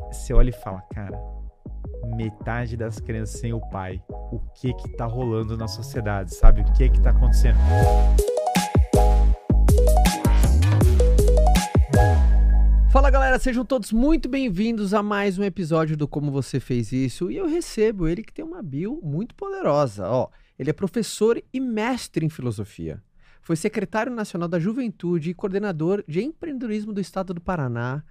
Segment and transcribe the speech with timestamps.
[0.00, 1.16] Você olha e fala, cara,
[2.16, 4.02] metade das crianças sem o pai.
[4.08, 6.62] O que que tá rolando na sociedade, sabe?
[6.62, 7.56] O que que tá acontecendo?
[12.90, 17.30] Fala galera, sejam todos muito bem-vindos a mais um episódio do Como Você Fez Isso.
[17.30, 20.08] E eu recebo ele que tem uma bio muito poderosa.
[20.08, 23.00] Ó, ele é professor e mestre em filosofia.
[23.40, 28.02] Foi secretário nacional da Juventude e coordenador de empreendedorismo do estado do Paraná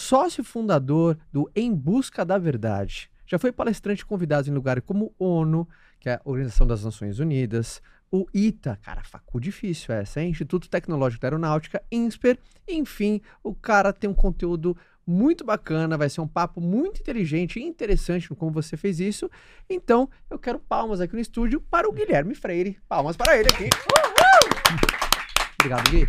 [0.00, 3.10] sócio fundador do Em Busca da Verdade.
[3.26, 5.68] Já foi palestrante convidado em lugares como ONU,
[6.00, 10.30] que é a Organização das Nações Unidas, o ITA, cara, facu difícil essa, hein?
[10.30, 16.22] Instituto Tecnológico da Aeronáutica, INSPER, enfim, o cara tem um conteúdo muito bacana, vai ser
[16.22, 19.30] um papo muito inteligente e interessante no como você fez isso.
[19.68, 22.78] Então, eu quero palmas aqui no estúdio para o Guilherme Freire.
[22.88, 23.64] Palmas para ele aqui.
[23.64, 24.80] Uhul!
[25.60, 26.08] Obrigado, Gui.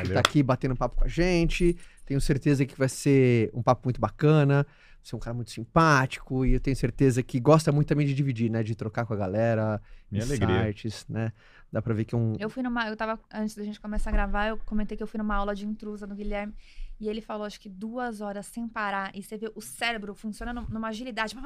[0.00, 1.76] Ele tá aqui batendo papo com a gente.
[2.06, 4.66] Tenho certeza que vai ser um papo muito bacana.
[5.02, 8.14] Você é um cara muito simpático e eu tenho certeza que gosta muito também de
[8.14, 8.62] dividir, né?
[8.62, 11.32] De trocar com a galera, Minha insights, né?
[11.70, 12.36] Dá pra ver que é um.
[12.38, 12.88] Eu fui numa.
[12.88, 13.20] Eu tava.
[13.32, 16.06] Antes da gente começar a gravar, eu comentei que eu fui numa aula de intrusa
[16.06, 16.54] no Guilherme.
[16.98, 19.14] E ele falou, acho que duas horas sem parar.
[19.14, 21.36] E você vê o cérebro funcionando numa agilidade.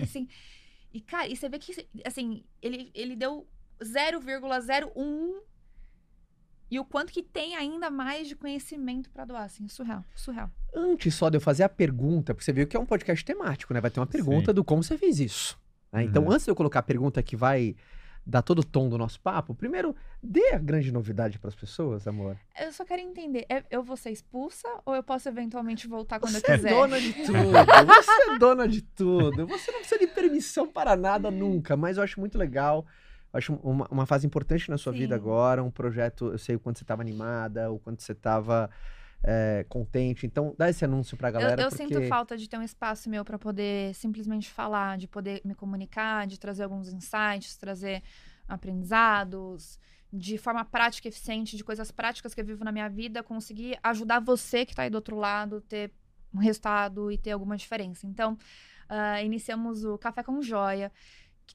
[0.00, 0.28] Assim.
[0.92, 3.46] E, cara, e você vê que, assim, ele, ele deu
[3.80, 5.40] 0,01
[6.70, 10.50] e o quanto que tem ainda mais de conhecimento para doar, assim, surreal, surreal.
[10.74, 13.72] Antes só de eu fazer a pergunta, porque você viu que é um podcast temático,
[13.72, 13.80] né?
[13.80, 14.54] Vai ter uma pergunta Sim.
[14.54, 15.58] do como você fez isso.
[15.92, 16.02] né?
[16.04, 16.32] Então, Uhum.
[16.32, 17.74] antes de eu colocar a pergunta que vai
[18.28, 22.08] dar todo o tom do nosso papo, primeiro, dê a grande novidade para as pessoas,
[22.08, 22.36] amor.
[22.60, 26.32] Eu só quero entender, é- eu vou ser expulsa ou eu posso eventualmente voltar quando
[26.32, 26.70] Você eu é quiser?
[26.74, 27.32] dona de tudo.
[27.86, 29.46] Você é dona de tudo.
[29.46, 32.84] Você não precisa de permissão para nada nunca, mas eu acho muito legal.
[33.32, 35.20] Eu acho uma, uma fase importante na sua vida Sim.
[35.20, 38.70] agora, um projeto, eu sei o quanto você estava animada, o quanto você estava
[39.68, 40.26] contente.
[40.26, 41.62] Então, dá esse anúncio pra Eu, galera.
[41.62, 41.82] eu porque...
[41.82, 46.26] sinto falta de ter um espaço meu para poder simplesmente falar, de poder me comunicar,
[46.26, 48.02] de trazer alguns insights, trazer
[48.46, 49.80] aprendizados,
[50.12, 53.78] de forma prática e eficiente, de coisas práticas que eu vivo na minha vida, conseguir
[53.82, 55.90] ajudar você que está aí do outro lado, ter
[56.32, 58.06] um resultado e ter alguma diferença.
[58.06, 58.38] Então,
[58.88, 60.92] ah, iniciamos o Café com Joia,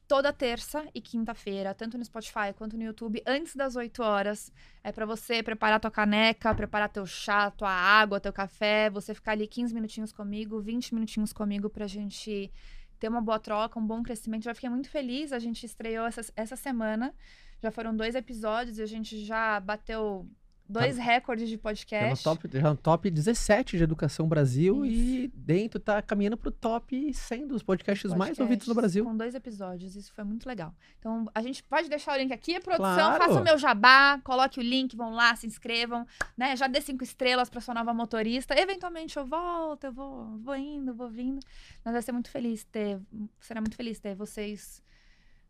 [0.08, 4.52] toda terça e quinta-feira, tanto no Spotify quanto no YouTube, antes das 8 horas.
[4.84, 9.34] É para você preparar tua caneca, preparar teu chá, tua água, teu café, você ficar
[9.34, 12.52] ali 15 minutinhos comigo, 20 minutinhos comigo pra gente
[13.00, 14.44] ter uma boa troca, um bom crescimento.
[14.44, 17.14] Já fiquei muito feliz, a gente estreou essa, essa semana.
[17.62, 20.28] Já foram dois episódios e a gente já bateu
[20.72, 22.24] dois recordes de Já no, podcast.
[22.24, 24.96] top, já no top 17 de Educação Brasil Isso.
[24.96, 29.04] e dentro tá caminhando pro top 100 dos podcasts mais podcasts ouvidos no Brasil.
[29.06, 30.74] Com dois episódios, isso foi muito legal.
[31.00, 33.24] Então, a gente pode deixar o link aqui, produção, Claro.
[33.24, 36.06] faça o meu jabá, coloque o link, vão lá, se inscrevam,
[36.38, 36.56] né?
[36.56, 38.60] Já dê cinco estrelas para sua nova motorista.
[38.60, 41.40] Eventualmente eu volto, eu vou, vou indo, vou vindo.
[41.84, 43.00] Nós vai ser muito feliz ter,
[43.40, 44.82] será muito feliz ter vocês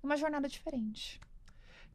[0.02, 1.20] numa jornada diferente.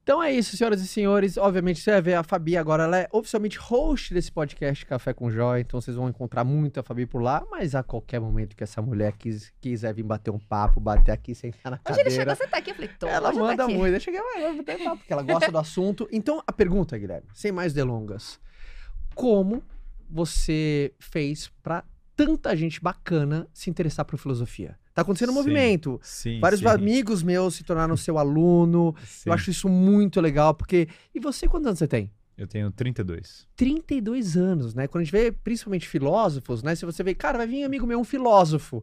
[0.06, 1.36] Então é isso, senhoras e senhores.
[1.36, 5.28] Obviamente, você vai ver a Fabi agora, ela é oficialmente host desse podcast Café com
[5.28, 5.60] Joia.
[5.60, 7.44] Então vocês vão encontrar muito a Fabi por lá.
[7.50, 11.34] Mas a qualquer momento que essa mulher quis, quiser vir bater um papo, bater aqui,
[11.34, 12.10] sentar na Hoje ele cadeira.
[12.10, 13.74] chegou, você tá aqui, eu falei, tô, Ela eu manda aqui.
[13.74, 13.94] muito.
[13.94, 16.08] Eu cheguei, vai, vai bater papo, porque ela gosta do assunto.
[16.12, 18.38] Então, a pergunta, Guilherme, sem mais delongas.
[19.12, 19.60] Como
[20.08, 21.82] você fez pra
[22.14, 24.78] tanta gente bacana se interessar por filosofia?
[24.96, 26.00] Tá acontecendo um Sim, movimento.
[26.02, 26.40] Sim.
[26.40, 28.96] Vários sim, amigos meus se tornaram seu aluno.
[29.26, 30.88] Eu acho isso muito legal, porque.
[31.14, 32.10] E você, quantos anos você tem?
[32.34, 33.46] Eu tenho 32.
[33.54, 34.88] 32 anos, né?
[34.88, 36.74] Quando a gente vê principalmente filósofos, né?
[36.74, 38.82] Se você vê, cara, vai vir amigo meu, um filósofo.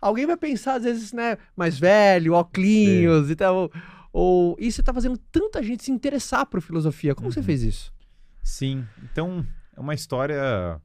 [0.00, 3.70] Alguém vai pensar, às vezes, né, mais velho, óculos e tal.
[4.14, 4.56] Ou.
[4.58, 7.14] E você tá fazendo tanta gente se interessar por filosofia.
[7.14, 7.44] Como você Uhum.
[7.44, 7.92] fez isso?
[8.42, 8.86] Sim.
[9.02, 9.46] Então,
[9.76, 10.80] é uma história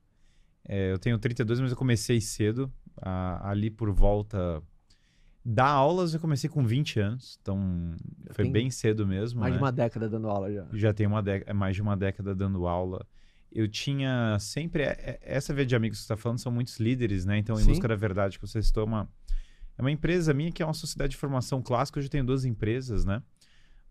[0.67, 2.69] É, eu tenho 32, mas eu comecei cedo,
[3.01, 4.61] a- ali por volta.
[5.47, 7.95] Dar aulas eu comecei com 20 anos, então
[8.31, 9.39] foi tem bem cedo mesmo.
[9.41, 9.57] Mais né?
[9.59, 10.65] de uma década dando aula já.
[10.73, 13.05] Já tenho uma década, mais de uma década dando aula.
[13.51, 14.81] Eu tinha sempre.
[14.83, 17.37] é- é- Essa vez de amigos que você está falando são muitos líderes, né?
[17.37, 17.67] Então, em Sim.
[17.69, 19.09] busca da verdade, que você citou, é uma,
[19.77, 21.99] é uma empresa minha que é uma sociedade de formação clássica.
[21.99, 23.21] Hoje eu tenho duas empresas, né?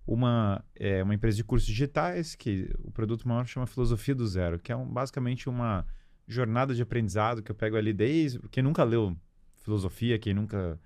[0.06, 4.58] Uma é uma empresa de cursos digitais, que o produto maior chama Filosofia do Zero,
[4.58, 5.86] que é um- basicamente uma
[6.26, 8.38] jornada de aprendizado que eu pego ali desde.
[8.50, 9.16] Quem nunca leu
[9.62, 10.78] filosofia, quem nunca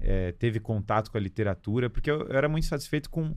[0.00, 3.34] eh, teve contato com a literatura, porque eu, eu era muito satisfeito com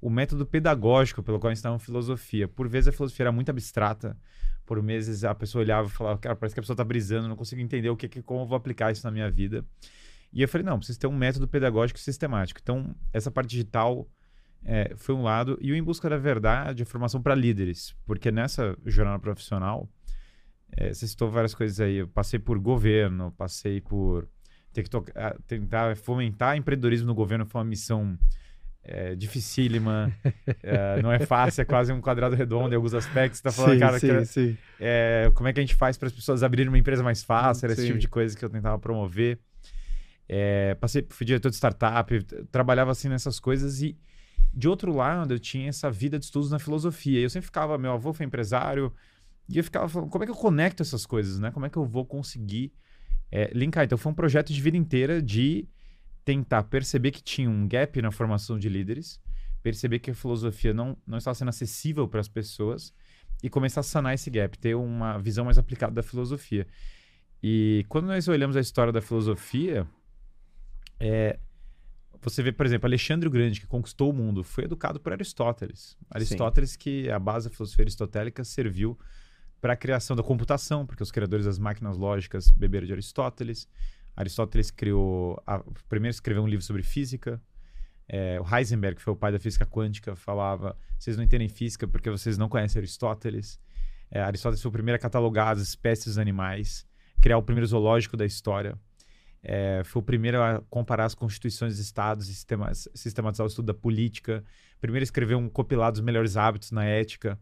[0.00, 2.48] o método pedagógico pelo qual ensinavam filosofia.
[2.48, 4.18] Por vezes a filosofia era muito abstrata,
[4.66, 7.36] por vezes a pessoa olhava e falava, cara, parece que a pessoa está brisando, não
[7.36, 9.64] consigo entender o que, como eu vou aplicar isso na minha vida.
[10.32, 12.58] E eu falei, não, preciso ter um método pedagógico sistemático.
[12.60, 14.08] Então, essa parte digital
[14.64, 15.58] eh, foi um lado.
[15.60, 17.94] E o Em Busca da Verdade, a formação para líderes.
[18.06, 19.88] Porque nessa jornada profissional,
[20.76, 21.96] eh, você citou várias coisas aí.
[21.96, 24.28] Eu passei por governo, passei por
[24.72, 28.18] ter que tocar- tentar fomentar empreendedorismo no governo foi uma missão
[28.84, 30.10] é, dificílima,
[30.62, 33.38] é, não é fácil, é quase um quadrado redondo em alguns aspectos.
[33.38, 34.56] Você tá falando, cara, que- sim.
[34.80, 37.66] é, como é que a gente faz para as pessoas abrirem uma empresa mais fácil?
[37.66, 37.88] Era esse Sim.
[37.88, 39.38] tipo de coisa que eu tentava promover.
[40.28, 43.96] É, passei, fui diretor de startup, trabalhava assim nessas coisas e
[44.54, 47.20] de outro lado eu tinha essa vida de estudos na filosofia.
[47.20, 48.92] Eu sempre ficava, meu avô foi empresário
[49.48, 51.50] e eu ficava falando, como é que eu conecto essas coisas, né?
[51.50, 52.72] Como é que eu vou conseguir
[53.30, 53.84] é, linkar?
[53.84, 55.68] Então foi um projeto de vida inteira de
[56.24, 59.20] tentar perceber que tinha um gap na formação de líderes,
[59.62, 62.94] perceber que a filosofia não, não estava sendo acessível para as pessoas
[63.42, 66.66] e começar a sanar esse gap, ter uma visão mais aplicada da filosofia.
[67.42, 69.86] E quando nós olhamos a história da filosofia,
[71.00, 71.38] é,
[72.20, 75.96] você vê, por exemplo, Alexandre o Grande, que conquistou o mundo, foi educado por Aristóteles.
[76.08, 78.96] Aristóteles, que a base da filosofia aristotélica serviu
[79.62, 83.68] para a criação da computação, porque os criadores das máquinas lógicas beberam de Aristóteles.
[84.16, 87.40] Aristóteles criou, a, primeiro escreveu um livro sobre física.
[88.08, 91.86] É, o Heisenberg, que foi o pai da física quântica, falava: vocês não entendem física
[91.86, 93.60] porque vocês não conhecem Aristóteles.
[94.10, 96.84] É, Aristóteles foi o primeiro a catalogar as espécies dos animais,
[97.20, 98.76] criar o primeiro zoológico da história.
[99.44, 103.66] É, foi o primeiro a comparar as constituições dos estados e sistema- sistematizar o estudo
[103.66, 104.44] da política.
[104.80, 107.38] Primeiro a escrever um compilado dos melhores hábitos na ética.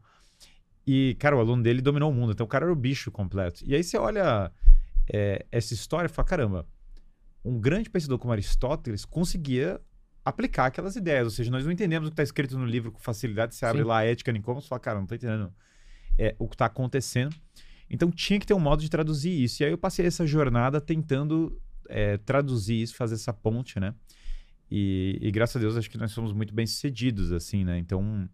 [0.93, 2.33] E, cara, o aluno dele dominou o mundo.
[2.33, 3.63] Então, o cara era o bicho completo.
[3.65, 4.51] E aí você olha
[5.09, 6.67] é, essa história e fala: caramba,
[7.45, 9.81] um grande pensador como Aristóteles conseguia
[10.25, 11.27] aplicar aquelas ideias.
[11.27, 13.55] Ou seja, nós não entendemos o que está escrito no livro com facilidade.
[13.55, 13.87] Você abre Sim.
[13.87, 15.55] lá a ética Nicomas e fala: cara, não estou entendendo
[16.19, 17.37] é, o que está acontecendo.
[17.89, 19.63] Então, tinha que ter um modo de traduzir isso.
[19.63, 21.57] E aí eu passei essa jornada tentando
[21.89, 23.95] é, traduzir isso, fazer essa ponte, né?
[24.69, 27.79] E, e graças a Deus acho que nós somos muito bem sucedidos, assim, né?
[27.79, 28.29] Então,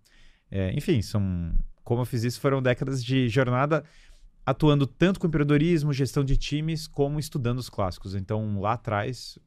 [0.50, 1.54] é, enfim, são.
[1.86, 3.84] Como eu fiz isso, foram décadas de jornada
[4.44, 8.16] atuando tanto com empreendedorismo, gestão de times, como estudando os clássicos.
[8.16, 9.38] Então, lá atrás,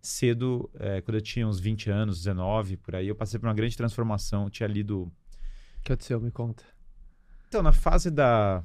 [0.00, 3.54] cedo, é, quando eu tinha uns 20 anos, 19, por aí, eu passei por uma
[3.54, 4.44] grande transformação.
[4.44, 5.12] Eu tinha lido O
[5.82, 6.20] que aconteceu?
[6.20, 6.62] Me conta.
[7.48, 8.62] então, na fase da.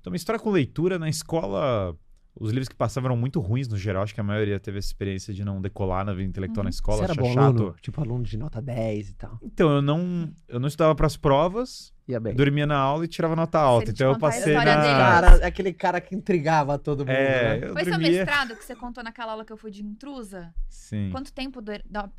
[0.00, 1.98] Então, uma história com leitura na escola.
[2.38, 4.02] Os livros que passavam eram muito ruins no geral.
[4.02, 6.98] Acho que a maioria teve essa experiência de não decolar na vida intelectual na escola.
[6.98, 7.40] Você era bom chato.
[7.44, 7.74] aluno?
[7.82, 9.38] Tipo aluno de nota 10 e tal.
[9.42, 12.34] Então, eu não, eu não estudava para as provas, Ia bem.
[12.34, 13.90] dormia na aula e tirava nota alta.
[13.90, 14.82] Então, eu passei história na.
[14.82, 14.94] dele.
[14.94, 17.68] Cara, aquele cara que intrigava todo mundo, É, né?
[17.68, 18.10] eu Foi seu dormia.
[18.10, 20.54] mestrado que você contou naquela aula que eu fui de intrusa?
[20.68, 21.60] Sim, Quanto tempo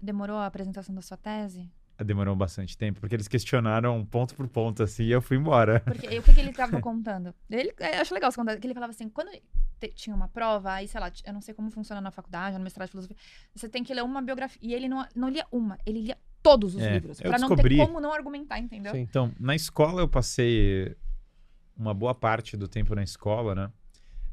[0.01, 1.71] demorou a apresentação da sua tese?
[2.03, 5.79] Demorou bastante tempo, porque eles questionaram ponto por ponto, assim, e eu fui embora.
[5.81, 7.33] Porque e o que, que ele estava contando?
[7.49, 9.29] Ele, eu acho legal você contar, que ele falava assim, quando
[9.79, 12.63] te- tinha uma prova, aí, sei lá, eu não sei como funciona na faculdade, no
[12.63, 13.17] mestrado de filosofia,
[13.55, 16.75] você tem que ler uma biografia, e ele não, não lia uma, ele lia todos
[16.75, 18.93] os É, livros, pra não descobri- ter como não argumentar, entendeu?
[18.93, 19.01] Sim.
[19.01, 20.95] Então, na escola eu passei
[21.77, 23.71] uma boa parte do tempo na escola, né?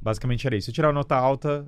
[0.01, 0.71] Basicamente era isso.
[0.71, 1.67] Eu tirava nota alta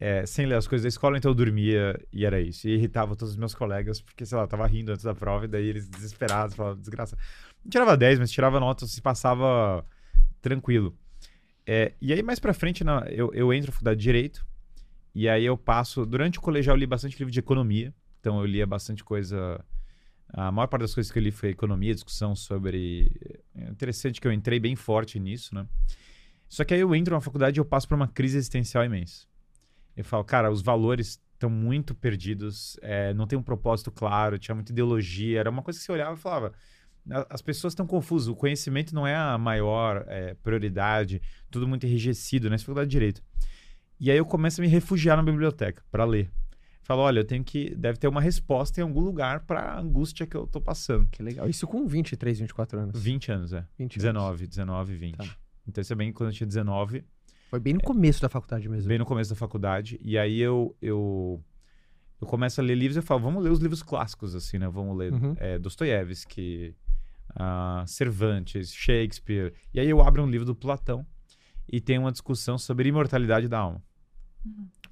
[0.00, 2.68] é, sem ler as coisas da escola, então eu dormia e era isso.
[2.68, 5.44] E irritava todos os meus colegas, porque, sei lá, eu tava rindo antes da prova
[5.44, 7.16] e daí eles desesperados, falavam, desgraça.
[7.64, 9.84] Não tirava 10, mas tirava nota, se passava
[10.40, 10.96] tranquilo.
[11.66, 14.46] É, e aí, mais pra frente, na- eu, eu entro na faculdade de Direito,
[15.14, 16.06] e aí eu passo...
[16.06, 19.62] Durante o colegial eu li bastante livro de economia, então eu lia bastante coisa...
[20.30, 23.10] A maior parte das coisas que eu li foi economia, discussão sobre...
[23.54, 25.66] É interessante que eu entrei bem forte nisso, né?
[26.48, 29.27] Só que aí eu entro na faculdade e eu passo por uma crise existencial imensa.
[29.98, 34.54] Eu falo, cara, os valores estão muito perdidos, é, não tem um propósito claro, tinha
[34.54, 36.52] muita ideologia, era uma coisa que você olhava e falava,
[37.10, 41.84] "A- as pessoas estão confusas, o conhecimento não é a maior é, prioridade, tudo muito
[41.84, 43.22] enrijecido nessa faculdade de Direito.
[44.00, 46.30] E aí eu começo a me refugiar na biblioteca para ler.
[46.82, 50.26] Falo, olha, eu tenho que, deve ter uma resposta em algum lugar para a angústia
[50.26, 51.06] que eu tô passando.
[51.10, 51.48] Que legal.
[51.48, 53.02] Isso com 23, 24 anos.
[53.02, 53.64] 20 anos, é.
[53.76, 54.02] 20 anos.
[54.04, 55.16] 19, 19, 20.
[55.16, 55.24] Tá.
[55.66, 57.04] Então, isso é bem quando eu tinha 19.
[57.48, 58.88] Foi bem no começo da faculdade mesmo.
[58.88, 59.98] bem no começo da faculdade.
[60.02, 61.42] E aí eu, eu,
[62.20, 64.68] eu começo a ler livros e eu falo, vamos ler os livros clássicos, assim, né?
[64.68, 65.34] Vamos ler Uhum.
[65.38, 66.74] é, Dostoiévski,
[67.34, 69.54] ah, Cervantes, Shakespeare.
[69.72, 71.06] E aí eu abro um livro do Platão
[71.66, 73.82] e tem uma discussão sobre imortalidade da alma.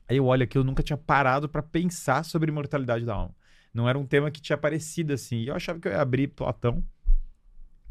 [0.08, 3.34] Aí eu olho aqui, eu nunca tinha parado para pensar sobre imortalidade da alma.
[3.72, 5.36] Não era um tema que tinha aparecido assim.
[5.40, 6.82] E eu achava que eu ia abrir Platão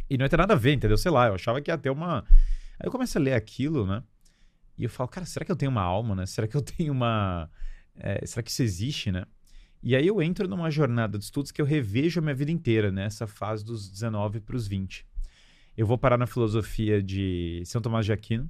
[0.10, 0.98] e não ia ter nada a ver, entendeu?
[0.98, 2.24] Sei lá, eu achava que ia ter uma.
[2.80, 4.02] Aí eu começo a ler aquilo, né?
[4.78, 6.26] E eu falo, cara, será que eu tenho uma alma, né?
[6.26, 7.50] Será que eu tenho uma.
[7.96, 9.26] é, será que isso existe, né?
[9.82, 12.92] E aí eu entro numa jornada de estudos que eu revejo a minha vida inteira,
[12.92, 15.06] nessa fase dos 19 para os 20.
[15.78, 18.50] Eu vou parar na filosofia de São Tomás de Aquino.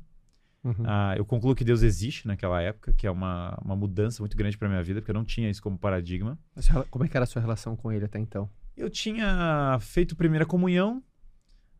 [0.64, 0.84] Uhum.
[0.86, 4.58] Ah, eu concluo que Deus existe naquela época, que é uma, uma mudança muito grande
[4.58, 6.40] para minha vida, porque eu não tinha isso como paradigma.
[6.56, 8.50] Mas Como é que era a sua relação com ele até então?
[8.76, 11.04] Eu tinha feito primeira comunhão,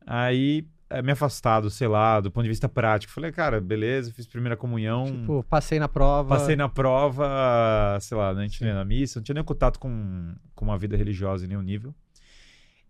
[0.06, 3.12] aí eh, me afastado, sei lá, do ponto de vista prático.
[3.14, 5.06] Falei, cara, beleza, fiz primeira comunhão.
[5.06, 6.30] Tipo, passei na prova.
[6.30, 10.36] Passei na prova, sei lá, não tinha nem na missa, não tinha nem contato com,
[10.54, 11.94] com uma vida religiosa em nenhum nível.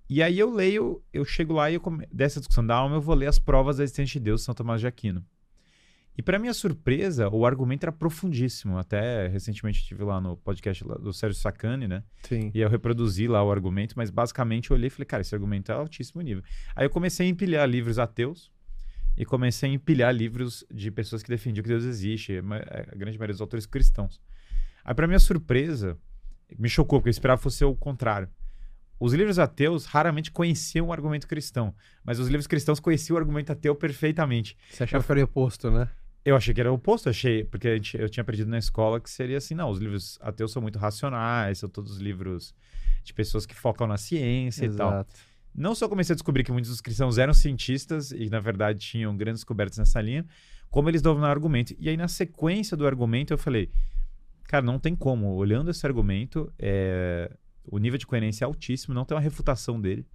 [0.10, 2.08] E aí eu leio, eu chego lá e eu come...
[2.12, 4.80] dessa discussão da alma eu vou ler as provas da existência de Deus, São Tomás
[4.80, 5.26] de Aquino.
[6.18, 8.78] E para minha surpresa, o argumento era profundíssimo.
[8.78, 12.04] Até recentemente estive lá no podcast do Sérgio Sacani, né?
[12.24, 12.52] Sim.
[12.54, 15.72] E eu reproduzi lá o argumento, mas basicamente eu olhei e falei, cara, esse argumento
[15.72, 16.44] é altíssimo nível.
[16.76, 18.50] Aí eu comecei a empilhar livros ateus
[19.18, 23.34] e comecei a empilhar livros de pessoas que defendiam que Deus existe, a grande maioria
[23.34, 24.22] dos autores cristãos.
[24.84, 25.98] Aí, para minha surpresa,
[26.58, 28.30] me chocou, porque eu esperava fosse o contrário.
[29.00, 33.52] Os livros ateus raramente conheciam o argumento cristão, mas os livros cristãos conheciam o argumento
[33.52, 34.58] ateu perfeitamente.
[34.70, 35.90] Você achava que era o oposto, né?
[36.26, 39.38] Eu achei que era o oposto, achei, porque eu tinha aprendido na escola que seria
[39.38, 42.52] assim, não, os livros ateus são muito racionais, são todos livros
[43.04, 44.90] de pessoas que focam na ciência e tal.
[44.90, 45.14] Exato.
[45.54, 49.16] Não só comecei a descobrir que muitos dos cristãos eram cientistas e, na verdade, tinham
[49.16, 50.26] grandes descobertas nessa linha,
[50.72, 51.76] como eles dominam o argumento.
[51.78, 53.70] E aí, na sequência do argumento, eu falei,
[54.46, 55.28] cara, não tem como.
[55.36, 57.32] Olhando esse argumento, é,
[57.72, 60.06] o nível de coerência é altíssimo, não tem uma refutação dele.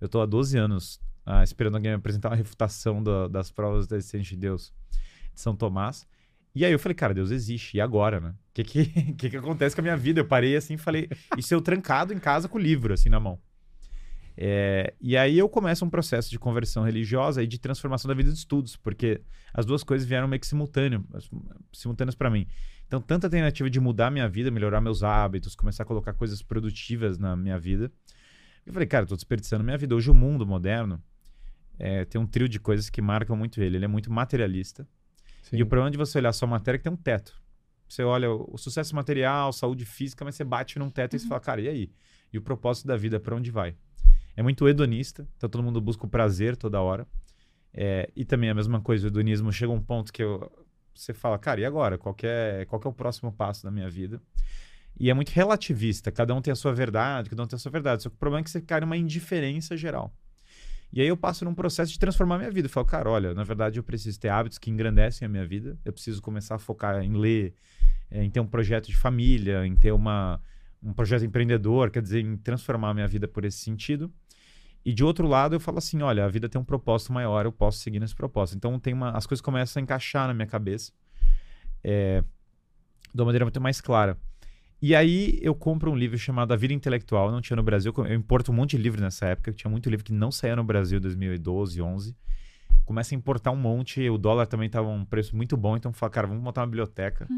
[0.00, 3.86] Eu tô há 12 anos ah, esperando alguém me apresentar uma refutação da- das provas
[3.86, 4.74] da existência de Deus
[5.34, 6.06] de São Tomás.
[6.54, 7.76] E aí eu falei, cara, Deus existe.
[7.76, 8.30] E agora, né?
[8.30, 8.84] O que que,
[9.14, 10.20] que que acontece com a minha vida?
[10.20, 13.18] Eu parei assim e falei, isso eu trancado em casa com o livro, assim, na
[13.18, 13.40] mão.
[14.36, 18.30] É, e aí eu começo um processo de conversão religiosa e de transformação da vida
[18.30, 19.20] de estudos, porque
[19.52, 21.04] as duas coisas vieram meio que simultâneo,
[21.72, 22.46] simultâneas para mim.
[22.86, 27.18] Então, tanta tentativa de mudar minha vida, melhorar meus hábitos, começar a colocar coisas produtivas
[27.18, 27.90] na minha vida.
[28.66, 29.94] Eu falei, cara, eu tô desperdiçando minha vida.
[29.94, 31.02] Hoje o mundo moderno
[31.78, 33.76] é, tem um trio de coisas que marcam muito ele.
[33.76, 34.86] Ele é muito materialista.
[35.42, 35.58] Sim.
[35.58, 37.40] E o problema de você olhar só a matéria é que tem um teto.
[37.88, 41.40] Você olha o sucesso material, saúde física, mas você bate num teto e você fala,
[41.40, 41.92] cara, e aí?
[42.32, 43.76] E o propósito da vida, para onde vai?
[44.34, 47.06] É muito hedonista, então todo mundo busca o prazer toda hora.
[47.74, 50.50] É, e também a mesma coisa, o hedonismo chega a um ponto que eu-
[50.94, 51.98] você fala, cara, e agora?
[51.98, 54.20] Qual que, é, qual que é o próximo passo da minha vida?
[54.98, 57.70] E é muito relativista, cada um tem a sua verdade, cada um tem a sua
[57.70, 58.02] verdade.
[58.02, 60.14] Só que o problema é que você cai numa indiferença geral.
[60.92, 62.66] E aí eu passo num processo de transformar minha vida.
[62.66, 65.78] Eu falo, cara, olha, na verdade eu preciso ter hábitos que engrandecem a minha vida.
[65.84, 67.54] Eu preciso começar a focar em ler,
[68.10, 70.38] eh, em ter um projeto de família, em ter uma,
[70.82, 74.12] um projeto empreendedor, quer dizer, em transformar a minha vida por esse sentido.
[74.84, 77.52] E de outro lado, eu falo assim, olha, a vida tem um propósito maior, eu
[77.52, 78.56] posso seguir nesse propósito.
[78.56, 80.92] Então tem uma, as coisas começam a encaixar na minha cabeça
[81.82, 82.22] eh,
[83.14, 84.18] de uma maneira muito mais clara.
[84.82, 88.14] E aí eu compro um livro chamado A Vida Intelectual, não tinha no Brasil, eu
[88.14, 90.98] importo um monte de livro nessa época, tinha muito livro que não saía no Brasil
[90.98, 92.16] em 2012, 11.
[92.84, 95.94] Começa a importar um monte, o dólar também estava um preço muito bom, então eu
[95.94, 97.28] falei, cara, vamos montar uma biblioteca.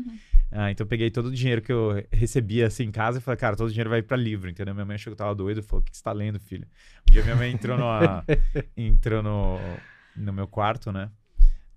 [0.51, 3.37] Ah, então eu peguei todo o dinheiro que eu recebia assim em casa e falei,
[3.37, 4.73] cara, todo o dinheiro vai para livro, entendeu?
[4.73, 6.67] Minha mãe achou que eu tava doido, falou, o que que você tá lendo, filho?
[7.07, 8.25] Um dia minha mãe entrou, numa,
[8.75, 9.59] entrou no,
[10.17, 11.11] no meu quarto, né?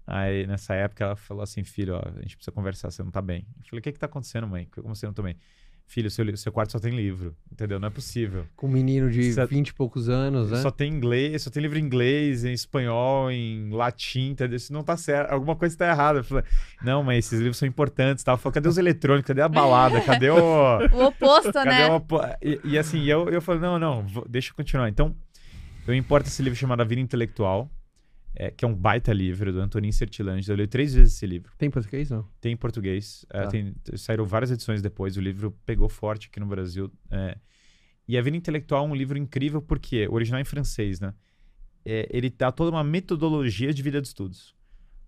[0.10, 3.22] Aí, nessa época, ela falou assim, filho, ó, a gente precisa conversar, você não tá
[3.22, 3.46] bem.
[3.60, 4.66] Eu falei, o que que tá acontecendo, mãe?
[4.72, 5.36] Como você não tá bem?
[5.90, 7.80] Filho, seu, seu quarto só tem livro, entendeu?
[7.80, 8.46] Não é possível.
[8.58, 10.62] Com um menino de Sa- 20 e poucos anos, né?
[10.62, 14.58] Só tem inglês, só tem livro em inglês, em espanhol, em latim, entendeu?
[14.58, 15.32] Isso não tá certo.
[15.32, 16.20] Alguma coisa tá errada.
[16.20, 16.44] Eu falei,
[16.84, 18.22] não, mas esses livros são importantes.
[18.22, 19.28] Tava falando, cadê os eletrônicos?
[19.28, 20.02] Cadê a balada?
[20.02, 20.38] Cadê o.
[20.92, 22.00] O oposto, Cadê né?
[22.06, 24.90] po- E, e assim, eu, eu falei, não, não, vou- deixa eu continuar.
[24.90, 25.16] Então,
[25.88, 27.72] eu importo esse livro chamado A Vida Intelectual,
[28.40, 30.48] é, que é um baita livro do Antonin Sertilanges.
[30.48, 31.52] Eu li três vezes esse livro.
[31.58, 32.24] Tem português, não?
[32.40, 33.26] Tem em português.
[33.32, 33.48] é, Tá.
[33.48, 35.18] tem- saíram várias edições depois.
[35.18, 36.92] O livro pegou forte aqui no Brasil.
[37.12, 37.38] é.
[38.08, 41.14] E A Vida Intelectual é um livro incrível porque, original é em francês, né?
[41.84, 44.56] É, ele dá toda uma metodologia de vida de estudos.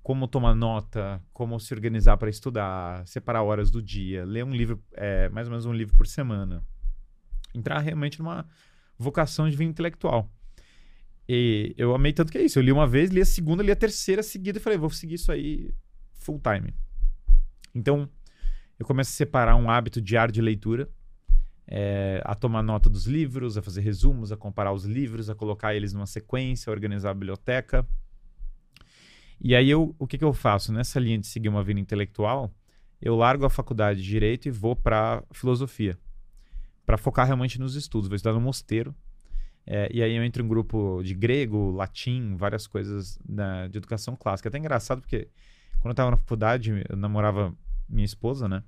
[0.03, 4.83] Como tomar nota, como se organizar para estudar, separar horas do dia, ler um livro,
[4.93, 6.62] é, mais ou menos um livro por semana.
[7.53, 8.45] Entrar realmente numa
[8.98, 10.29] vocação de vida intelectual.
[11.31, 12.57] E eu amei tanto que é isso.
[12.57, 15.13] Eu li uma vez, li a segunda, li a terceira seguida e falei, vou seguir
[15.13, 15.71] isso aí
[16.12, 16.74] full time.
[17.75, 18.09] Então,
[18.79, 20.89] eu começo a separar um hábito diário de leitura,
[21.67, 25.75] é, a tomar nota dos livros, a fazer resumos, a comparar os livros, a colocar
[25.75, 27.88] eles numa sequência, a organizar a biblioteca.
[29.39, 30.74] E aí, eu, o que, que eu faço?
[30.74, 32.51] Nessa linha de seguir uma vida intelectual,
[33.00, 35.95] eu largo a faculdade de Direito e vou para Filosofia,
[36.88, 38.09] para focar realmente nos estudos.
[38.09, 38.95] Vou estudar no mosteiro,
[39.65, 43.77] é, e aí eu entro em um grupo de grego, latim, várias coisas na, de
[43.77, 44.47] educação clássica.
[44.47, 45.27] É até engraçado porque
[45.79, 47.53] quando eu estava na faculdade, eu namorava
[47.87, 48.63] minha esposa, né?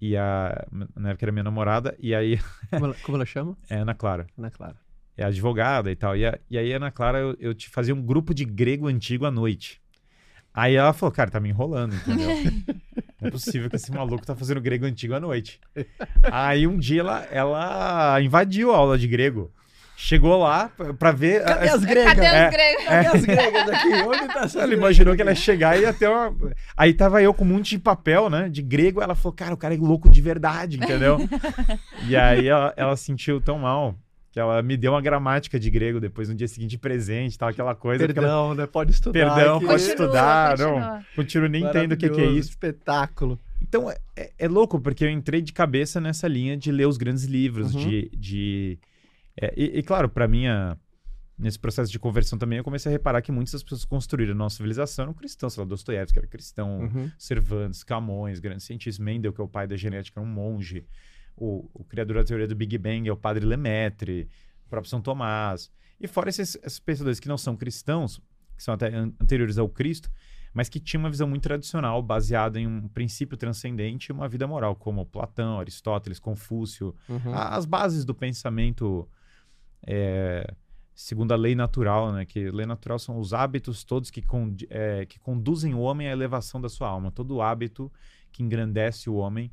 [0.00, 2.38] E a, na época era minha namorada, e aí.
[2.70, 3.56] Como ela, como ela chama?
[3.70, 4.26] É Ana Clara.
[4.36, 4.76] Ana Clara.
[5.16, 6.16] É advogada e tal.
[6.16, 9.24] E, a, e aí, Ana Clara, eu, eu te fazia um grupo de grego antigo
[9.24, 9.80] à noite.
[10.52, 12.28] Aí ela falou, cara, tá me enrolando, entendeu?
[13.20, 15.60] Não é possível que esse maluco tá fazendo grego antigo à noite.
[16.22, 19.52] Aí um dia ela, ela invadiu a aula de grego.
[19.96, 21.42] Chegou lá pra- ver.
[21.44, 22.14] Cadê a- as gregas?
[22.14, 22.46] Cadê É.
[22.46, 22.84] os gregos?
[22.84, 23.88] Cadê as gregas aqui?
[24.02, 26.34] Onde tá essa Ela imaginou que ela ia chegar e ia ter uma.
[26.76, 28.48] Aí tava eu com um monte de papel, né?
[28.48, 29.00] De grego.
[29.00, 31.18] Ela falou, cara, o cara é louco de verdade, entendeu?
[32.08, 33.94] e aí ela, ela sentiu tão mal
[34.32, 37.74] que ela me deu uma gramática de grego depois no dia seguinte presente, tal, aquela
[37.74, 38.04] coisa.
[38.04, 38.66] porque ela- Perdão, né?
[38.66, 39.12] Pode estudar.
[39.34, 39.66] Perdão, aqui.
[39.66, 40.50] pode Continua, estudar.
[40.58, 40.80] continua.
[40.80, 42.50] Não, continuo nem entendo o que, que é isso.
[42.50, 43.38] Espetáculo.
[43.62, 46.96] Então, é, é- é louco, porque eu entrei de cabeça nessa linha de ler os
[46.96, 47.80] grandes livros, Uhum.
[47.88, 48.10] de...
[48.12, 48.78] de
[49.40, 50.78] é, e, e, claro, para minha...
[51.36, 54.30] Nesse processo de conversão também, eu comecei a reparar que muitas das pessoas que construíram
[54.30, 55.52] a nossa civilização eram cristãos.
[55.54, 57.10] Sei lá, Dostoiévski era cristão, Uhum.
[57.18, 59.04] Cervantes, Camões, grandes cientistas.
[59.04, 60.86] Mendel, que é o pai da genética, era um monge.
[61.36, 64.28] O, o criador da teoria do Big Bang é o padre Lemaitre,
[64.64, 65.72] o próprio São Tomás.
[66.00, 68.20] E fora esses, esses pensadores que não são cristãos,
[68.56, 70.08] que são até an- anteriores ao Cristo,
[70.52, 74.46] mas que tinham uma visão muito tradicional, baseada em um princípio transcendente e uma vida
[74.46, 77.34] moral, como Platão, Aristóteles, Confúcio, Uhum.
[77.34, 79.08] as bases do pensamento
[79.86, 80.54] é,
[80.94, 82.24] segundo a lei natural, né?
[82.24, 86.12] Que lei natural são os hábitos todos que, con- é, que conduzem o homem à
[86.12, 87.10] elevação da sua alma.
[87.10, 87.90] Todo hábito
[88.30, 89.50] que engrandece o homem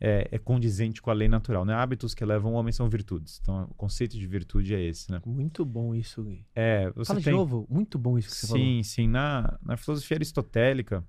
[0.00, 1.64] é, é condizente com a lei natural.
[1.64, 1.74] Né?
[1.74, 3.38] Hábitos que levam o homem são virtudes.
[3.40, 5.20] Então, o conceito de virtude é esse, né?
[5.24, 6.44] Muito bom isso, Gui.
[6.54, 7.32] É, você Fala tem...
[7.32, 7.66] de novo.
[7.70, 8.62] Muito bom isso que você falou.
[8.62, 9.08] Sim, sim.
[9.08, 11.04] Na, na filosofia aristotélica,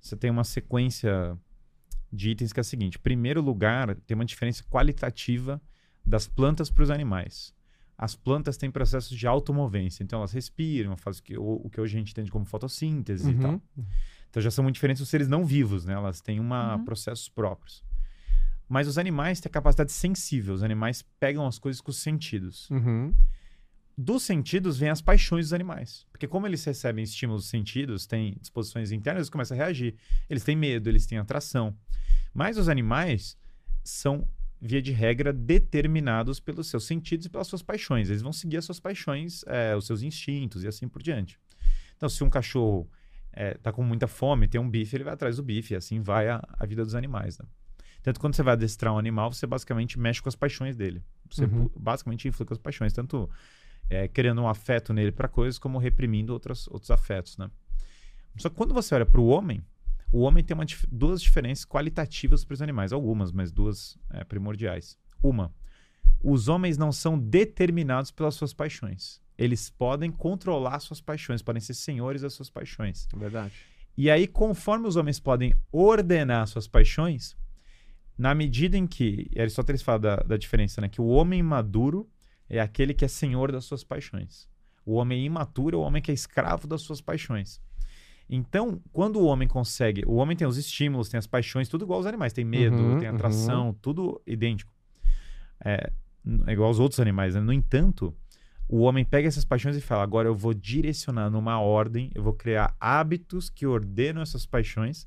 [0.00, 1.36] você tem uma sequência
[2.12, 5.60] de itens que é a seguinte: primeiro lugar, tem uma diferença qualitativa
[6.04, 7.54] das plantas para os animais.
[8.04, 11.80] As plantas têm processos de automovência, então elas respiram, fazem o que, o, o que
[11.80, 13.40] hoje a gente entende como fotossíntese e Uhum.
[13.40, 13.62] tal.
[14.28, 15.92] Então já são muito diferentes dos seres não vivos, né?
[15.94, 16.84] Elas têm uma, Uhum.
[16.84, 17.84] processos próprios.
[18.68, 22.68] Mas os animais têm a capacidade sensível, os animais pegam as coisas com os sentidos
[22.70, 23.14] Uhum.
[23.96, 26.04] dos sentidos vêm as paixões dos animais.
[26.10, 29.94] Porque como eles recebem estímulos dos sentidos, têm disposições internas, eles começam a reagir.
[30.28, 31.76] Eles têm medo, eles têm atração.
[32.34, 33.36] Mas os animais
[33.84, 34.26] são,
[34.64, 38.08] via de regra, determinados pelos seus sentidos e pelas suas paixões.
[38.08, 41.36] Eles vão seguir as suas paixões, é, os seus instintos e assim por diante.
[41.96, 42.88] Então, se um cachorro
[43.34, 45.74] está com muita fome, tem um bife, ele vai atrás do bife.
[45.74, 47.38] E assim vai a, a vida dos animais.
[47.38, 47.44] Né?
[48.04, 51.02] Tanto quando você vai adestrar um animal, você basicamente mexe com as paixões dele.
[51.28, 51.68] Você Uhum.
[51.76, 52.92] basicamente influi com as paixões.
[52.92, 53.28] Tanto
[53.90, 57.50] é, criando um afeto nele para coisas, como reprimindo outras, outros afetos, né?
[58.38, 59.62] Só que quando você olha para o homem,
[60.12, 62.92] o homem tem uma duas diferenças qualitativas para os animais.
[62.92, 64.98] Algumas, mas duas é, primordiais.
[65.22, 65.54] Uma,
[66.22, 69.20] os homens não são determinados pelas suas paixões.
[69.38, 73.08] Eles podem controlar suas paixões, podem ser senhores das suas paixões.
[73.16, 73.54] Verdade.
[73.96, 77.34] E aí, conforme os homens podem ordenar suas paixões,
[78.16, 79.30] na medida em que.
[79.34, 80.88] e Aristóteles fala da, da diferença, né?
[80.88, 82.08] Que o homem maduro
[82.48, 84.46] é aquele que é senhor das suas paixões.
[84.84, 87.60] O homem imaturo é o homem que é escravo das suas paixões.
[88.28, 90.02] Então, quando o homem consegue.
[90.06, 92.32] O homem tem os estímulos, tem as paixões, tudo igual aos animais.
[92.32, 94.72] Tem medo, Uhum, tem atração, tudo idêntico.
[95.64, 95.92] É,
[96.46, 97.34] é igual aos outros animais.
[97.34, 97.40] Né?
[97.40, 98.14] No entanto,
[98.68, 102.32] o homem pega essas paixões e fala: agora eu vou direcionar numa ordem, eu vou
[102.32, 105.06] criar hábitos que ordenam essas paixões.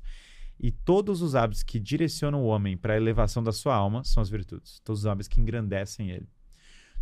[0.58, 4.22] E todos os hábitos que direcionam o homem para a elevação da sua alma são
[4.22, 4.80] as virtudes.
[4.82, 6.28] Todos os hábitos que engrandecem ele.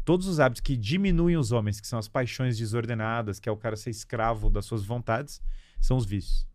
[0.05, 3.57] Todos os hábitos que diminuem os homens, que são as paixões desordenadas, que é o
[3.57, 5.41] cara ser escravo das suas vontades,
[5.85, 6.47] são os vícios.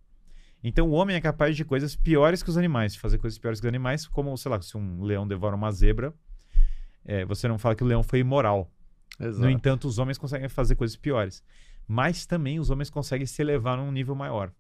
[0.64, 3.60] Então o homem é capaz de coisas piores que os animais, de fazer coisas piores
[3.60, 6.14] que os animais, como, sei lá, se um leão devora uma zebra,
[7.06, 8.72] é, você não fala que o leão foi imoral.
[9.20, 9.42] Exato.
[9.42, 11.44] No entanto, os homens conseguem fazer coisas piores.
[11.88, 14.52] Mas também os homens conseguem se elevar num nível maior.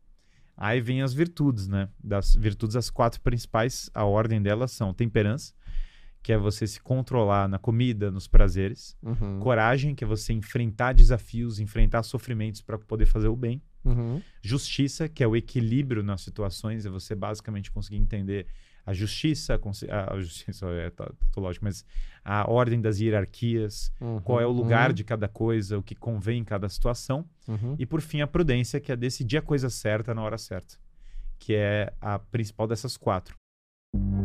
[0.57, 1.87] Aí vem as virtudes, né?
[2.03, 5.53] Das virtudes, as quatro principais, a ordem delas são temperança,
[6.21, 8.97] que é você se controlar na comida, nos prazeres.
[9.01, 9.39] Uhum.
[9.39, 13.61] Coragem, que é você enfrentar desafios, enfrentar sofrimentos para poder fazer o bem.
[13.85, 14.21] Uhum.
[14.41, 18.45] Justiça, que é o equilíbrio nas situações, é você basicamente conseguir entender
[18.85, 21.85] a justiça, a, a justiça é tá, tá lógico, mas
[22.23, 24.19] a ordem das hierarquias, Uhum.
[24.21, 24.95] qual é o lugar Uhum.
[24.95, 27.27] de cada coisa, o que convém em cada situação.
[27.47, 27.75] Uhum.
[27.79, 30.75] E por fim, a prudência, que é decidir a coisa certa na hora certa.
[31.41, 33.33] que é a principal dessas quatro.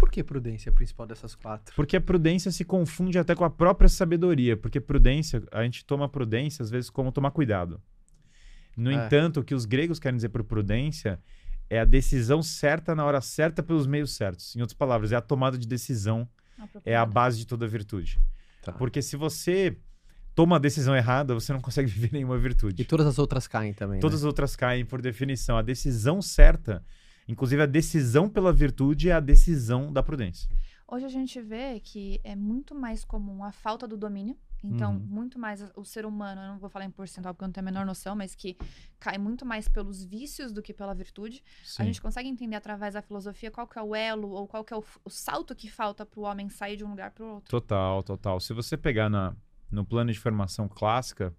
[0.00, 1.74] Por que prudência é a principal dessas quatro?
[1.76, 4.56] Porque a prudência se confunde até com a própria sabedoria.
[4.56, 7.78] Porque prudência, a gente toma prudência às vezes como tomar cuidado.
[8.74, 8.94] No É.
[8.94, 11.20] entanto, o que os gregos querem dizer por prudência
[11.68, 14.56] é a decisão certa na hora certa pelos meios certos.
[14.56, 16.26] Em outras palavras, é a tomada de decisão,
[16.82, 18.18] é a base de toda virtude.
[18.62, 18.72] Tá.
[18.72, 19.76] Porque se você
[20.34, 22.80] toma a decisão errada, você não consegue viver nenhuma virtude.
[22.80, 24.00] E todas as outras caem também.
[24.00, 24.22] Todas né?
[24.22, 25.58] as outras caem por definição.
[25.58, 26.82] A decisão certa,
[27.30, 30.48] inclusive a decisão pela virtude, é a decisão da prudência.
[30.86, 34.36] Hoje a gente vê que é muito mais comum a falta do domínio.
[34.62, 34.98] Então, Uhum.
[34.98, 37.66] muito mais o ser humano, eu não vou falar em percentual porque eu não tenho
[37.66, 38.58] a menor noção, mas que
[38.98, 41.42] cai muito mais pelos vícios do que pela virtude.
[41.64, 41.82] Sim.
[41.82, 44.74] A gente consegue entender através da filosofia qual que é o elo ou qual que
[44.74, 47.34] é o, o salto que falta para o homem sair de um lugar para o
[47.36, 47.48] outro.
[47.50, 48.38] Total, total.
[48.38, 49.34] Se você pegar na,
[49.70, 51.34] no plano de formação clássica,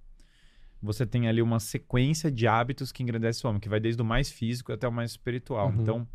[0.82, 4.06] você tem ali uma sequência de hábitos que engrandece o homem, que vai desde o
[4.06, 5.70] mais físico até o mais espiritual.
[5.70, 5.82] Uhum.
[5.82, 6.08] Então,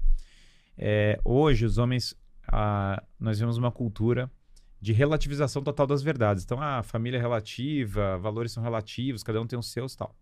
[0.77, 2.15] é, hoje, os homens,
[2.49, 4.31] ah, nós vemos uma cultura
[4.81, 6.45] de relativização total das verdades.
[6.45, 10.15] Então, a família é relativa, valores são relativos, cada um tem os seus tal.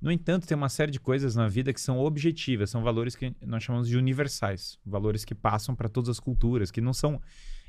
[0.00, 3.34] No entanto, tem uma série de coisas na vida que são objetivas, são valores que
[3.44, 7.20] nós chamamos de universais, valores que passam para todas as culturas, que não são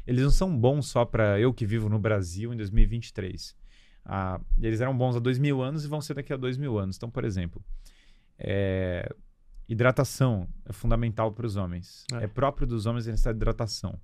[0.05, 3.55] eles não são bons só para eu que vivo no Brasil em 2023.
[4.05, 6.77] Ah, eles eram bons há dois mil anos e vão ser daqui a dois mil
[6.77, 6.97] anos.
[6.97, 7.63] Então, por exemplo,
[8.37, 9.13] é,
[9.67, 12.05] hidratação é fundamental para os homens.
[12.13, 12.23] É.
[12.23, 12.27] É.
[12.27, 13.99] próprio dos homens a necessidade de hidratação.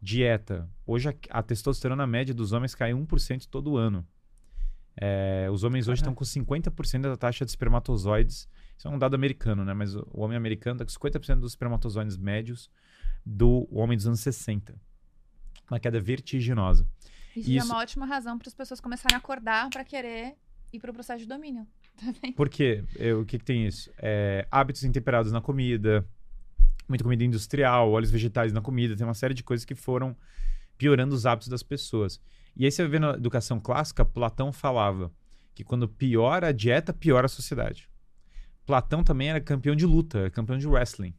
[0.00, 0.68] Dieta.
[0.86, 4.06] Hoje a, a testosterona média dos homens cai 1% todo ano.
[4.98, 8.48] É, os homens hoje estão com 50% da taxa de espermatozoides.
[8.76, 9.74] Isso é um dado americano, né?
[9.74, 12.70] Mas o, o homem americano está com 50% dos espermatozoides médios
[13.24, 14.74] do homem dos anos 60.
[15.70, 16.86] Uma queda vertiginosa.
[17.40, 20.34] Isso, é Isso- uma ótima razão para as pessoas começarem a acordar para querer
[20.72, 21.66] ir para o processo de domínio.
[21.96, 22.32] Também.
[22.32, 22.84] Por quê?
[22.98, 23.90] É, o que, que tem isso?
[23.98, 26.06] É, hábitos intemperados na comida,
[26.88, 30.16] muita comida industrial, óleos vegetais na comida, tem uma série de coisas que foram
[30.76, 32.20] piorando os hábitos das pessoas.
[32.54, 35.10] E aí você ver na educação clássica, Platão falava
[35.54, 37.88] que quando piora a dieta, piora a sociedade.
[38.66, 41.14] Platão também era campeão de luta, era campeão de wrestling.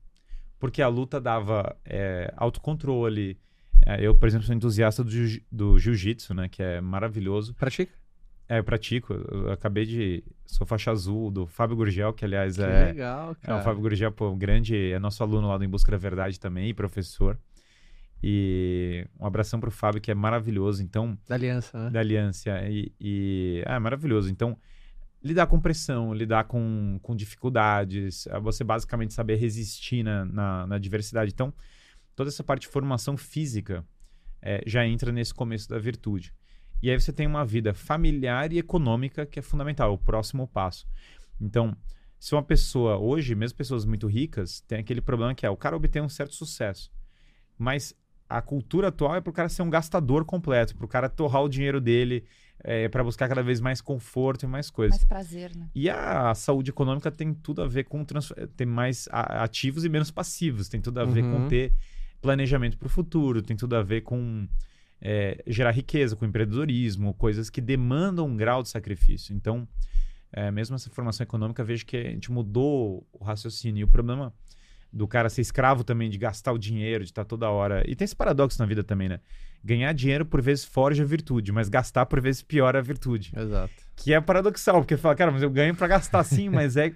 [0.59, 3.39] Porque a luta dava é, autocontrole.
[3.89, 6.49] É, eu, por exemplo, sou entusiasta do, jiu- do jiu-jitsu, né?
[6.49, 7.53] Que é maravilhoso.
[7.53, 7.91] Pratica?
[8.49, 9.13] É, eu pratico.
[9.13, 10.23] Eu acabei de.
[10.45, 12.85] Sou faixa azul do Fábio Gurgel, que aliás Que é.
[12.85, 13.59] legal, É, cara.
[13.59, 14.91] o Fábio Gurgel, pô, grande.
[14.91, 17.37] É nosso aluno lá do Em Busca da Verdade também, e professor.
[18.23, 20.81] E um abração pro Fábio, que é maravilhoso.
[20.81, 21.89] Então, Da aliança, né?
[21.91, 22.49] da Aliança.
[22.69, 24.29] E, e é maravilhoso.
[24.29, 24.57] Então,
[25.23, 30.77] lidar com pressão, lidar com, com dificuldades, é você basicamente saber resistir na, na, na
[30.77, 31.31] diversidade.
[31.33, 31.53] Então,
[32.17, 33.85] toda essa parte de formação física
[34.41, 36.33] é, já entra nesse começo da virtude.
[36.81, 40.87] E aí você tem uma vida familiar e econômica que é fundamental, o próximo passo.
[41.39, 41.75] Então,
[42.19, 45.75] se uma pessoa, hoje, mesmo pessoas muito ricas, tem aquele problema que é o cara
[45.75, 46.91] obtém um certo sucesso.
[47.57, 47.93] Mas
[48.27, 51.79] a cultura atual é pro cara ser um gastador completo, pro cara torrar o dinheiro
[51.79, 52.25] dele
[52.63, 54.97] é, para buscar cada vez mais conforto e mais coisas.
[54.97, 55.69] Mais prazer, né?
[55.73, 58.33] E a saúde econômica tem tudo a ver com trans...
[58.55, 61.43] ter mais a- ativos e menos passivos, tem tudo a ver Uhum.
[61.43, 61.73] com ter
[62.21, 64.47] planejamento para o futuro, tem tudo a ver com
[65.01, 69.35] é, gerar riqueza, com empreendedorismo, coisas que demandam um grau de sacrifício.
[69.35, 69.67] Então,
[70.31, 73.81] é, mesmo essa formação econômica, vejo que a gente mudou o raciocínio.
[73.81, 74.33] E o problema
[74.91, 77.83] do cara ser escravo também, de gastar o dinheiro, de estar toda hora.
[77.87, 79.19] E tem esse paradoxo na vida também, né?
[79.63, 83.31] Ganhar dinheiro por vezes forja a virtude, mas gastar por vezes piora a virtude.
[83.35, 83.73] Exato.
[83.95, 86.93] Que é paradoxal, porque fala, cara, mas eu ganho pra gastar sim, mas é,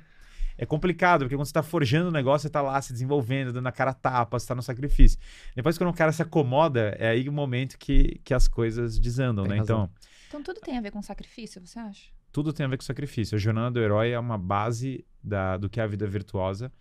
[0.57, 3.67] é complicado, porque quando você tá forjando o negócio, você tá lá se desenvolvendo, dando
[3.67, 5.19] a cara a tapa, você tá no sacrifício.
[5.55, 9.43] Depois, quando o cara se acomoda, é aí o momento que, que as coisas desandam,
[9.43, 9.59] Tem né?
[9.59, 9.83] razão.
[9.83, 12.09] Então, Então tudo tem a ver com sacrifício, você acha?
[12.31, 13.35] tudo tem a ver com sacrifício.
[13.35, 16.71] A jornada do herói é uma base da, do que é a vida virtuosa.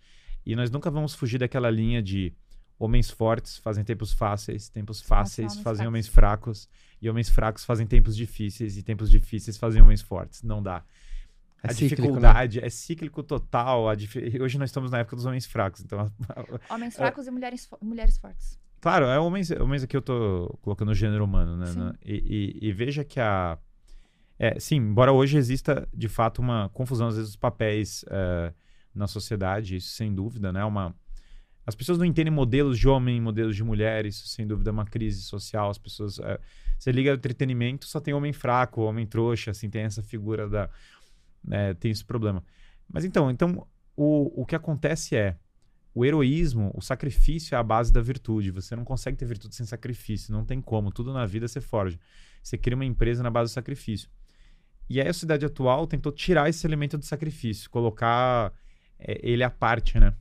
[0.45, 2.33] E nós nunca vamos fugir daquela linha de
[2.79, 5.87] homens fortes fazem tempos fáceis, tempos fáceis homens fazem fracos.
[5.87, 6.69] homens fracos,
[7.01, 10.41] e homens fracos fazem tempos difíceis, e tempos difíceis fazem homens fortes.
[10.41, 10.83] Não dá.
[11.63, 13.87] É a cíclico, dificuldade é cíclico total.
[13.89, 15.81] a difi- Hoje nós estamos na época dos homens fracos.
[15.81, 16.11] Então,
[16.69, 18.59] Homens fracos e mulheres, fo- mulheres fortes.
[18.79, 21.67] claro, é homens, homens aqui eu tô colocando o gênero humano, né?
[21.67, 21.79] Sim.
[21.79, 21.93] né?
[22.03, 23.57] E, e- e veja que a.
[24.39, 28.51] É, sim, embora hoje exista de fato uma confusão, às vezes, dos papéis eh,
[28.95, 30.65] na sociedade, isso sem dúvida, né?
[30.65, 30.95] Uma,
[31.63, 34.85] as pessoas não entendem modelos de homem, modelos de mulher, isso sem dúvida é uma
[34.85, 35.69] crise social.
[35.69, 36.17] As pessoas.
[36.17, 36.39] é,
[36.79, 40.67] você liga ao entretenimento, só tem homem fraco, homem trouxa, assim, tem essa figura da.
[41.43, 42.43] Né, tem esse problema.
[42.91, 45.37] Mas então, então o, o que acontece é.
[45.93, 48.49] O heroísmo, o sacrifício é a base da virtude.
[48.49, 50.31] Você não consegue ter virtude sem sacrifício.
[50.31, 50.89] Não tem como.
[50.89, 51.99] Tudo na vida você forja.
[52.41, 54.09] Você cria uma empresa na base do sacrifício.
[54.89, 58.53] E aí a sociedade atual tentou tirar esse elemento do sacrifício, colocar
[58.99, 60.13] é, ele à parte, né?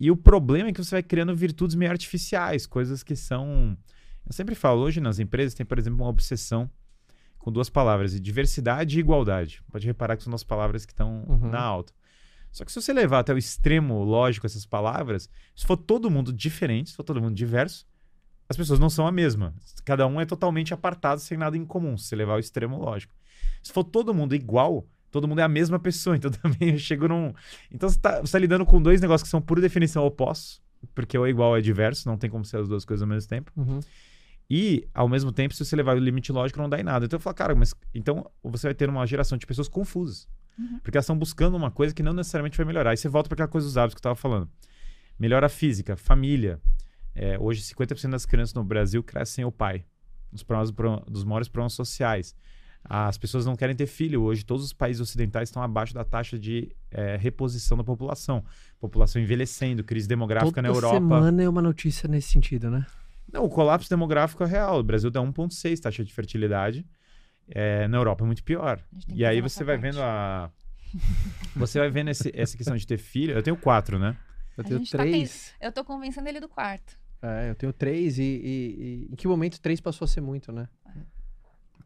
[0.00, 3.76] E o problema é que você vai criando virtudes meio artificiais, coisas que são.
[4.24, 6.70] Eu sempre falo, hoje nas empresas tem, por exemplo, uma obsessão
[7.48, 9.62] com duas palavras, de diversidade e igualdade.
[9.72, 11.50] Pode reparar que são duas palavras que estão Uhum.
[11.50, 11.92] na alta.
[12.52, 16.32] Só que se você levar até o extremo lógico essas palavras, se for todo mundo
[16.32, 17.86] diferente, se for todo mundo diverso,
[18.48, 19.54] as pessoas não são a mesma.
[19.84, 23.14] Cada um é totalmente apartado, sem nada em comum, se você levar ao extremo lógico.
[23.62, 26.16] Se for todo mundo igual, todo mundo é a mesma pessoa.
[26.18, 27.32] Então também eu chego num.
[27.70, 30.62] Então você está tá lidando com dois negócios que são por definição opostos,
[30.94, 33.50] porque o igual é diverso, não tem como ser as duas coisas ao mesmo tempo.
[33.56, 33.80] Uhum.
[34.50, 37.04] E, ao mesmo tempo, se você levar o limite lógico, não dá em nada.
[37.04, 40.26] Então eu falo, cara, mas então você vai ter uma geração de pessoas confusas.
[40.58, 40.78] Uhum.
[40.82, 42.90] Porque elas estão buscando uma coisa que não necessariamente vai melhorar.
[42.90, 44.48] Aí você volta para aquela coisa dos hábitos que eu estava falando.
[45.18, 46.60] Melhora física, família.
[47.14, 49.84] É, hoje, 50% das crianças no Brasil crescem sem o pai.
[50.32, 52.34] Os problemas, pro- dos maiores problemas sociais.
[52.84, 54.22] As pessoas não querem ter filho.
[54.22, 58.42] Hoje, todos os países ocidentais estão abaixo da taxa de é, reposição da população.
[58.80, 60.94] População envelhecendo, crise demográfica Toda na Europa.
[60.94, 62.86] semana é uma notícia nesse sentido, né?
[63.32, 64.78] Não, o colapso demográfico é real.
[64.78, 66.86] O Brasil dá 1,6 taxa de fertilidade.
[67.48, 68.80] É, na Europa é muito pior.
[69.08, 69.90] E aí você vai parte.
[69.92, 70.50] vendo a.
[71.56, 73.34] Você vai vendo esse- essa questão de ter filho.
[73.34, 74.16] Eu tenho quatro, né?
[74.56, 75.52] Eu tenho tá três.
[75.60, 76.98] Eu tô convencendo ele do quarto.
[77.20, 80.50] É, eu tenho três e, e- e em que momento três passou a ser muito,
[80.52, 80.66] né?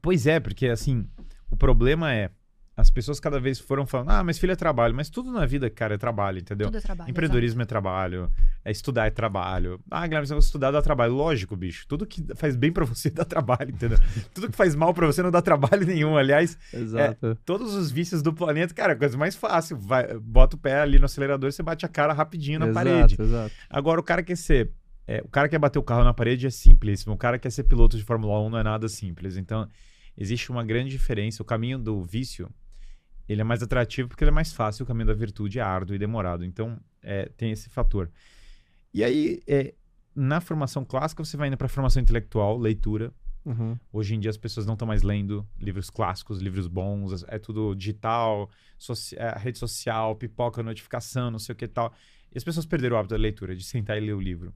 [0.01, 1.09] Pois é, porque assim,
[1.51, 2.31] o problema é.
[2.75, 4.95] As pessoas cada vez foram falando, ah, mas filho é trabalho.
[4.95, 6.69] Mas tudo na vida, cara, é trabalho, entendeu?
[6.69, 7.11] Tudo é trabalho.
[7.11, 8.33] Empreendedorismo é trabalho,
[8.65, 9.79] é estudar é trabalho.
[9.91, 11.13] Ah, Guilherme, você vai estudar dá trabalho.
[11.13, 11.87] Lógico, bicho.
[11.87, 13.99] Tudo que faz bem pra você dá trabalho, entendeu?
[14.33, 16.17] Tudo que faz mal pra você não dá trabalho nenhum.
[16.17, 17.37] Aliás, Exato.
[17.45, 19.77] todos os vícios do planeta, cara, é a coisa mais fácil.
[19.77, 22.87] Vai, bota o pé ali no acelerador e você bate a cara rapidinho na exato,
[22.87, 23.17] parede.
[23.21, 23.55] Exato.
[23.69, 24.71] Agora, o cara quer ser.
[25.07, 27.07] é, o cara quer bater o carro na parede é simples.
[27.07, 29.37] O cara quer ser piloto de Fórmula 1 não é nada simples.
[29.37, 29.69] Então,
[30.17, 31.43] existe uma grande diferença.
[31.43, 32.49] O caminho do vício
[33.29, 34.85] ele é mais atrativo porque ele é mais fácil.
[34.85, 36.45] O caminho da virtude é árduo e demorado.
[36.45, 38.11] Então, é, tem esse fator.
[38.93, 39.75] E aí, é,
[40.15, 43.13] na formação clássica, você vai indo para formação intelectual, leitura.
[43.45, 43.77] Uhum.
[43.93, 47.75] Hoje em dia as pessoas não estão mais lendo livros clássicos, livros bons, é tudo
[47.75, 51.93] digital, soci- é, rede social, pipoca, notificação, não sei o que tal.
[52.33, 54.55] E as pessoas perderam o hábito da leitura, de sentar e ler o livro.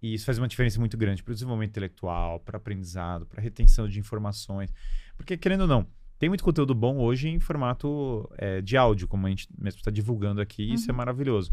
[0.00, 3.88] E isso faz uma diferença muito grande para o desenvolvimento intelectual, para aprendizado, para retenção
[3.88, 4.72] de informações.
[5.16, 5.86] Porque, querendo ou não,
[6.24, 9.90] tem muito conteúdo bom hoje em formato é, de áudio, como a gente mesmo está
[9.90, 11.52] divulgando aqui, e isso é maravilhoso.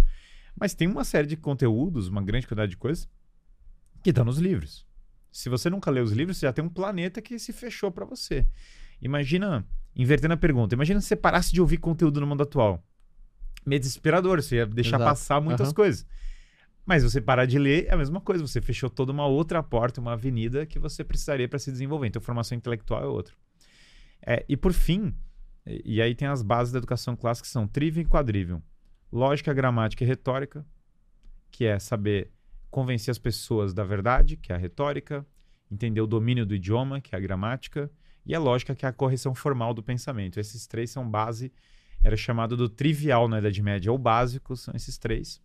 [0.57, 3.05] Mas tem uma série de conteúdos, uma grande quantidade de coisas,
[4.01, 4.87] que estão nos livros.
[5.29, 8.05] Se você nunca leu os livros, você já tem um planeta que se fechou para
[8.05, 8.47] você.
[9.01, 12.81] Imagina, invertendo a pergunta, imagina se você parasse de ouvir conteúdo no mundo atual.
[13.65, 15.03] Meio desesperador, você ia deixar Exato.
[15.03, 15.75] passar muitas Aham.
[15.75, 16.07] coisas.
[16.85, 19.99] Mas você parar de ler é a mesma coisa, você fechou toda uma outra porta,
[19.99, 22.07] uma avenida que você precisaria para se desenvolver.
[22.07, 23.35] Então, formação intelectual é outra.
[24.25, 25.15] É, e por fim,
[25.65, 28.61] e, e aí tem as bases da educação clássica que são trivium e quadrivium.
[29.11, 30.65] Lógica, gramática e retórica,
[31.49, 32.31] que é saber
[32.69, 35.25] convencer as pessoas da verdade, que é a retórica,
[35.69, 37.91] entender o domínio do idioma, que é a gramática,
[38.25, 40.39] e a lógica, que é a correção formal do pensamento.
[40.39, 41.51] Esses três são base,
[42.03, 45.41] era chamado do trivial na Idade Média, ou básico, são esses três.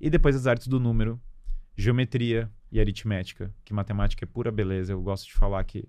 [0.00, 1.20] E depois as artes do número,
[1.76, 4.92] geometria e aritmética, que matemática é pura beleza.
[4.92, 5.88] Eu gosto de falar que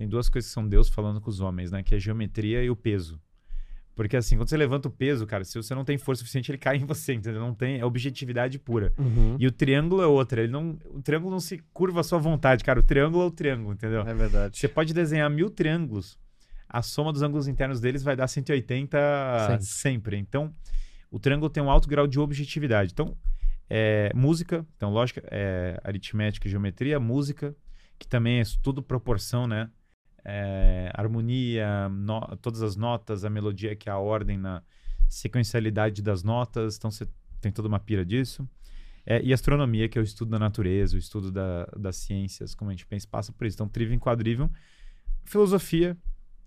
[0.00, 1.82] tem duas coisas que são Deus falando com os homens, né?
[1.82, 3.20] Que é a geometria e o peso.
[3.94, 6.56] Porque assim, quando você levanta o peso, cara, se você não tem força suficiente, ele
[6.56, 7.38] cai em você, entendeu?
[7.38, 8.94] Não tem, é objetividade pura.
[8.96, 9.36] Uhum.
[9.38, 12.64] E o triângulo é outra, ele não, o triângulo não se curva à sua vontade,
[12.64, 12.80] cara.
[12.80, 14.00] O triângulo é o triângulo, entendeu?
[14.00, 14.56] É verdade.
[14.56, 16.18] Você pode desenhar mil triângulos,
[16.66, 18.98] a soma dos ângulos internos deles vai dar 180
[19.48, 19.66] Sempre.
[19.66, 20.16] sempre.
[20.16, 20.50] Então,
[21.10, 22.92] o triângulo tem um alto grau de objetividade.
[22.94, 23.14] Então,
[23.68, 27.54] é, música, então, lógica, é, aritmética e geometria, música,
[27.98, 29.68] que também é tudo proporção, né?
[30.24, 34.62] É, harmonia, no- todas as notas, a melodia, que é a ordem na
[35.08, 36.76] sequencialidade das notas.
[36.76, 37.06] Então, você
[37.40, 38.48] tem toda uma pira disso.
[39.06, 42.70] É, e astronomia, que é o estudo da natureza, o estudo da- das ciências, como
[42.70, 43.56] a gente pensa, passa por isso.
[43.56, 44.50] Então, trivium quadrivium.
[45.24, 45.96] Filosofia,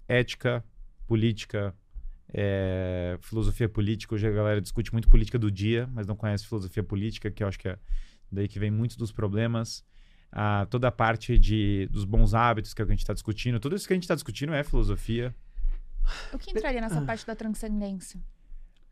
[0.07, 0.63] ética,
[1.07, 1.75] política,
[2.33, 4.15] é, filosofia política.
[4.15, 7.47] Hoje a galera discute muito política do dia, mas não conhece filosofia política, que eu
[7.47, 7.77] acho que é
[8.31, 9.85] daí que vem muito dos problemas.
[10.35, 13.13] Ah, toda a parte de, dos bons hábitos que é o que a gente está
[13.13, 13.59] discutindo.
[13.59, 15.33] Tudo isso que a gente está discutindo é filosofia.
[16.33, 18.19] O que entraria nessa parte da transcendência?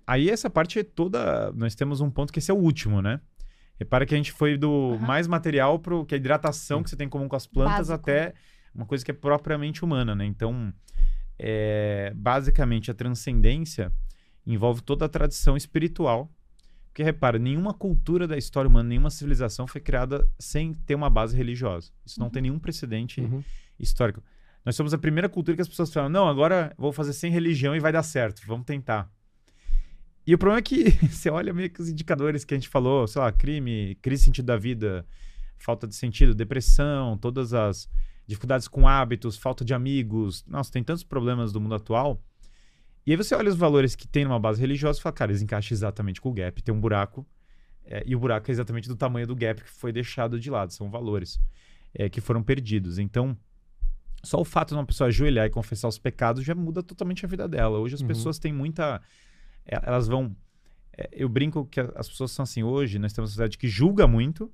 [0.05, 1.51] Aí essa parte é toda.
[1.53, 3.19] Nós temos um ponto que esse é o último, né?
[3.79, 5.07] Repara que a gente foi do Aham.
[5.07, 7.87] mais material pro que é a hidratação que você tem em comum com as plantas
[7.87, 7.95] Básico.
[7.95, 8.33] até
[8.73, 10.25] uma coisa que é propriamente humana, né?
[10.25, 10.71] Então,
[11.39, 13.91] é, basicamente, a transcendência
[14.45, 16.31] envolve toda a tradição espiritual.
[16.91, 21.35] Porque, repara, nenhuma cultura da história humana, nenhuma civilização foi criada sem ter uma base
[21.37, 21.89] religiosa.
[22.05, 23.41] Isso não tem nenhum precedente Uhum.
[23.79, 24.21] histórico.
[24.65, 27.73] Nós somos a primeira cultura que as pessoas falam, não, agora vou fazer sem religião
[27.75, 29.09] e vai dar certo, vamos tentar.
[30.27, 33.07] E o problema é que você olha meio que os indicadores que a gente falou,
[33.07, 35.05] sei lá, crime, crise de sentido da vida,
[35.57, 37.89] falta de sentido, depressão, todas as
[38.27, 40.45] dificuldades com hábitos, falta de amigos.
[40.45, 42.21] Nossa, tem tantos problemas do mundo atual.
[43.05, 45.41] E aí você olha os valores que tem numa base religiosa e fala, cara, eles
[45.41, 46.61] encaixam exatamente com o gap.
[46.61, 47.25] Tem um buraco,
[47.83, 50.71] é, e o buraco é exatamente do tamanho do gap que foi deixado de lado.
[50.71, 51.39] São valores
[51.93, 52.99] é, que foram perdidos.
[52.99, 53.35] Então,
[54.23, 57.27] só o fato de uma pessoa ajoelhar e confessar os pecados já muda totalmente a
[57.27, 57.79] vida dela.
[57.79, 58.07] Hoje as Uhum.
[58.07, 59.01] pessoas têm muita.
[59.65, 60.35] é, Elas vão.
[60.95, 64.05] é, Eu brinco que as pessoas são assim hoje, nós temos uma sociedade que julga
[64.05, 64.51] muito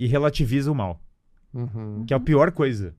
[0.00, 1.02] e relativiza o mal,
[1.52, 2.04] Uhum.
[2.06, 2.96] que é a pior coisa.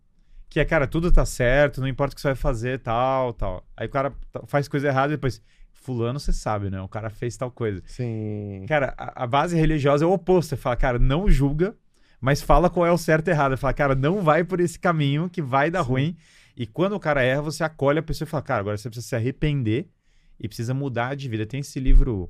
[0.50, 3.64] Que é, cara, tudo tá certo, não importa o que você vai fazer, tal, tal.
[3.78, 4.12] Aí o cara
[4.48, 6.82] faz coisa errada e depois, fulano, você sabe, né?
[6.82, 7.84] O cara fez tal coisa.
[7.86, 8.66] Sim.
[8.68, 10.50] Cara, a, a base religiosa é o oposto.
[10.50, 11.76] Você fala, cara, não julga,
[12.20, 13.58] mas fala qual é o certo e errado.
[13.58, 15.90] Fala, cara, não vai por esse caminho que vai dar Sim.
[15.90, 16.18] ruim.
[16.58, 19.08] E quando o cara erra, você acolhe a pessoa e fala, cara, agora você precisa
[19.08, 19.88] se arrepender
[20.40, 21.46] e precisa mudar de vida.
[21.46, 22.30] Tem esse livro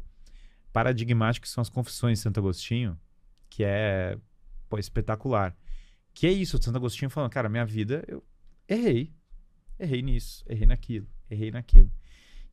[0.72, 2.98] paradigmático que são as Confissões de Santo Agostinho,
[3.50, 4.18] que é,
[4.70, 5.56] pô, espetacular.
[6.20, 8.22] Que é isso, Santo Agostinho falando, cara, minha vida, eu
[8.68, 9.14] errei.
[9.80, 11.90] Errei nisso, errei naquilo, errei naquilo.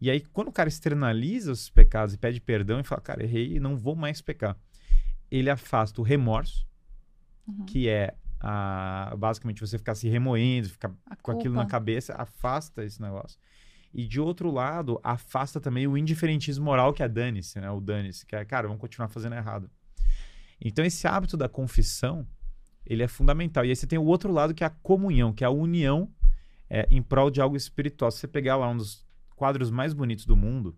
[0.01, 3.57] E aí, quando o cara externaliza os pecados e pede perdão e fala, cara, errei
[3.57, 4.57] e não vou mais pecar,
[5.31, 6.65] ele afasta o remorso,
[7.49, 7.65] Uhum.
[7.65, 11.71] que é a, basicamente você ficar se remoendo, ficar A com aquilo na culpa.
[11.73, 13.37] cabeça, afasta esse negócio.
[13.93, 17.69] E de outro lado, afasta também o indiferentismo moral que é dane-se, né?
[17.71, 19.69] O dane-se, que é, cara, vamos continuar fazendo errado.
[20.61, 22.27] Então, esse hábito da confissão,
[22.87, 23.65] ele é fundamental.
[23.65, 26.11] E aí você tem o outro lado, que é a comunhão, que é a união
[26.71, 28.11] é, em prol de algo espiritual.
[28.11, 30.77] Se você pegar lá um dos quadros mais bonitos do mundo,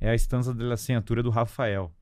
[0.00, 1.92] é a Estanza della Senhatura do Rafael,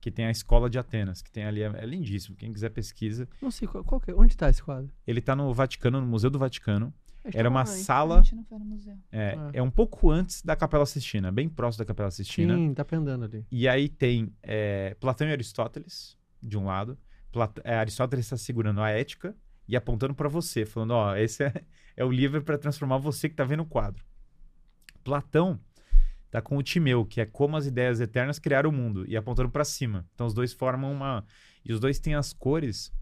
[0.00, 2.36] que tem a Escola de Atenas, que tem ali, é, é lindíssimo.
[2.36, 3.28] Quem quiser pesquisa.
[3.40, 4.14] Não sei, qual, qual que é?
[4.14, 4.90] Onde tá esse quadro?
[5.06, 6.92] Ele tá no Vaticano, no Museu do Vaticano.
[7.32, 7.72] Era uma lá, hein?
[7.80, 8.92] A sala, gente não foi no museu.
[9.10, 9.50] é, Ah.
[9.54, 12.54] é um pouco antes da Capela Sistina, bem próximo da Capela Sistina.
[12.54, 13.46] Sim, tá pendendo ali.
[13.50, 16.98] E aí tem é, Platão e Aristóteles, de um lado.
[17.34, 19.34] Plat- é, Aristóteles está segurando a ética
[19.66, 21.64] e apontando para você, falando: ó, esse é,
[21.96, 24.04] é o livro para transformar você que tá vendo o quadro.
[25.02, 25.58] Platão
[26.30, 29.50] tá com o Timeu, que é como as ideias eternas criaram o mundo, e apontando
[29.50, 30.06] para cima.
[30.14, 31.26] Então os dois formam uma.
[31.64, 32.92] E os dois têm as cores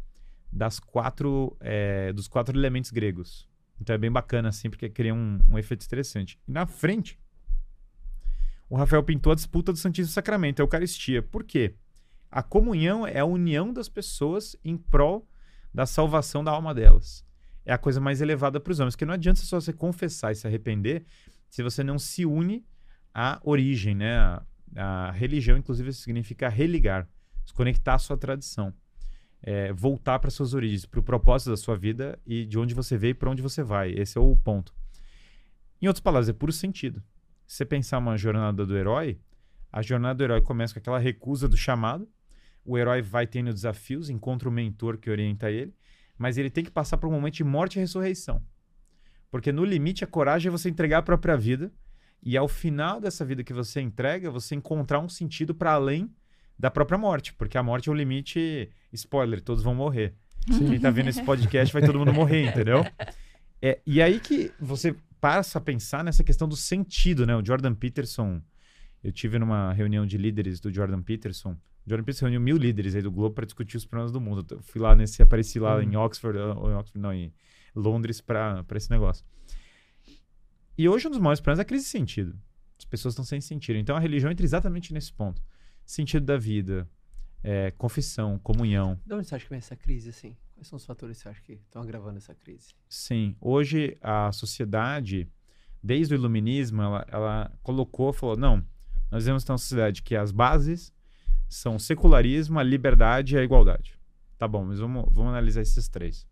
[0.50, 3.46] das quatro é, dos quatro elementos gregos.
[3.78, 6.38] Então é bem bacana, assim, porque cria um, um efeito interessante.
[6.48, 7.18] E na frente,
[8.70, 11.22] o Rafael pintou a disputa do Santíssimo Sacramento, a Eucaristia.
[11.22, 11.74] Por quê?
[12.32, 15.28] A comunhão é a união das pessoas em prol
[15.72, 17.22] da salvação da alma delas.
[17.62, 20.34] É a coisa mais elevada para os homens, porque não adianta só você confessar e
[20.34, 21.04] se arrepender
[21.50, 22.64] se você não se une
[23.12, 24.16] à origem, né?
[24.16, 24.42] A,
[24.74, 27.06] a religião, inclusive, significa religar,
[27.44, 28.72] se conectar à sua tradição,
[29.42, 32.96] é, voltar para suas origens, para o propósito da sua vida e de onde você
[32.96, 33.92] veio e para onde você vai.
[33.92, 34.74] Esse é o ponto.
[35.82, 37.02] Em outras palavras, é puro sentido.
[37.46, 39.20] Se você pensar uma jornada do herói,
[39.70, 42.08] a jornada do herói começa com aquela recusa do chamado.
[42.64, 45.74] O herói vai tendo desafios, encontra o mentor que orienta ele,
[46.16, 48.42] mas ele tem que passar por um momento de morte e ressurreição.
[49.30, 51.72] Porque no limite, a coragem é você entregar a própria vida,
[52.22, 56.14] e ao final dessa vida que você entrega, você encontrar um sentido para além
[56.56, 58.70] da própria morte, porque a morte é o limite.
[58.92, 60.14] Spoiler, todos vão morrer.
[60.46, 62.84] Quem tá vendo esse podcast vai todo mundo morrer, entendeu?
[63.60, 67.34] É, e aí que você passa a pensar nessa questão do sentido, né?
[67.36, 68.40] O Jordan Peterson,
[69.02, 71.56] eu tive numa reunião de líderes do Jordan Peterson.
[71.86, 74.46] Jordan Peterson reuniu mil líderes aí do Globo para discutir os problemas do mundo.
[74.50, 75.82] Eu fui lá nesse, apareci lá Hum.
[75.82, 77.32] em Oxford, ou em Oxford, não, em
[77.74, 79.24] Londres para esse negócio.
[80.76, 82.38] E hoje um dos maiores problemas é a crise de sentido.
[82.78, 83.76] As pessoas estão sem sentido.
[83.76, 85.42] Então a religião entra exatamente nesse ponto.
[85.84, 86.88] Sentido da vida,
[87.42, 88.98] é, confissão, comunhão.
[89.04, 90.36] De onde você acha que vem essa crise, assim?
[90.54, 92.68] Quais são os fatores que você acha que estão agravando essa crise?
[92.88, 95.28] Sim, hoje a sociedade,
[95.82, 98.64] desde o iluminismo, ela, ela colocou, falou, não,
[99.10, 100.92] nós vemos uma sociedade que as bases
[101.52, 103.98] são secularismo, a liberdade e a igualdade.
[104.38, 106.26] Tá bom, mas vamos, vamos analisar esses três.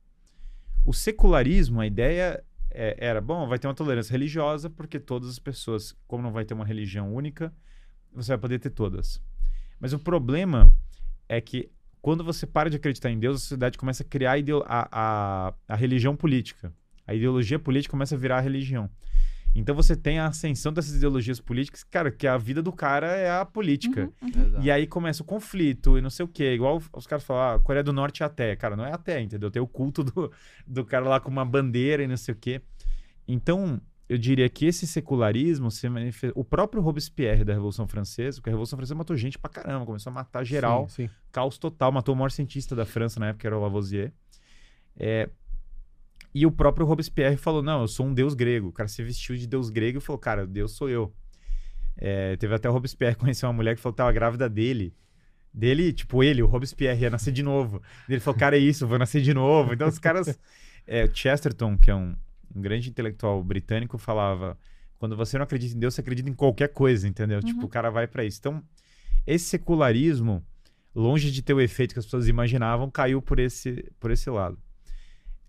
[0.85, 5.39] O secularismo, a ideia é- era, bom, vai ter uma tolerância religiosa, porque todas as
[5.39, 7.53] pessoas, como não vai ter uma religião única,
[8.13, 9.23] você vai poder ter todas.
[9.79, 10.73] Mas o problema
[11.29, 14.89] é que quando você para de acreditar em Deus, a sociedade começa a criar a,
[14.91, 16.73] a, a religião política.
[17.07, 18.89] A ideologia política começa a virar a religião.
[19.55, 23.31] Então você tem a ascensão dessas ideologias políticas, cara, que a vida do cara é
[23.31, 24.11] a política.
[24.23, 24.63] Uhum.
[24.63, 26.55] E aí começa o conflito e não sei o quê.
[26.55, 28.55] Igual os caras falam, ah, Coreia do Norte é até.
[28.55, 29.51] Cara, não é até, entendeu?
[29.51, 30.31] Tem o culto do,
[30.67, 32.63] do cara lá com uma bandeira e não sei o quê.
[33.27, 36.39] Então, eu diria que esse secularismo se manifesta...
[36.39, 40.11] O próprio Robespierre da Revolução Francesa, porque a Revolução Francesa matou gente pra caramba, começou
[40.11, 41.15] a matar geral, Sim, sim.
[41.31, 44.13] caos total, matou o maior cientista da França na época, que era o Lavoisier.
[44.97, 45.29] É,
[46.35, 48.69] E o próprio Robespierre falou: Não, eu sou um deus grego.
[48.69, 51.13] O cara se vestiu de deus grego e falou: Cara, Deus sou eu.
[51.97, 54.95] É, teve até o Robespierre conhecer uma mulher que falou que tava grávida dele.
[55.53, 57.83] Dele, tipo, ele, o Robespierre, ia nascer de novo.
[58.09, 59.75] Ele falou: Cara, é isso, vou nascer de novo.
[59.75, 60.39] Então os caras.
[60.87, 62.17] É, o Chesterton, que é um,
[62.55, 64.57] um grande intelectual britânico, falava:
[64.99, 67.43] Quando você não acredita em Deus, você acredita em qualquer coisa, entendeu?
[67.43, 68.39] Tipo, o cara vai pra isso.
[68.39, 68.63] Então,
[69.27, 70.45] esse secularismo,
[70.95, 74.57] longe de ter o efeito que as pessoas imaginavam, caiu por esse, por esse lado.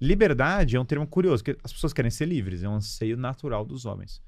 [0.01, 3.63] Liberdade é um termo curioso, porque as pessoas querem ser livres, é um anseio natural
[3.63, 4.19] dos homens.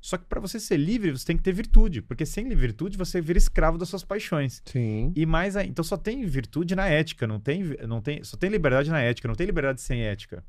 [0.00, 3.20] Só que para você ser livre, você tem que ter virtude, porque sem virtude você
[3.20, 4.62] vira escravo das suas paixões.
[4.64, 5.12] Sim.
[5.14, 8.90] E mais então só tem virtude na ética, não tem, não tem, só tem liberdade
[8.90, 10.42] na ética, não tem liberdade sem ética.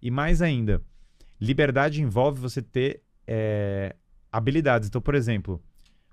[0.00, 0.82] E mais ainda,
[1.40, 3.96] liberdade envolve você ter é,
[4.30, 4.88] habilidades.
[4.88, 5.60] Então, por exemplo,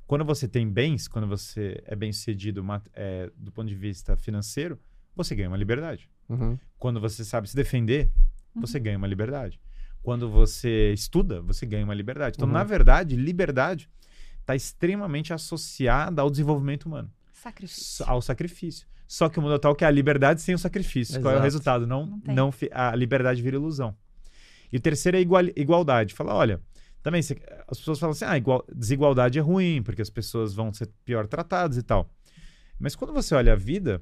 [0.07, 4.79] quando você tem bens, quando você é bem sucedido é, do ponto de vista financeiro,
[5.15, 6.09] você ganha uma liberdade.
[6.27, 6.57] Uhum.
[6.77, 8.09] Quando você sabe se defender,
[8.55, 9.59] você ganha uma liberdade.
[10.01, 12.35] Quando você estuda, você ganha uma liberdade.
[12.37, 12.53] Então, Uhum.
[12.53, 13.89] na verdade, liberdade
[14.39, 18.05] está extremamente associada ao desenvolvimento humano, Sacrifício.
[18.07, 18.87] ao sacrifício.
[19.07, 21.19] Só que o mundo atual que é a liberdade sem o sacrifício.
[21.21, 21.43] Qual é o Exato.
[21.43, 21.87] resultado?
[21.87, 23.95] Não, Não não, a liberdade vira ilusão.
[24.71, 26.13] E o terceiro é igual- igualdade.
[26.13, 26.61] Fala, olha,
[27.01, 27.37] também você-
[27.67, 31.27] as pessoas falam assim, ah, igual- desigualdade é ruim, porque as pessoas vão ser pior
[31.27, 32.07] tratadas e tal.
[32.79, 34.01] Mas quando você olha a vida,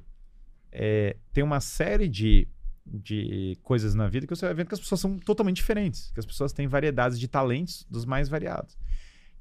[0.72, 2.48] é, tem uma série de,
[2.86, 6.20] de coisas na vida que você vai vendo que as pessoas são totalmente diferentes, que
[6.20, 8.76] as pessoas têm variedades de talentos dos mais variados.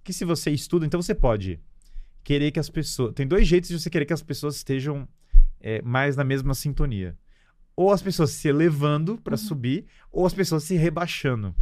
[0.03, 1.59] Que se você estuda, então você pode
[2.23, 3.13] querer que as pessoas.
[3.13, 5.07] Tem dois jeitos de você querer que as pessoas estejam
[5.59, 7.17] é, mais na mesma sintonia.
[7.75, 11.55] Ou as pessoas se elevando para subir, ou as pessoas se rebaixando.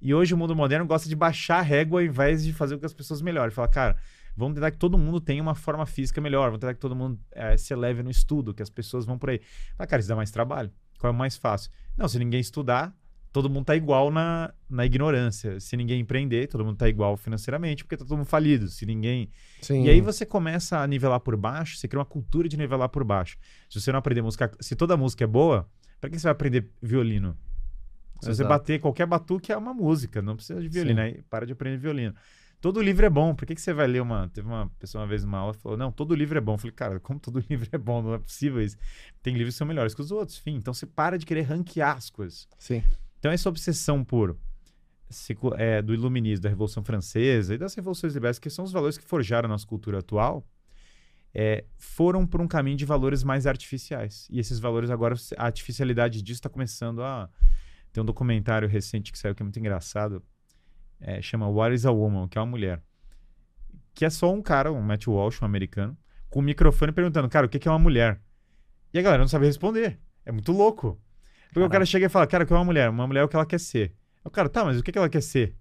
[0.00, 2.80] E hoje o mundo moderno gosta de baixar a régua ao invés de fazer com
[2.80, 3.50] que as pessoas melhorem.
[3.50, 3.96] Fala, cara,
[4.36, 7.18] vamos tentar que todo mundo tenha uma forma física melhor, vamos tentar que todo mundo
[7.32, 9.40] eh, se eleve no estudo, que as pessoas vão por aí.
[9.76, 10.70] Fala, cara, isso dá mais trabalho.
[10.98, 11.70] Qual é o mais fácil?
[11.96, 12.94] Não, se ninguém estudar,
[13.34, 15.58] todo mundo tá igual na, na ignorância.
[15.58, 18.68] Se ninguém empreender, todo mundo tá igual financeiramente, porque tá todo mundo falido.
[18.68, 19.28] Se ninguém
[19.60, 19.84] Sim.
[19.84, 23.02] e aí você começa a nivelar por baixo, você cria uma cultura de nivelar por
[23.02, 23.36] baixo.
[23.68, 25.68] Se você não aprender música, se toda música é boa,
[26.00, 27.36] pra que você vai aprender violino?
[28.20, 28.48] Se você Exato.
[28.48, 31.06] bater qualquer batuque é uma música, não precisa de violino, Sim.
[31.06, 32.14] aí para de aprender violino.
[32.64, 34.26] Todo livro é bom, por que, que você vai ler uma.
[34.30, 36.54] Teve uma pessoa uma vez numa aula falou: Não, todo livro é bom.
[36.54, 38.00] Eu falei, cara, como todo livro é bom?
[38.00, 38.78] Não é possível isso.
[39.22, 40.54] Tem livros que são melhores que os outros, enfim.
[40.54, 42.48] Então você para de querer ranquear as coisas.
[42.58, 42.82] Sim.
[43.18, 44.34] Então, essa obsessão por
[45.58, 49.04] é, do iluminismo, da Revolução Francesa e das revoluções liberais, que são os valores que
[49.04, 50.42] forjaram a nossa cultura atual,
[51.34, 54.26] é, foram por um caminho de valores mais artificiais.
[54.30, 57.28] E esses valores agora, a artificialidade disso está começando a.
[57.92, 60.22] Tem um documentário recente que saiu que é muito engraçado,
[61.04, 62.82] é, chama What is a Woman, que é uma mulher.
[63.94, 65.96] Que é só um cara, um Matt Walsh, um americano,
[66.30, 68.20] com um microfone perguntando, cara, o que é uma mulher?
[68.92, 70.00] E a galera não sabe responder.
[70.24, 71.00] É muito louco.
[71.48, 72.88] Porque o cara chega e fala, cara, o que é uma mulher?
[72.88, 73.94] Uma mulher é o que ela quer ser.
[74.24, 75.54] O cara, tá, mas o que que ela quer ser?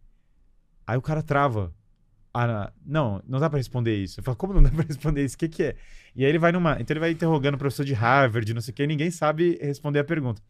[0.87, 1.73] Aí o cara trava.
[2.33, 4.19] Ah, não, não dá pra responder isso.
[4.19, 5.35] Eu falo, como não dá pra responder isso?
[5.35, 5.75] O que que é?
[6.15, 6.79] E aí ele vai numa...
[6.79, 9.59] Então ele vai interrogando o professor de Harvard, não sei o que, e ninguém sabe
[9.61, 10.41] responder a pergunta.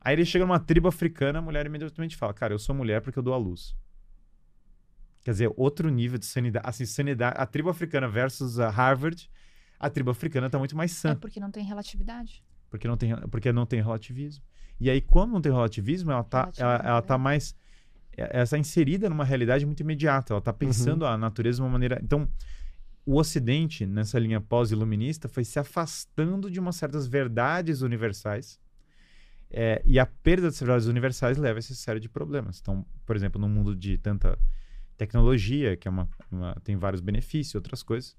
[0.00, 3.18] Aí ele chega numa tribo africana, a mulher imediatamente fala, cara, eu sou mulher porque
[3.18, 3.74] eu dou à luz.
[5.26, 6.64] Quer dizer, outro nível de sanidade.
[6.68, 7.34] Assim, sanidade.
[7.36, 9.28] A tribo africana versus a Harvard,
[9.76, 11.10] a tribo africana tá muito mais sã.
[11.10, 12.44] É porque não tem relatividade.
[12.70, 14.44] Porque não tem, porque não tem relativismo.
[14.78, 17.56] E aí, quando não tem relativismo, ela tá, Relativismo, ela, ela tá mais.
[18.16, 20.32] é- Ela está inserida numa realidade muito imediata.
[20.32, 21.98] Ela está pensando a natureza de uma maneira.
[22.00, 22.28] Então,
[23.04, 28.60] o Ocidente, nessa linha pós-iluminista, foi se afastando de umas certas verdades universais.
[29.50, 32.60] é, e a perda dessas verdades universais leva a essa série de problemas.
[32.60, 34.38] Então, por exemplo, num mundo de tanta
[34.96, 38.16] tecnologia, que é uma, uma- tem vários benefícios, outras coisas,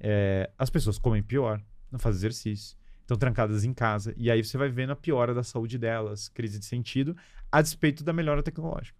[0.00, 1.60] é, as pessoas comem pior,
[1.90, 5.42] não fazem exercício, estão trancadas em casa, e aí você vai vendo a piora da
[5.42, 7.16] saúde delas, crise de sentido,
[7.52, 8.98] a despeito da melhora tecnológica.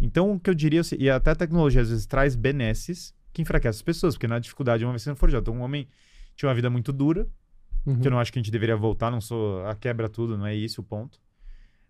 [0.00, 3.42] Então, o que eu diria, assim, e até a tecnologia às vezes traz benesses que
[3.42, 5.42] enfraquecem as pessoas, porque na dificuldade uma vez sendo forjado.
[5.42, 5.86] Então, um homem
[6.34, 7.28] tinha uma vida muito dura,
[7.86, 7.98] Uhum.
[7.98, 10.46] que eu não acho que a gente deveria voltar, não sou a quebra tudo, não
[10.46, 11.18] é isso o ponto.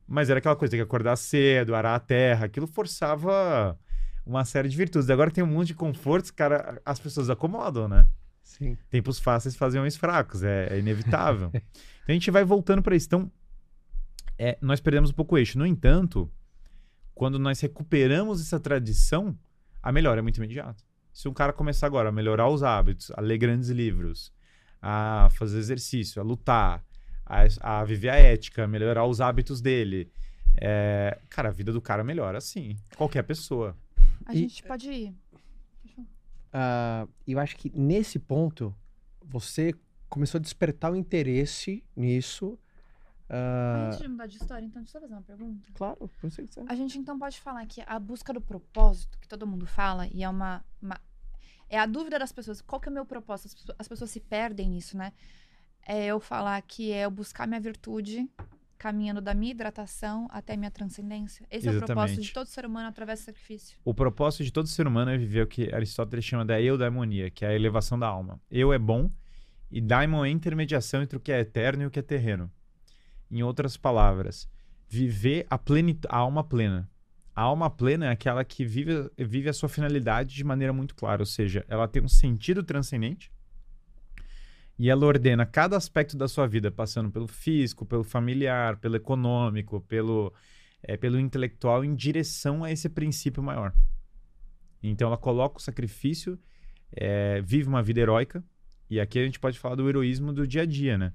[0.07, 3.77] Mas era aquela coisa, tem que acordar cedo, arar a terra, aquilo forçava
[4.25, 5.11] uma série de virtudes.
[5.11, 8.07] Agora tem um monte de confortos, cara, as pessoas acomodam, né?
[8.43, 8.77] Sim.
[8.89, 11.51] Tempos fáceis fazem homens fracos, é, é inevitável.
[11.55, 11.65] então
[12.09, 13.07] a gente vai voltando para isso.
[13.07, 13.31] Então,
[14.39, 15.59] é, nós perdemos um pouco o eixo.
[15.59, 16.31] No entanto,
[17.15, 19.39] quando nós recuperamos essa tradição,
[19.83, 20.83] a melhora é muito imediata.
[21.13, 24.33] Se um cara começar agora a melhorar os hábitos, a ler grandes livros,
[24.81, 26.85] a fazer exercício, a lutar,
[27.27, 30.11] a, a viver a ética, melhorar os hábitos dele,
[30.57, 32.77] é, cara, a vida do cara melhora sim.
[32.97, 33.77] Qualquer pessoa.
[34.27, 35.15] A E- gente pode ir.
[36.53, 38.75] Ah, eu acho que nesse ponto
[39.25, 39.73] você
[40.09, 42.59] começou a despertar o interesse nisso.
[43.29, 45.69] Ah, Antes de mudar de história, então, deixa eu fazer uma pergunta.
[45.75, 46.65] claro, por você quiser.
[46.69, 50.23] A gente então pode falar que a busca do propósito, que todo mundo fala, e
[50.25, 50.65] é uma.
[50.83, 51.01] uma-
[51.69, 52.61] é a dúvida das pessoas.
[52.61, 53.47] Qual que é o meu propósito?
[53.47, 55.13] As pessoas, as pessoas se perdem nisso, né?
[55.87, 58.29] É eu falar que é eu buscar minha virtude,
[58.81, 61.47] caminhando da minha hidratação até minha transcendência.
[61.51, 62.27] Esse é o propósito Exatamente.
[62.29, 63.79] de todo ser humano através do sacrifício.
[63.85, 67.45] O propósito de todo ser humano é viver o que Aristóteles chama da eudaimonia, que
[67.45, 68.41] é a elevação da alma.
[68.51, 69.11] Eu é bom
[69.71, 72.51] e daimon é a intermediação entre o que é eterno e o que é terreno.
[73.31, 74.49] Em outras palavras,
[74.89, 76.91] viver a, plenit- a alma plena.
[77.37, 81.21] A alma plena é aquela que vive, vive a sua finalidade de maneira muito clara,
[81.21, 83.31] ou seja, ela tem um sentido transcendente
[84.81, 89.83] e ela ordena cada aspecto da sua vida, passando pelo físico, pelo familiar, pelo econômico,
[89.83, 90.33] pelo,
[90.83, 93.75] é, pelo intelectual, em direção a esse princípio maior.
[94.83, 96.39] Então ela coloca o sacrifício,
[96.93, 98.43] é, vive uma vida heróica,
[98.89, 101.13] e aqui a gente pode falar do heroísmo do dia a dia, né?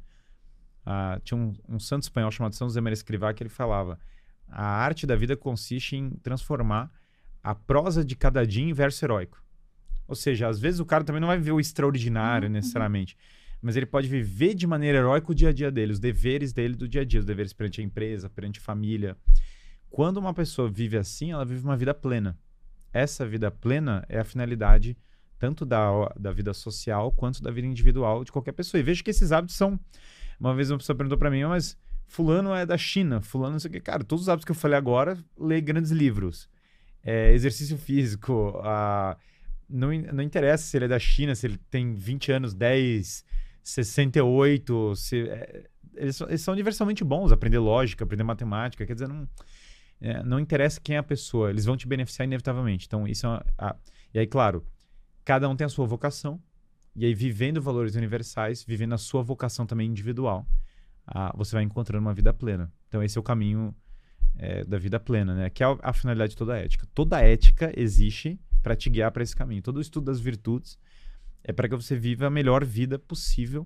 [0.86, 4.00] Ah, tinha um, um santo espanhol chamado São José Maria Escrivá que ele falava:
[4.48, 6.92] a arte da vida consiste em transformar
[7.42, 9.44] a prosa de cada dia em verso heróico.
[10.08, 13.18] Ou seja, às vezes o cara também não vai viver o extraordinário Uhum, necessariamente,
[13.66, 16.76] mas ele pode viver de maneira heróica o dia a dia dele, os deveres dele
[16.76, 19.18] do dia a dia, os deveres perante a empresa, perante a família.
[19.90, 22.38] Quando uma pessoa vive assim, ela vive uma vida plena.
[22.94, 24.96] Essa vida plena é a finalidade
[25.40, 28.80] tanto da, da vida social quanto da vida individual de qualquer pessoa.
[28.80, 29.80] E vejo que esses hábitos são.
[30.40, 33.70] Uma vez uma pessoa perguntou para mim, mas Fulano é da China, Fulano não sei
[33.70, 33.80] o que.
[33.80, 36.48] Cara, todos os hábitos que eu falei agora, lê grandes livros.
[37.02, 39.18] É, exercício físico, ah,
[39.68, 43.26] não, não interessa se ele é da China, se ele tem 20 anos, 10,
[43.70, 45.64] 68, se, é,
[45.96, 49.28] eles, eles são universalmente bons, aprender lógica, aprender matemática, quer dizer, não,
[50.00, 52.86] é, não interessa quem é a pessoa, eles vão te beneficiar inevitavelmente.
[52.86, 53.76] Então, isso é uma, a-
[54.14, 54.64] E aí, claro,
[55.24, 56.40] cada um tem a sua vocação,
[56.96, 60.48] e aí, vivendo valores universais, vivendo a sua vocação também individual,
[61.08, 62.72] ah, você vai encontrando uma vida plena.
[62.88, 63.76] Então, esse é o caminho
[64.38, 65.50] é, da vida plena, né?
[65.50, 66.88] Que é a, a finalidade de toda a ética.
[66.94, 69.62] Toda a ética existe para te guiar para esse caminho.
[69.62, 70.78] Todo o estudo das virtudes
[71.48, 73.66] é para que você viva a melhor vida possível,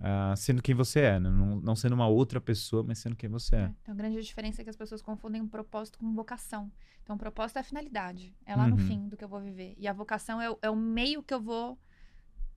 [0.00, 1.30] ah, sendo quem você é, né?
[1.30, 3.72] não, não sendo uma outra pessoa, mas sendo quem você é.
[3.82, 6.72] Então, a grande diferença é que as pessoas confundem um propósito com vocação.
[7.02, 8.34] Então, o propósito é a finalidade.
[8.46, 8.86] É lá no Uhum.
[8.86, 9.74] fim do que eu vou viver.
[9.78, 11.78] E a vocação é, o- é o meio que eu vou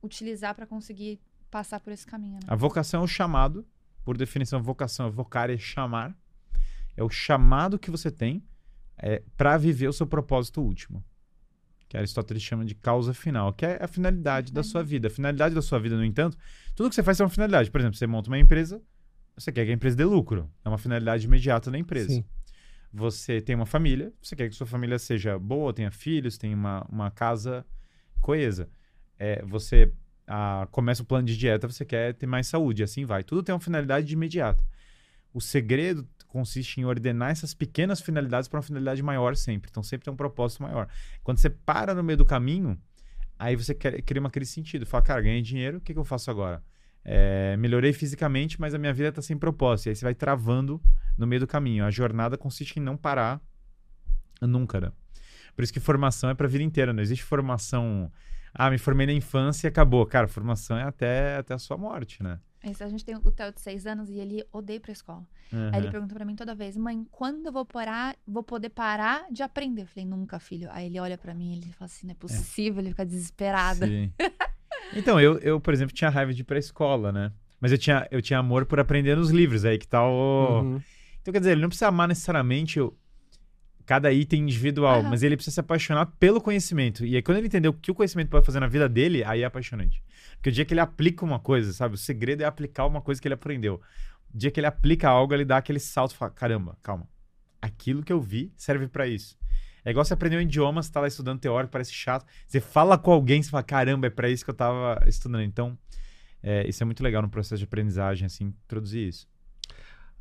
[0.01, 1.19] utilizar para conseguir
[1.51, 2.35] passar por esse caminho.
[2.35, 2.47] Né?
[2.47, 3.65] A vocação é o chamado,
[4.03, 6.15] por definição, vocação é vocar é chamar.
[6.95, 8.43] É o chamado que você tem
[8.97, 11.03] é, para viver o seu propósito último.
[11.87, 15.07] Que Aristóteles chama de causa final, que é a finalidade da sua vida.
[15.07, 16.37] A finalidade da sua vida, no entanto,
[16.75, 17.71] tudo que você faz é uma finalidade.
[17.71, 18.81] Por exemplo, você monta uma empresa,
[19.37, 20.49] você quer que a empresa dê lucro.
[20.65, 22.09] É uma finalidade imediata da empresa.
[22.09, 22.25] Sim.
[22.91, 26.85] Você tem uma família, você quer que sua família seja boa, tenha filhos, tenha uma,
[26.89, 27.65] uma casa
[28.21, 28.69] coesa.
[29.19, 29.93] É, você
[30.27, 33.23] ah, começa o plano de dieta, você quer ter mais saúde, assim vai.
[33.23, 34.63] Tudo tem uma finalidade imediata.
[35.33, 36.07] O segredo
[36.37, 39.69] consiste em ordenar essas pequenas finalidades para uma finalidade maior sempre.
[39.71, 40.87] Então sempre tem um propósito maior.
[41.23, 42.79] Quando você para no meio do caminho,
[43.39, 44.85] aí você cria uma de sentido.
[44.85, 46.63] Fala, cara, ganhei dinheiro, o que, que eu faço agora?
[47.03, 49.87] É, melhorei fisicamente, mas a minha vida está sem propósito.
[49.87, 50.79] E aí você vai travando
[51.17, 51.83] no meio do caminho.
[51.83, 53.41] A jornada consiste em não parar
[54.39, 54.91] nunca, né?
[55.55, 56.93] Por isso que formação é para a vida inteira.
[56.93, 58.11] Não existe formação.
[58.53, 60.05] Ah, me formei na infância e acabou.
[60.05, 62.39] Cara, formação é até, até a sua morte, né?
[62.71, 65.25] Esse- A gente tem o Theo de seis anos e ele odeia ir pra escola.
[65.51, 65.91] Aí ele Uhum.
[65.91, 69.83] pergunta pra mim toda vez, mãe, quando eu vou parar, vou poder parar de aprender?
[69.83, 70.67] Eu falei, nunca, filho.
[70.71, 73.85] Aí ele olha pra mim e ele fala assim, não é possível, ele fica desesperado.
[73.85, 74.11] Sim.
[74.95, 77.31] Então, eu, eu, por exemplo, tinha raiva de ir pra escola, né?
[77.59, 80.61] Mas eu tinha, eu tinha amor por aprender nos livros, aí que tá o...
[80.61, 80.81] Uhum.
[81.21, 82.95] Então, quer dizer, ele não precisa amar necessariamente o-
[83.87, 87.05] cada item individual, mas ele precisa se apaixonar pelo conhecimento.
[87.05, 89.43] E aí, quando ele entender o que o conhecimento pode fazer na vida dele, aí
[89.43, 90.03] é apaixonante.
[90.35, 91.95] Porque o dia que ele aplica uma coisa, sabe?
[91.95, 93.81] O segredo é aplicar uma coisa que ele aprendeu.
[94.33, 97.07] O dia que ele aplica algo, ele dá aquele salto e fala: caramba, calma.
[97.61, 99.37] Aquilo que eu vi serve pra isso.
[99.85, 102.25] É igual você aprender um idioma, você tá lá estudando teórico, parece chato.
[102.45, 105.43] Você fala com alguém, você fala: caramba, é pra isso que eu tava estudando.
[105.43, 105.79] Então,
[106.43, 109.29] é, isso é muito legal no processo de aprendizagem, assim, introduzir isso.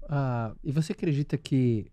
[0.09, 1.91] Ah, e você acredita que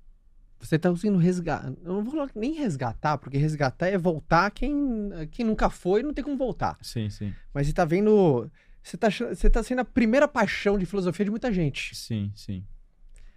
[0.68, 1.72] você está conseguindo resgatar?
[1.84, 6.24] Eu não vou nem resgatar, porque resgatar é voltar quem, quem nunca foi não tem
[6.24, 6.78] como voltar.
[6.82, 7.34] Sim, sim.
[7.54, 8.50] Mas você tá vendo.
[8.82, 11.96] Você tá, você tá sendo a primeira paixão de filosofia de muita gente.
[11.96, 12.64] Sim, sim.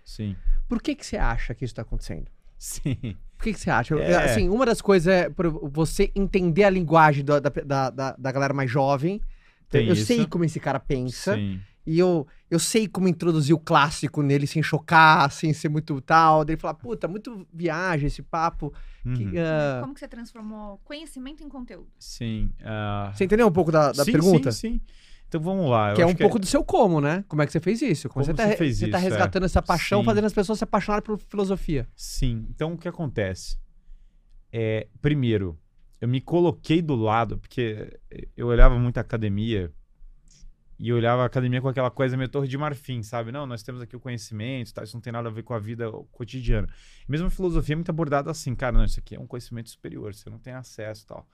[0.04, 0.36] Sim.
[0.68, 2.30] Por que, que você acha que isso está acontecendo?
[2.58, 3.16] Sim.
[3.36, 3.94] Por que, que você acha?
[3.96, 4.24] É.
[4.32, 5.28] Assim, uma das coisas é
[5.70, 9.20] você entender a linguagem da, da, da, da- da galera mais jovem.
[9.68, 10.06] Tem eu isso.
[10.06, 11.34] sei como esse cara pensa.
[11.34, 11.60] Sim.
[11.86, 16.44] E eu, eu sei como introduzir o clássico nele sem chocar, sem ser muito tal.
[16.44, 18.72] Daí falar, puta, muito viagem esse papo.
[19.02, 19.32] que, Uhum.
[19.38, 21.86] ah, Como que você transformou conhecimento em conteúdo?
[21.98, 22.50] Sim.
[22.64, 24.50] ah, Você entendeu um pouco da, da sim, pergunta?
[24.50, 24.80] Sim, sim.
[25.28, 25.90] Então vamos lá.
[25.90, 27.24] eu Que é um pouco do seu como, né?
[27.28, 28.08] Como é que você fez isso?
[28.08, 29.10] Como, Como você, tá, você fez você tá isso, é.
[29.10, 30.04] resgatando essa paixão, Sim.
[30.06, 31.88] fazendo as pessoas se apaixonarem por filosofia.
[31.94, 32.46] Sim.
[32.50, 33.58] Então o que acontece?
[34.52, 35.58] É, primeiro,
[36.00, 37.98] eu me coloquei do lado, porque
[38.36, 39.72] eu olhava muito a academia
[40.78, 43.32] e olhava a academia com aquela coisa meio torre de marfim, sabe?
[43.32, 44.82] Não, nós temos aqui o conhecimento, tá?
[44.82, 46.68] isso não tem nada a ver com a vida cotidiana.
[47.08, 50.14] Mesmo a filosofia é muito abordada assim, cara, não, isso aqui é um conhecimento superior,
[50.14, 51.26] você não tem acesso e tal.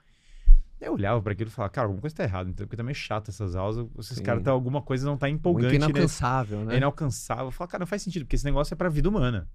[0.81, 2.95] Eu olhava para aquilo e falava, cara, alguma coisa tá errada, então, porque tá meio
[2.95, 4.23] chato essas aulas, esses Sim.
[4.25, 5.91] caras, tá, alguma coisa não tá empolgante Muito nesse-
[6.23, 6.75] inalcançável, né?
[6.75, 7.45] é inalcançável.
[7.47, 9.49] Eu falo, cara, não faz sentido, porque esse negócio é pra vida humana.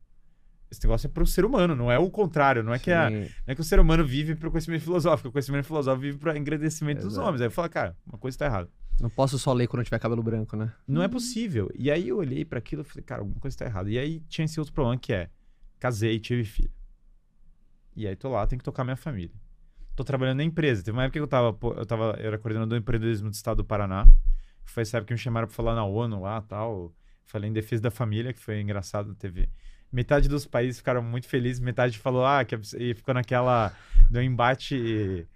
[0.72, 2.62] Esse negócio é pro ser humano, não é o contrário.
[2.64, 5.32] Não é, que, a- não é que o ser humano vive pro conhecimento filosófico, o
[5.32, 7.28] conhecimento filosófico vive pro engrandecimento dos Exato.
[7.28, 7.42] homens.
[7.42, 8.70] Aí eu falo, cara, uma coisa tá errada.
[9.00, 10.74] Não posso só ler quando tiver cabelo branco, né?
[10.88, 11.70] Não é possível.
[11.76, 13.90] E aí eu olhei pra aquilo e falei, cara, alguma coisa tá errada.
[13.90, 15.30] E aí tinha esse outro problema que é,
[15.80, 16.72] casei tive filho.
[17.96, 19.36] E aí tô lá, tenho que tocar minha família.
[19.96, 20.84] Tô trabalhando na empresa.
[20.84, 23.58] Teve uma época que eu tava, eu tava, eu era coordenador do empreendedorismo do estado
[23.58, 24.08] do Paraná.
[24.64, 26.94] Foi essa época que me chamaram pra falar na ONU lá tal.
[27.26, 29.14] Falei em defesa da família, que foi engraçado.
[29.16, 29.50] Teve
[29.92, 33.74] metade dos países ficaram muito felizes, metade falou, ah, que e ficou naquela
[34.10, 35.28] do embate.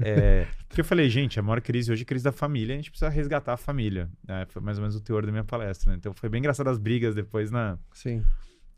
[0.00, 2.76] É, porque eu falei, gente, a maior crise hoje é a crise da família, a
[2.76, 4.10] gente precisa resgatar a família.
[4.26, 5.90] É, foi mais ou menos o teor da minha palestra.
[5.90, 5.96] né?
[5.98, 8.24] Então foi bem engraçado as brigas depois na, Sim.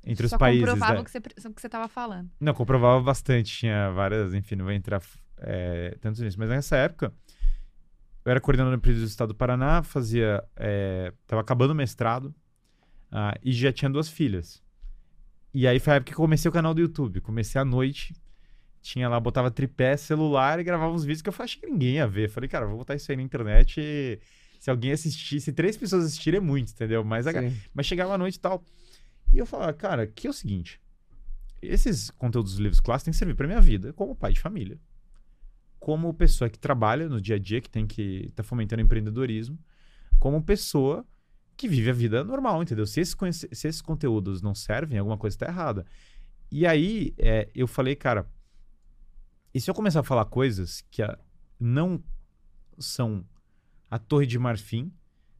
[0.04, 0.64] entre Só os países.
[0.64, 1.00] comprovava né?
[1.00, 2.30] o que você, o que você tava falando.
[2.40, 3.58] Não, comprovava bastante.
[3.58, 5.02] Tinha várias, enfim, não vou entrar
[5.38, 6.38] é, tanto nisso.
[6.38, 7.12] Mas nessa época,
[8.24, 10.42] eu era coordenador do empresa do estado do Paraná, fazia.
[10.56, 12.34] É, tava acabando o mestrado
[13.12, 14.62] ah, e já tinha duas filhas.
[15.52, 17.20] E aí foi a época que eu comecei o canal do YouTube.
[17.20, 18.12] Comecei à noite,
[18.84, 22.06] tinha lá, botava tripé, celular e gravava uns vídeos que eu achei que ninguém ia
[22.06, 22.28] ver.
[22.28, 24.20] Falei, cara, vou botar isso aí na internet e
[24.60, 27.02] se alguém assistir, se três pessoas assistirem é muito, entendeu?
[27.02, 27.32] Mas, a-
[27.72, 28.62] mas chegava à noite e tal.
[29.32, 30.78] E eu falava, cara, que é o seguinte:
[31.62, 34.78] esses conteúdos dos livros clássicos têm que servir pra minha vida como pai de família.
[35.80, 39.58] Como pessoa que trabalha no dia a dia, que tem que estar fomentando empreendedorismo.
[40.18, 41.06] Como pessoa
[41.56, 42.86] que vive a vida normal, entendeu?
[42.86, 43.16] Se esses,
[43.52, 45.84] se esses conteúdos não servem, alguma coisa está errada.
[46.50, 48.26] E aí é, eu falei, cara,
[49.54, 51.00] e se eu começar a falar coisas que
[51.60, 52.02] não
[52.78, 53.24] são
[53.88, 54.92] a torre de marfim,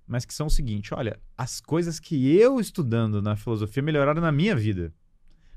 [0.06, 4.30] mas que são o seguinte: olha, as coisas que eu estudando na filosofia melhoraram na
[4.30, 4.94] minha vida.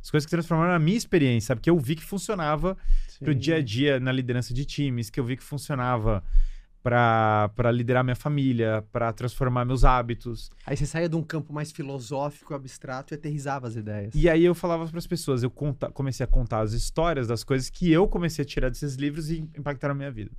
[0.01, 1.62] As coisas que transformaram na minha experiência, sabe?
[1.62, 2.78] Que eu vi que funcionava
[3.20, 3.39] pro Sim.
[3.39, 6.24] dia a dia na liderança de times, que eu vi que funcionava
[6.84, 10.49] para liderar minha família, para transformar meus hábitos.
[10.65, 14.13] Aí você saía de um campo mais filosófico, abstrato e aterrizava as ideias.
[14.15, 17.43] E aí eu falava para as pessoas, eu conta- comecei a contar as histórias das
[17.43, 20.32] coisas que eu comecei a tirar desses livros e impactaram a minha vida.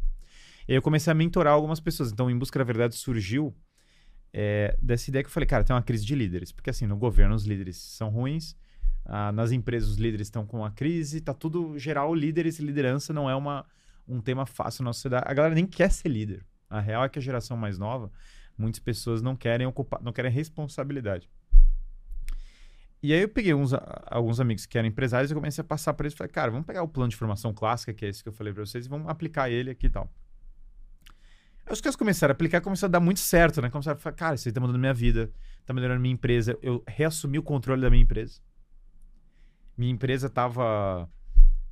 [0.66, 2.12] E aí eu comecei a mentorar algumas pessoas.
[2.12, 3.54] Então, Em Busca da Verdade surgiu
[4.32, 6.52] é, dessa ideia que eu falei, cara, tem uma crise de líderes.
[6.52, 8.54] Porque assim, no governo os líderes são ruins,
[9.04, 13.12] ah, nas empresas os líderes estão com uma crise, tá tudo geral, líderes e liderança
[13.12, 13.64] não é uma,
[14.08, 15.24] um tema fácil na nossa sociedade.
[15.26, 16.44] A galera nem quer ser líder.
[16.68, 18.10] A real é que a geração mais nova,
[18.56, 21.28] muitas pessoas não querem ocupar, não querem responsabilidade.
[23.00, 23.72] E aí eu peguei uns,
[24.06, 26.16] alguns amigos que eram empresários e comecei a passar para eles.
[26.16, 28.52] Falei, cara, vamos pegar o plano de formação clássica, que é esse que eu falei
[28.52, 30.12] para vocês, e vamos aplicar ele aqui e tal.
[31.64, 33.70] Aí os caras começaram a aplicar, começou a dar muito certo, né?
[33.70, 35.30] Começaram a falar, cara, isso aí tá mudando minha vida,
[35.64, 36.58] tá melhorando minha empresa.
[36.60, 38.40] Eu reassumi o controle da minha empresa.
[39.76, 41.08] Minha empresa tava,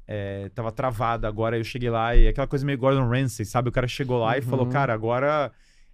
[0.07, 3.69] é, tava travada, agora eu cheguei lá e aquela coisa meio Gordon Ramsay, sabe?
[3.69, 4.47] O cara chegou lá e Uhum.
[4.47, 5.51] falou, cara, agora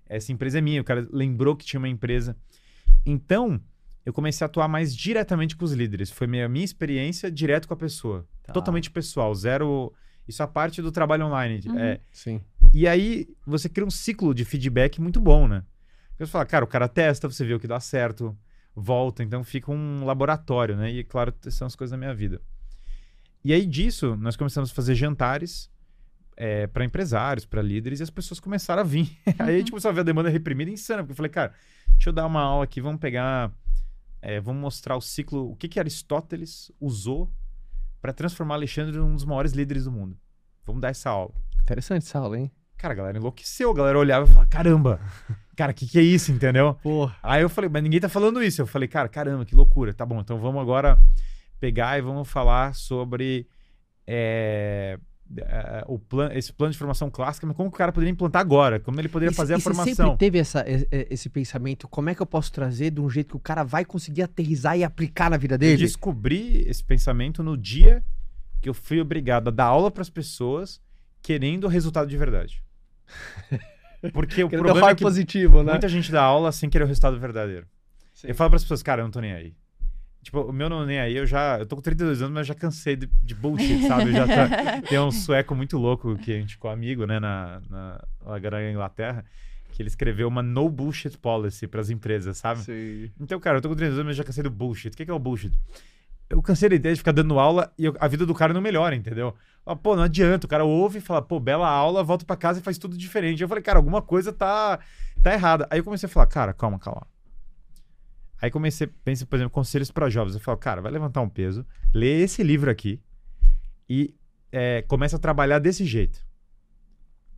[0.07, 0.81] essa empresa é minha.
[0.81, 2.37] O cara lembrou que tinha uma empresa.
[3.07, 3.61] Então,
[4.05, 6.11] eu comecei a atuar mais diretamente com os líderes.
[6.11, 8.27] Foi minha, minha experiência direto com a pessoa.
[8.43, 8.53] Tá.
[8.53, 9.93] Totalmente pessoal, zero...
[10.29, 11.61] Isso é a parte do trabalho online.
[11.67, 11.79] Uhum.
[11.79, 12.41] É, Sim.
[12.73, 15.65] e aí você cria um ciclo de feedback muito bom, né?
[16.17, 18.37] Você fala, cara, o cara testa, você vê o que dá certo,
[18.75, 20.93] volta, então fica um laboratório, né?
[20.93, 22.41] E claro, são as coisas da minha vida.
[23.45, 25.71] E aí disso, nós começamos a fazer jantares
[26.73, 29.17] para empresários, para líderes, e as pessoas começaram a vir.
[29.39, 31.53] aí a gente começou a ver a demanda reprimida insana, porque eu falei, cara,
[31.91, 33.53] deixa eu dar uma aula aqui, vamos pegar,
[34.21, 37.31] é, vamos mostrar o ciclo, o que, que Aristóteles usou
[38.01, 40.19] para transformar Alexandre num dos maiores líderes do mundo.
[40.65, 41.33] Vamos dar essa aula.
[41.61, 42.51] Interessante essa aula, hein?
[42.77, 43.71] Cara, a galera enlouqueceu.
[43.71, 45.01] A galera olhava e falava, caramba,
[45.57, 46.75] cara, o que, que é isso, entendeu?
[46.83, 47.17] Porra.
[47.23, 48.61] Aí eu falei, mas ninguém tá falando isso.
[48.61, 49.95] Eu falei, cara, caramba, que loucura.
[49.95, 50.99] Tá bom, então vamos agora
[51.63, 53.47] pegar e vamos falar sobre
[54.05, 54.99] é,
[55.87, 58.81] o plan, esse plano de formação clássica, mas como que o cara poderia implantar agora?
[58.81, 60.17] Como ele poderia E fazer e a Você sempre formação?
[60.17, 63.41] teve essa, esse pensamento, como é que eu posso trazer de um jeito que o
[63.41, 65.77] cara vai conseguir aterrizar e aplicar na vida Eu dele?
[65.77, 68.03] descobri esse pensamento no dia
[68.61, 70.81] que eu fui obrigado a dar aula para as pessoas
[71.23, 72.61] querendo o resultado de verdade.
[74.13, 75.73] Porque o problema é que positivo, né?
[75.73, 77.69] muita gente dá aula sem querer o resultado verdadeiro.
[78.13, 78.29] Sim.
[78.29, 79.55] Eu falo para as pessoas, cara, eu não tô nem aí.
[80.23, 81.59] Tipo, o meu não nem aí, eu já.
[81.59, 84.11] Eu tô com 32 anos, mas eu já cansei de, de bullshit, sabe?
[84.11, 84.49] Eu já tá,
[84.89, 89.25] tem um sueco muito louco que a gente ficou amigo, né, na, na, na Inglaterra,
[89.73, 92.61] que ele escreveu uma no bullshit policy para as empresas, sabe?
[92.61, 93.11] Sim.
[93.21, 94.93] Então, cara, eu tô com 32 anos, mas eu já cansei do bullshit.
[94.93, 95.53] O que que é o bullshit?
[96.31, 98.61] Eu cansei da ideia de ficar dando aula e eu- a vida do cara não
[98.61, 99.35] melhora, entendeu?
[99.67, 100.47] Ah, Pô, não adianta.
[100.47, 103.43] O cara ouve e fala, pô, bela aula, volta pra casa e faz tudo diferente.
[103.43, 104.79] Eu falei, cara, alguma coisa tá,
[105.23, 105.67] tá errada.
[105.71, 107.07] Aí eu comecei a falar, cara, calma, calma.
[108.43, 110.35] Aí comecei, pensa, por exemplo, conselhos para jovens.
[110.35, 111.65] Eu falo, cara, vai levantar um peso,
[111.95, 113.01] lê esse livro aqui
[113.89, 114.17] e
[114.51, 116.27] é, começa a trabalhar desse jeito.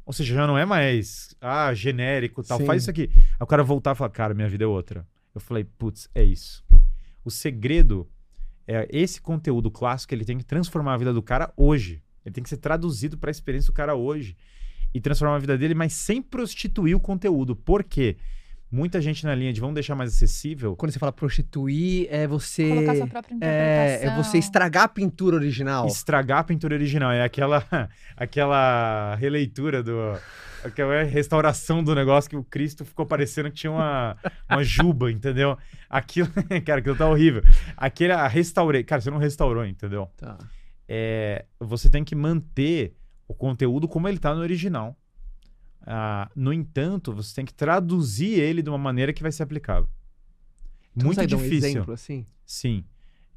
[0.06, 2.64] Ou seja, já não é mais, ah, genérico tal, Sim.
[2.64, 3.10] faz isso aqui.
[3.14, 5.06] Aí o cara voltar e falar, cara, minha vida é outra.
[5.34, 6.64] Eu falei, putz, é isso.
[7.22, 8.08] O segredo
[8.66, 12.02] é esse conteúdo clássico, ele tem que transformar a vida do cara hoje.
[12.24, 14.38] Ele tem que ser traduzido para a experiência do cara hoje
[14.94, 17.54] e transformar a vida dele, mas sem prostituir o conteúdo.
[17.54, 18.16] Por quê?
[18.74, 20.74] Muita gente na linha de vamos deixar mais acessível.
[20.74, 22.68] Quando você fala prostituir, é você.
[22.68, 24.10] Colocar sua própria É, interpretação.
[24.12, 25.86] é você estragar a pintura original.
[25.86, 27.12] estragar a pintura original.
[27.12, 27.64] É aquela,
[28.16, 29.92] aquela releitura do.
[30.64, 34.16] Aquela restauração do negócio que o Cristo ficou parecendo que tinha uma,
[34.50, 35.58] uma juba, entendeu?
[35.90, 36.26] Aquilo,
[36.64, 37.42] cara, aquilo tá horrível.
[37.76, 38.82] Aquele, a restaurei.
[38.82, 40.08] Cara, você não restaurou, entendeu?
[40.16, 40.38] Tá.
[40.88, 42.96] É, você tem que manter
[43.28, 44.96] o conteúdo como ele tá no original.
[45.86, 49.88] Ah, no entanto, você tem que traduzir ele de uma maneira que vai ser aplicável.
[50.98, 51.68] Tu Muito dar um difícil.
[51.70, 52.26] exemplo assim?
[52.46, 52.84] Sim.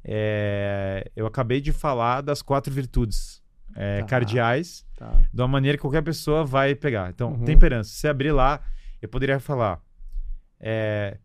[0.04, 3.42] É, eu acabei de falar das quatro virtudes
[3.76, 4.06] é, Tá.
[4.06, 5.20] cardeais, Tá.
[5.32, 7.10] de uma maneira que qualquer pessoa vai pegar.
[7.10, 7.44] Então, Uhum.
[7.44, 7.90] temperança.
[7.90, 8.60] Se abrir lá,
[9.02, 9.80] eu poderia falar
[10.60, 11.18] é,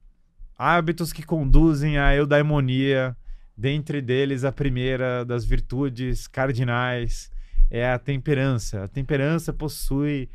[0.58, 3.16] hábitos que conduzem à eudaimonia,
[3.58, 7.32] dentre deles a primeira das virtudes cardinais
[7.72, 8.84] é a temperança.
[8.84, 10.30] A temperança possui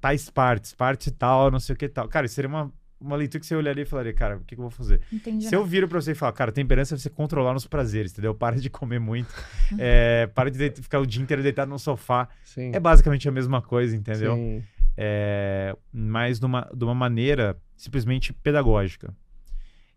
[0.00, 2.08] tais partes, parte tal, não sei o que tal.
[2.08, 4.60] Cara, isso seria uma, uma leitura que você olharia e falaria, cara, o que, que
[4.60, 5.00] eu vou fazer?
[5.12, 5.46] Entendi.
[5.46, 8.34] Se eu viro pra você e falar, cara, temperança é você controlar os prazeres, entendeu?
[8.34, 9.32] Para de comer muito,
[9.78, 12.28] é, para de ficar o dia inteiro deitado no sofá.
[12.44, 12.72] Sim.
[12.74, 14.34] É basicamente a mesma coisa, entendeu?
[14.34, 14.64] Sim.
[14.96, 19.14] É, mas de uma, de uma maneira simplesmente pedagógica.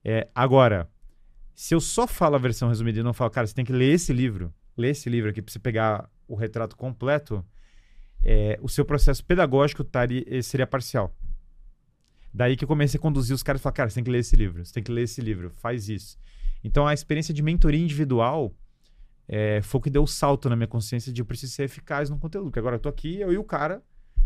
[0.03, 0.89] É, agora,
[1.53, 3.93] se eu só falo a versão resumida e não falo, cara, você tem que ler
[3.93, 7.43] esse livro, ler esse livro aqui pra você pegar o retrato completo,
[8.23, 11.15] é, o seu processo pedagógico taria- eh, seria parcial.
[12.33, 14.19] Daí que eu comecei a conduzir os caras e falar, cara, você tem que ler
[14.19, 16.17] esse livro, você tem que ler esse livro, faz isso.
[16.63, 18.53] Então a experiência de mentoria individual
[19.27, 22.09] é, foi o que deu o salto na minha consciência de eu preciso ser eficaz
[22.09, 22.45] no conteúdo.
[22.45, 23.81] Porque agora eu tô aqui, eu e o cara,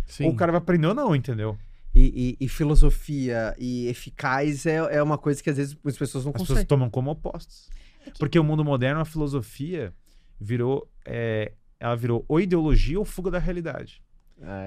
[0.05, 0.25] Sim.
[0.25, 1.57] ou o cara vai aprender ou não, entendeu?
[1.93, 6.23] E, e- e filosofia e eficaz é, é uma coisa que às vezes as pessoas
[6.25, 6.67] não As pessoas conseguem.
[6.67, 7.69] tomam como opostos.
[8.05, 9.93] É que- Porque o mundo moderno, a filosofia
[10.39, 11.51] virou, é,
[11.81, 14.03] ela virou ou ideologia ou fuga da realidade.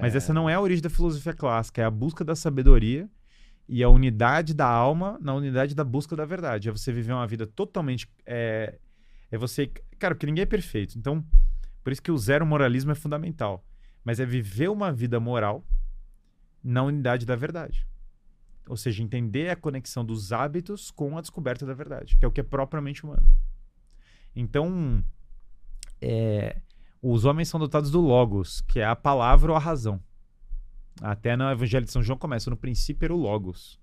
[0.01, 3.09] Mas essa não é a origem da filosofia clássica, é a busca da sabedoria
[3.67, 6.69] e a unidade da alma na unidade da busca da verdade.
[6.69, 8.07] É você viver uma vida totalmente.
[8.25, 8.77] É,
[9.31, 9.67] é você.
[9.97, 10.97] Cara, porque ninguém é perfeito.
[10.97, 11.25] Então,
[11.83, 13.65] por isso que o zero moralismo é fundamental.
[14.03, 15.65] Mas é viver uma vida moral
[16.63, 17.87] na unidade da verdade.
[18.67, 22.31] Ou seja, entender a conexão dos hábitos com a descoberta da verdade, que é o
[22.31, 23.27] que é propriamente humano.
[24.35, 25.03] Então,
[26.01, 26.57] é,
[27.13, 30.01] os homens são dotados do logos, que é a palavra ou a razão.
[31.01, 33.79] Até no Evangelho de São João começa, no princípio era o logos.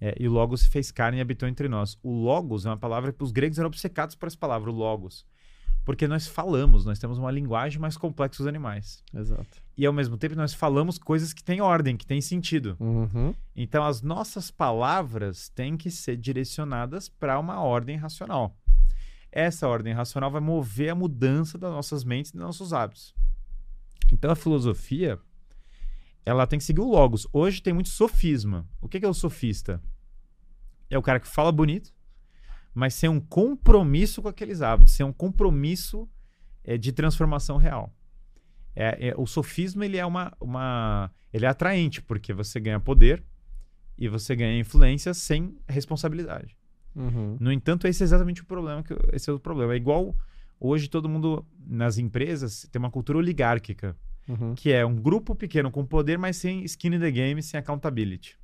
[0.00, 1.96] É, e o logos se fez carne e habitou entre nós.
[2.02, 5.24] O logos é uma palavra que os gregos eram obcecados por essa palavra, o logos.
[5.84, 9.02] Porque nós falamos, nós temos uma linguagem mais complexa que os animais.
[9.14, 9.62] Exato.
[9.76, 12.76] E ao mesmo tempo nós falamos coisas que têm ordem, que têm sentido.
[12.78, 13.34] Uhum.
[13.56, 18.54] Então as nossas palavras têm que ser direcionadas para uma ordem racional.
[19.36, 23.12] Essa ordem racional vai mover a mudança das nossas mentes e dos nossos hábitos.
[24.12, 25.18] Então a filosofia,
[26.24, 27.26] ela tem que seguir o logos.
[27.32, 28.64] Hoje tem muito sofisma.
[28.80, 29.82] O que é o sofista?
[30.88, 31.92] É o cara que fala bonito,
[32.72, 36.08] mas sem um compromisso com aqueles hábitos, sem um compromisso
[36.62, 37.92] é, de transformação real.
[38.76, 43.24] É, é, o sofisma ele é uma, uma ele é atraente porque você ganha poder
[43.98, 46.56] e você ganha influência sem responsabilidade.
[46.94, 47.36] Uhum.
[47.40, 49.72] No entanto, esse é exatamente o problema que esse é o problema.
[49.72, 50.14] É igual
[50.60, 53.96] hoje todo mundo nas empresas tem uma cultura oligárquica,
[54.28, 54.54] Uhum.
[54.54, 58.38] que é um grupo pequeno com poder, mas sem skin in the game, sem accountability.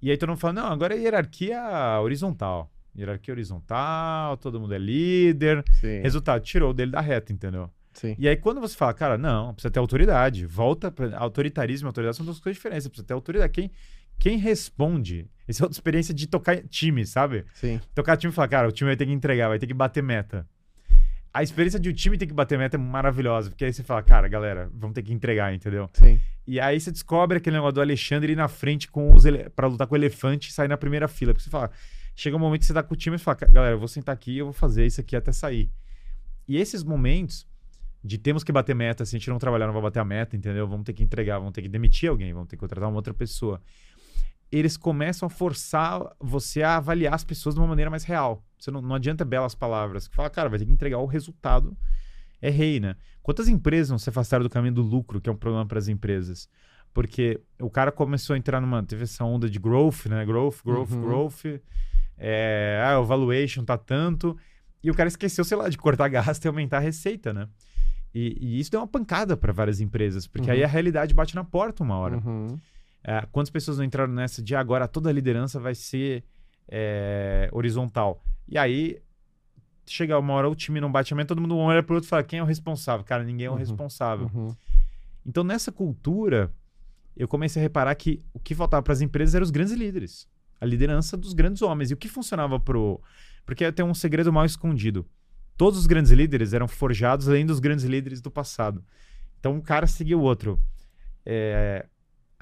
[0.00, 1.60] E aí todo mundo fala: "Não, agora é hierarquia
[2.00, 2.70] horizontal.
[2.96, 5.64] Hierarquia horizontal, todo mundo é líder".
[5.80, 6.00] Sim.
[6.02, 7.70] Resultado, tirou dele da reta, entendeu?
[7.94, 8.14] Sim.
[8.18, 10.90] E aí, quando você fala, cara, não, precisa ter autoridade, volta.
[10.90, 11.14] Pra...
[11.18, 12.84] Autoritarismo e autoridade são duas coisas diferentes.
[12.84, 13.52] Você precisa ter autoridade.
[13.52, 13.70] Quem,
[14.18, 15.28] quem responde?
[15.48, 17.44] Essa é outra experiência de tocar time, sabe?
[17.54, 17.80] Sim.
[17.94, 20.02] Tocar time e falar, cara, o time vai ter que entregar, vai ter que bater
[20.02, 20.46] meta.
[21.34, 24.02] a experiência de o time ter que bater meta é maravilhosa, porque aí você fala,
[24.02, 25.88] cara, galera, vamos ter que entregar, entendeu?
[25.94, 26.20] Sim.
[26.46, 29.48] E aí você descobre aquele negócio do Alexandre ir na frente com os ele...
[29.50, 31.32] para lutar com o elefante e sair na primeira fila.
[31.32, 31.70] Porque você fala,
[32.14, 34.12] chega um momento que você tá com o time e fala, galera, eu vou sentar
[34.12, 35.70] aqui e eu vou fazer isso aqui até sair.
[36.46, 37.46] E esses momentos
[38.04, 40.36] de temos que bater meta, se a gente não trabalhar, não vai bater a meta,
[40.36, 40.66] entendeu?
[40.66, 43.14] Vamos ter que entregar, vamos ter que demitir alguém, vamos ter que contratar uma outra
[43.14, 43.62] pessoa.
[44.52, 48.44] Eles começam a forçar você a avaliar as pessoas de uma maneira mais real.
[48.58, 50.06] Você não, não adianta belas palavras.
[50.12, 51.74] Fala, cara, vai ter que entregar o resultado.
[52.40, 52.94] É rei, né?
[53.22, 55.88] Quantas empresas não se afastaram do caminho do lucro, que é um problema para as
[55.88, 56.48] empresas?
[56.92, 58.82] Porque o cara começou a entrar numa.
[58.82, 60.24] Teve essa onda de growth, né?
[60.26, 61.00] Growth, growth, Uhum.
[61.00, 61.44] growth.
[62.18, 64.36] É, ah, o valuation tá tanto.
[64.82, 67.48] E o cara esqueceu, sei lá, de cortar gasto e aumentar a receita, né?
[68.14, 70.54] E, e isso deu uma pancada para várias empresas, porque Uhum.
[70.56, 72.18] aí a realidade bate na porta uma hora.
[72.18, 72.58] Uhum.
[73.04, 76.24] É, quantas pessoas não entraram nessa de "Ah, agora toda a liderança vai ser
[76.68, 78.22] é, horizontal?
[78.48, 79.00] E aí
[79.86, 82.10] chega uma hora o time não bate a meta, todo mundo olha pro outro e
[82.10, 83.04] fala: quem é o responsável?
[83.04, 83.58] Cara, ninguém é o Uhum.
[83.58, 84.30] responsável.
[84.32, 84.54] Uhum.
[85.26, 86.52] Então nessa cultura,
[87.16, 90.28] eu comecei a reparar que o que faltava para as empresas eram os grandes líderes,
[90.60, 91.90] a liderança dos grandes homens.
[91.90, 93.00] E o que funcionava pro.
[93.44, 95.04] Porque tem um segredo mal escondido.
[95.56, 98.84] Todos os grandes líderes eram forjados além dos grandes líderes do passado.
[99.40, 100.58] Então um cara seguia o outro.
[101.26, 101.86] É,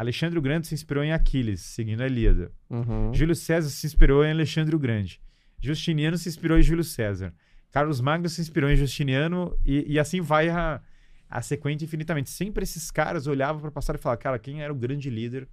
[0.00, 2.50] Alexandre o Grande se inspirou em Aquiles, seguindo a Ilíada.
[2.70, 3.12] Uhum.
[3.12, 5.20] Júlio César se inspirou em Alexandre o Grande.
[5.60, 7.34] Justiniano se inspirou em Júlio César.
[7.70, 10.80] Carlos Magno se inspirou em Justiniano e, e assim vai a,
[11.28, 12.30] a sequência infinitamente.
[12.30, 15.46] Sempre esses caras olhavam para o passado e falavam, cara, quem era o grande líder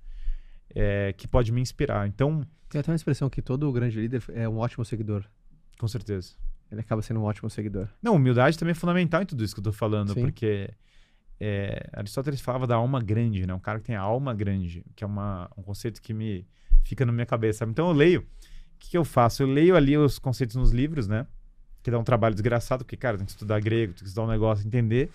[0.73, 2.07] é, que pode me inspirar?
[2.07, 5.25] Então, Tem até uma expressão que todo grande líder é um ótimo seguidor.
[5.77, 6.35] com certeza.
[6.71, 7.89] Ele acaba sendo um ótimo seguidor.
[8.01, 10.21] Não, humildade também é fundamental em tudo isso que eu tô falando, Sim.
[10.21, 10.69] porque
[11.39, 13.53] é, Aristóteles falava da alma grande, né?
[13.53, 16.45] Um cara que tem a alma grande, que é uma, um conceito que me
[16.83, 17.65] fica na minha cabeça.
[17.65, 18.21] Então eu leio.
[18.21, 19.43] O que, que eu faço?
[19.43, 21.25] Eu leio ali os conceitos nos livros, né?
[21.81, 24.31] Que dá um trabalho desgraçado, porque, cara, tem que estudar grego, tem que estudar um
[24.31, 25.09] negócio, entender.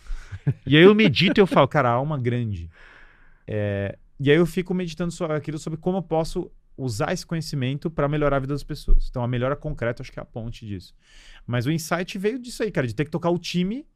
[0.66, 2.70] E aí eu medito e eu falo, cara, a alma grande.
[3.47, 7.91] É, e aí eu fico meditando sobre aquilo, sobre como eu posso usar esse conhecimento
[7.91, 9.07] para melhorar a vida das pessoas.
[9.11, 10.95] Então a melhora concreta, acho que é a ponte disso.
[11.47, 13.87] Mas o insight veio disso aí, cara, de ter que tocar o time.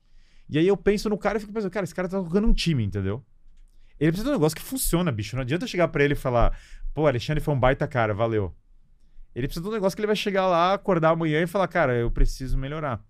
[0.48, 2.52] E aí eu penso no cara e fico pensando, cara, esse cara tá tocando um
[2.54, 3.24] time, entendeu?
[3.98, 5.34] Ele precisa de um negócio que funciona, bicho.
[5.36, 6.56] Não adianta eu chegar pra ele e falar,
[6.94, 8.54] pô, Alexandre foi um baita cara, valeu.
[9.34, 11.94] Ele precisa de um negócio que ele vai chegar lá, acordar amanhã e falar, cara,
[11.94, 13.04] eu preciso melhorar.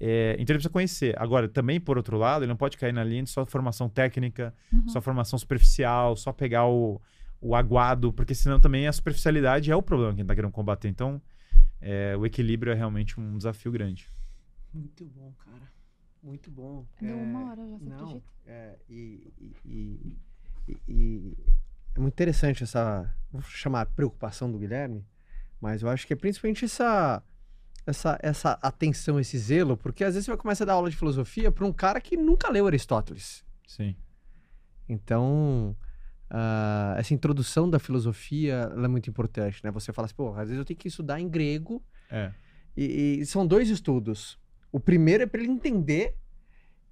[0.00, 1.14] É, então ele precisa conhecer.
[1.20, 4.54] Agora, também, por outro lado, ele não pode cair na linha de só formação técnica,
[4.72, 4.88] Uhum.
[4.88, 7.00] só formação superficial, só pegar o,
[7.40, 10.50] o aguado, porque senão também a superficialidade é o problema que a gente tá querendo
[10.52, 10.88] combater.
[10.88, 11.20] Então,
[11.80, 14.08] é, o equilíbrio é realmente um desafio grande.
[14.72, 15.73] Muito bom, cara.
[16.24, 16.86] Muito bom.
[17.00, 18.26] Deu uma hora já, você não, acredita?
[18.46, 20.16] é, e, e- e-
[20.68, 21.36] e- e
[21.94, 25.04] é muito interessante essa, vou chamar preocupação do Guilherme,
[25.60, 27.22] mas eu acho que é principalmente essa,
[27.86, 30.96] essa, essa atenção, esse zelo, porque às vezes você vai começar a dar aula de
[30.96, 33.44] filosofia para um cara que nunca leu Aristóteles.
[33.66, 33.94] Sim.
[34.88, 35.76] Então,
[36.30, 39.70] ah, essa introdução da filosofia ela é muito importante, né?
[39.70, 42.32] Você fala assim, pô, às vezes eu tenho que estudar em grego, É.
[42.76, 44.38] e, e são dois estudos.
[44.74, 46.16] O primeiro é para ele entender,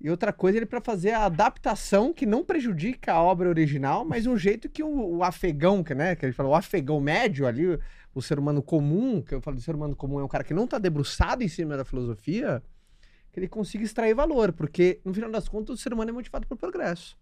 [0.01, 4.25] e outra coisa é para fazer a adaptação que não prejudica a obra original, mas
[4.25, 7.67] um jeito que o, o afegão, que, né, que ele fala, o afegão médio ali,
[7.67, 7.81] o,
[8.15, 10.55] o ser humano comum, que eu falo de ser humano comum é um cara que
[10.55, 12.63] não está debruçado em cima da filosofia,
[13.33, 16.47] que ele consiga extrair valor, porque no final das contas o ser humano é motivado
[16.47, 17.19] por progresso.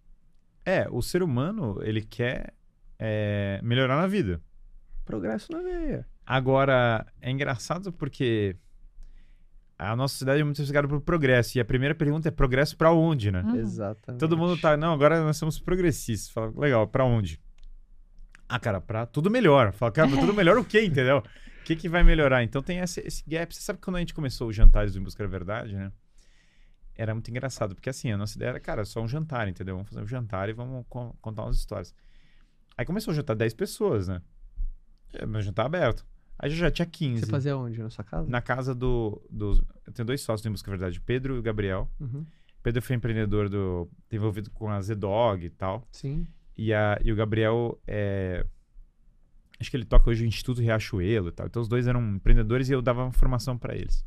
[0.63, 2.53] É, o ser humano, ele quer
[2.99, 4.39] é, melhorar na vida.
[5.05, 6.07] Progresso na veia.
[6.23, 8.55] Agora, é engraçado porque
[9.89, 11.57] a nossa sociedade é muito ligada por progresso.
[11.57, 13.41] E a primeira pergunta é progresso pra onde, né?
[13.41, 13.55] Uhum.
[13.55, 14.19] Exatamente.
[14.19, 16.29] Todo mundo tá, não, agora nós somos progressistas.
[16.31, 17.39] Fala, legal, pra onde?
[18.47, 19.71] Ah, cara, pra tudo melhor.
[19.73, 21.19] Fala, cara, pra tudo melhor o quê, entendeu?
[21.19, 22.43] O que que vai melhorar?
[22.43, 23.53] Então tem esse, esse gap.
[23.55, 25.91] Você sabe que quando a gente começou os jantares do Em Busca da Verdade, né?
[26.95, 29.75] Era muito engraçado, porque assim, a nossa ideia era, cara, só um jantar, entendeu?
[29.75, 31.95] Vamos fazer um jantar e vamos con- contar umas histórias.
[32.77, 34.21] Aí começou a jantar 10 pessoas, né?
[35.13, 36.05] É, Meu jantar aberto.
[36.41, 37.19] Aí já tinha 15.
[37.19, 37.79] Você fazia onde?
[37.79, 38.27] Na sua casa?
[38.27, 39.61] Na casa do, dos.
[39.85, 41.87] Eu tenho dois sócios Em Busca da Verdade, Pedro e o Gabriel.
[41.99, 42.25] Uhum.
[42.63, 43.87] Pedro foi empreendedor do.
[44.11, 45.87] envolvido com a Z-Dog e tal.
[45.91, 46.25] Sim.
[46.57, 48.43] E, a, e o Gabriel é.
[49.59, 51.45] Acho que ele toca hoje o Instituto Riachuelo e tal.
[51.45, 54.03] Então os dois eram empreendedores e eu dava uma formação pra eles.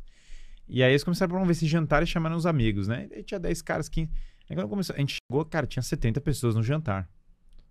[0.67, 3.07] E aí eles começaram a promover esse jantar e chamaram os amigos, né?
[3.11, 4.11] E aí tinha 10 caras, 15.
[4.49, 7.09] Aí quando começou, a gente chegou, cara, tinha 70 pessoas no jantar.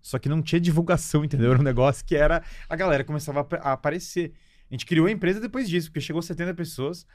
[0.00, 1.50] Só que não tinha divulgação, entendeu?
[1.50, 2.42] Era um negócio que era.
[2.66, 4.32] A galera começava a aparecer.
[4.70, 7.06] A gente criou a empresa depois disso, porque chegou 70 pessoas.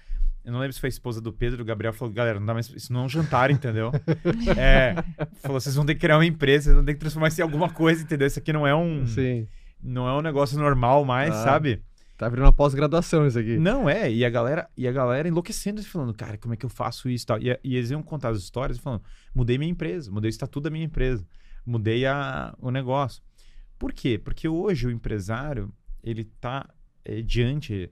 [0.45, 2.53] Eu não lembro se foi a esposa do Pedro, o Gabriel falou, galera, não dá
[2.53, 3.91] mais, isso não é um jantar, entendeu?
[4.57, 4.95] é,
[5.41, 7.43] falou, vocês vão ter que criar uma empresa, vocês vão ter que transformar isso em
[7.43, 8.25] alguma coisa, entendeu?
[8.25, 9.47] Isso aqui não é um, Sim.
[9.83, 11.43] não é um negócio normal mais, Ah.
[11.43, 11.83] sabe?
[12.17, 13.57] Tá abrindo uma pós-graduação isso aqui.
[13.57, 16.69] Não é, e a galera, e a galera enlouquecendo, falando, cara, como é que eu
[16.69, 17.39] faço isso e tal.
[17.41, 20.69] E, e eles iam contar as histórias falando, mudei minha empresa, mudei o estatuto da
[20.69, 21.25] minha empresa,
[21.65, 23.21] mudei a, o negócio.
[23.77, 24.19] Por quê?
[24.21, 25.71] Porque hoje o empresário,
[26.03, 26.67] ele tá
[27.03, 27.91] é, diante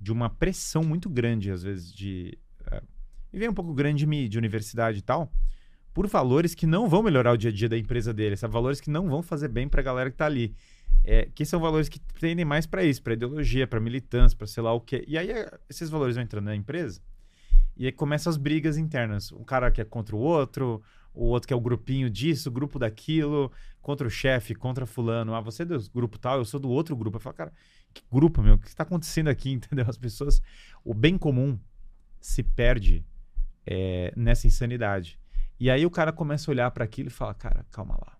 [0.00, 2.38] de uma pressão muito grande, às vezes, de...
[2.70, 2.82] É,
[3.32, 5.32] e vem um pouco grande de mídia, universidade e tal,
[5.92, 8.80] por valores que não vão melhorar o dia a dia da empresa dele, são valores
[8.80, 10.54] que não vão fazer bem para a galera que tá ali.
[11.08, 14.62] É, que são valores que tendem mais para isso, para ideologia, para militância, para sei
[14.62, 15.04] lá o quê.
[15.06, 17.00] E aí é, esses valores vão entrando na empresa
[17.76, 19.30] e aí começam as brigas internas.
[19.32, 20.82] Um cara que é contra o outro,
[21.12, 23.52] o outro que é o grupinho disso, o grupo daquilo,
[23.82, 25.34] contra o chefe, contra fulano.
[25.34, 27.18] Ah, você é do grupo tal, eu sou do outro grupo.
[27.18, 27.52] Eu falo, cara,
[28.00, 28.54] que grupo, meu?
[28.54, 29.86] O que está acontecendo aqui, entendeu?
[29.88, 30.40] As pessoas...
[30.84, 31.58] O bem comum
[32.20, 33.04] se perde
[33.66, 35.18] é, nessa insanidade.
[35.58, 38.16] E aí o cara começa a olhar para aquilo e fala, cara, calma lá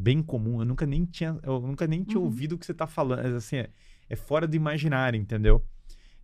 [0.00, 0.60] bem comum.
[0.60, 2.24] Eu nunca nem tinha, eu nunca nem tinha uhum.
[2.24, 3.36] ouvido o que você está falando.
[3.36, 3.70] Assim, é,
[4.08, 5.64] é, fora do imaginário, entendeu?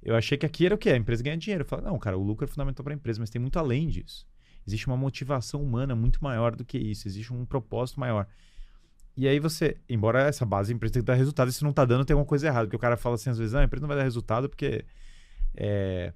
[0.02, 0.90] Eu achei que aqui era o quê?
[0.90, 1.62] A empresa ganha dinheiro.
[1.62, 3.88] Eu falei, não, cara, o lucro é fundamental para a empresa, mas tem muito além
[3.88, 4.26] disso.
[4.66, 7.06] Existe uma motivação humana muito maior do que isso.
[7.06, 8.26] Existe um propósito maior.
[9.16, 11.70] E aí você, embora essa base a empresa tem que dar resultado, e se não
[11.70, 12.66] está dando, tem alguma coisa errada.
[12.66, 14.84] Porque o cara fala assim, às vezes, ah, a empresa não vai dar resultado porque
[15.56, 16.12] é,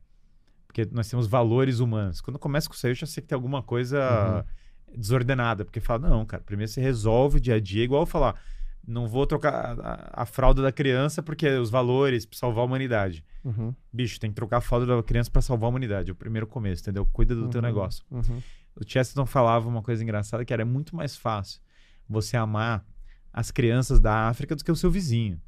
[0.66, 2.20] porque nós temos valores humanos.
[2.20, 4.60] Quando começa com isso aí, eu já sei que tem alguma coisa uhum
[4.96, 8.40] desordenada, porque fala, não, cara, primeiro você resolve o dia a dia, igual falar,
[8.86, 13.24] não vou trocar a, a, fralda da criança porque os valores para salvar a humanidade.
[13.44, 13.74] Uhum.
[13.92, 16.46] Bicho, tem que trocar a fralda da criança para salvar a humanidade, é o primeiro
[16.46, 17.06] começo, entendeu?
[17.06, 17.50] Cuida do uhum.
[17.50, 18.04] teu negócio.
[18.10, 18.42] Uhum.
[18.74, 21.60] O Chesterton falava uma coisa engraçada que era muito mais fácil
[22.08, 22.84] você amar
[23.32, 25.40] as crianças da África do que o seu vizinho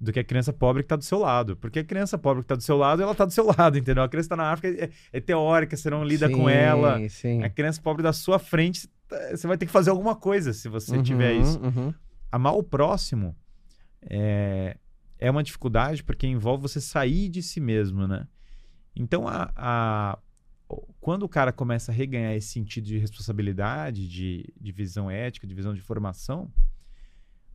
[0.00, 1.56] do que a criança pobre que está do seu lado.
[1.56, 4.02] Porque a criança pobre que está do seu lado, ela está do seu lado, entendeu?
[4.02, 7.06] A criança está na África, é, é, teórica, você não lida sim, com ela.
[7.10, 7.42] Sim.
[7.42, 8.88] A criança pobre da sua frente,
[9.30, 11.60] você vai ter que fazer alguma coisa se você uhum, tiver isso.
[11.60, 11.92] Uhum.
[12.32, 13.36] Amar o próximo
[14.02, 14.76] é,
[15.18, 18.26] é uma dificuldade porque envolve você sair de si mesmo, né?
[18.96, 20.18] Então, a, a,
[21.00, 25.54] quando o cara começa a reganhar esse sentido de responsabilidade, de, de visão ética, de
[25.54, 26.50] visão de formação,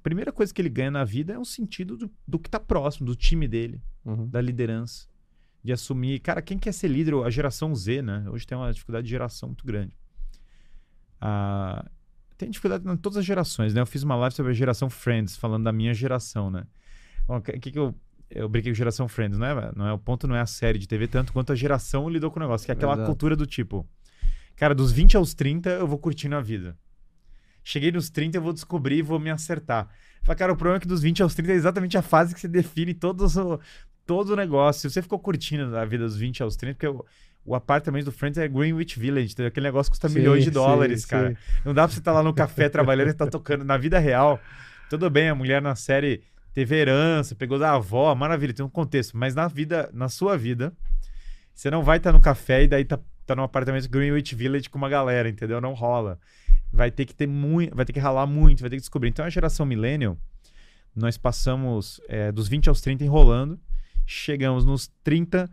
[0.05, 3.07] primeira coisa que ele ganha na vida é um sentido do, do que está próximo,
[3.07, 4.27] do time dele, uhum.
[4.27, 5.07] da liderança.
[5.63, 6.19] De assumir.
[6.19, 7.15] Cara, quem quer ser líder?
[7.25, 8.23] A geração Z, né?
[8.29, 9.97] Hoje tem uma dificuldade de geração muito grande.
[11.19, 11.83] Ah,
[12.37, 13.81] tem dificuldade em todas as gerações, né?
[13.81, 16.67] Eu fiz uma live sobre a geração Friends, falando da minha geração, né?
[17.27, 17.95] O que, que, eu.
[18.29, 19.93] Eu brinquei com geração Friends, não é, não é?
[19.93, 22.43] O ponto não é a série de TV, tanto quanto a geração lidou com o
[22.43, 23.07] negócio, que é aquela Exato.
[23.07, 23.87] cultura do tipo.
[24.55, 26.77] Cara, dos 20 aos 30 eu vou curtindo a vida.
[27.67, 29.89] Cheguei nos 30, eu vou descobrir e vou me acertar.
[30.21, 32.39] Fala, cara, o problema é que dos 20 aos 30 é exatamente a fase que
[32.39, 33.59] você define todo o,
[34.05, 34.83] todo o negócio.
[34.83, 37.03] Se você ficou curtindo a vida dos 20 aos 30, porque o,
[37.43, 39.47] o apartamento do Friends é Greenwich Village, entendeu?
[39.47, 41.29] aquele negócio custa sim, milhões de dólares, sim, cara.
[41.29, 41.37] Sim.
[41.65, 43.65] Não dá pra você estar tá lá no café trabalhando e estar tá tocando.
[43.65, 44.39] Na vida real,
[44.87, 46.21] tudo bem, a mulher na série
[46.53, 49.17] teve herança, pegou da avó, maravilha, tem um contexto.
[49.17, 50.71] Mas na vida, na sua vida,
[51.51, 54.69] você não vai estar tá no café e daí tá, tá no apartamento Greenwich Village
[54.69, 55.59] com uma galera, entendeu?
[55.59, 56.19] Não rola
[56.75, 59.09] vai ter que ter muito, vai ter que ralar muito, vai ter que descobrir.
[59.09, 60.17] Então a geração millennial,
[60.93, 63.59] nós passamos é, dos 20 aos 30 enrolando,
[64.05, 65.49] chegamos nos 30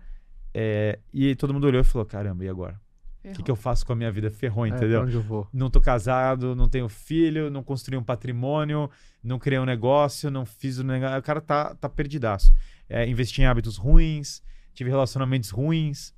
[0.52, 2.80] é, e todo mundo olhou e falou: caramba, e agora?
[3.24, 4.32] O que, que, eu faço com a minha vida?
[4.32, 5.02] Ferrou, é, entendeu?
[5.02, 5.46] onde eu vou?
[5.52, 8.90] Não tô casado, não tenho filho, não construí um patrimônio,
[9.22, 11.20] não criei um negócio, não fiz um negócio.
[11.20, 12.52] O cara tá, tá perdidaço.
[12.88, 14.42] É, investi em hábitos ruins,
[14.74, 16.12] tive relacionamentos ruins,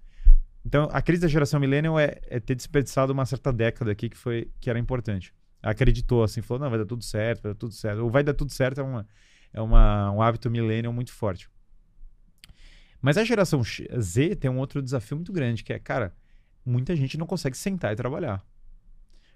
[0.65, 4.17] então, a crise da geração millennial é, é, ter desperdiçado uma certa década aqui que
[4.17, 5.33] foi que era importante.
[5.63, 7.99] Acreditou assim, falou, não, vai dar tudo certo, vai dar tudo certo.
[7.99, 9.07] Ou vai dar tudo certo é, uma,
[9.53, 11.51] é uma, um hábito millennial muito forte.
[13.01, 16.15] Mas a geração Z tem um outro desafio muito grande, que é, cara,
[16.65, 18.43] muita gente não consegue sentar e trabalhar.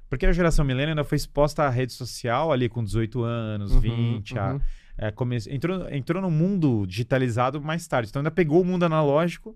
[0.08, 3.80] Porque a geração millennial ainda foi exposta à rede social ali com 18 anos, uhum,
[3.80, 4.40] 20, uhum.
[4.40, 4.60] A,
[4.96, 5.36] é, come...
[5.50, 8.08] entrou, entrou no mundo digitalizado mais tarde.
[8.08, 9.54] Então ainda pegou o mundo analógico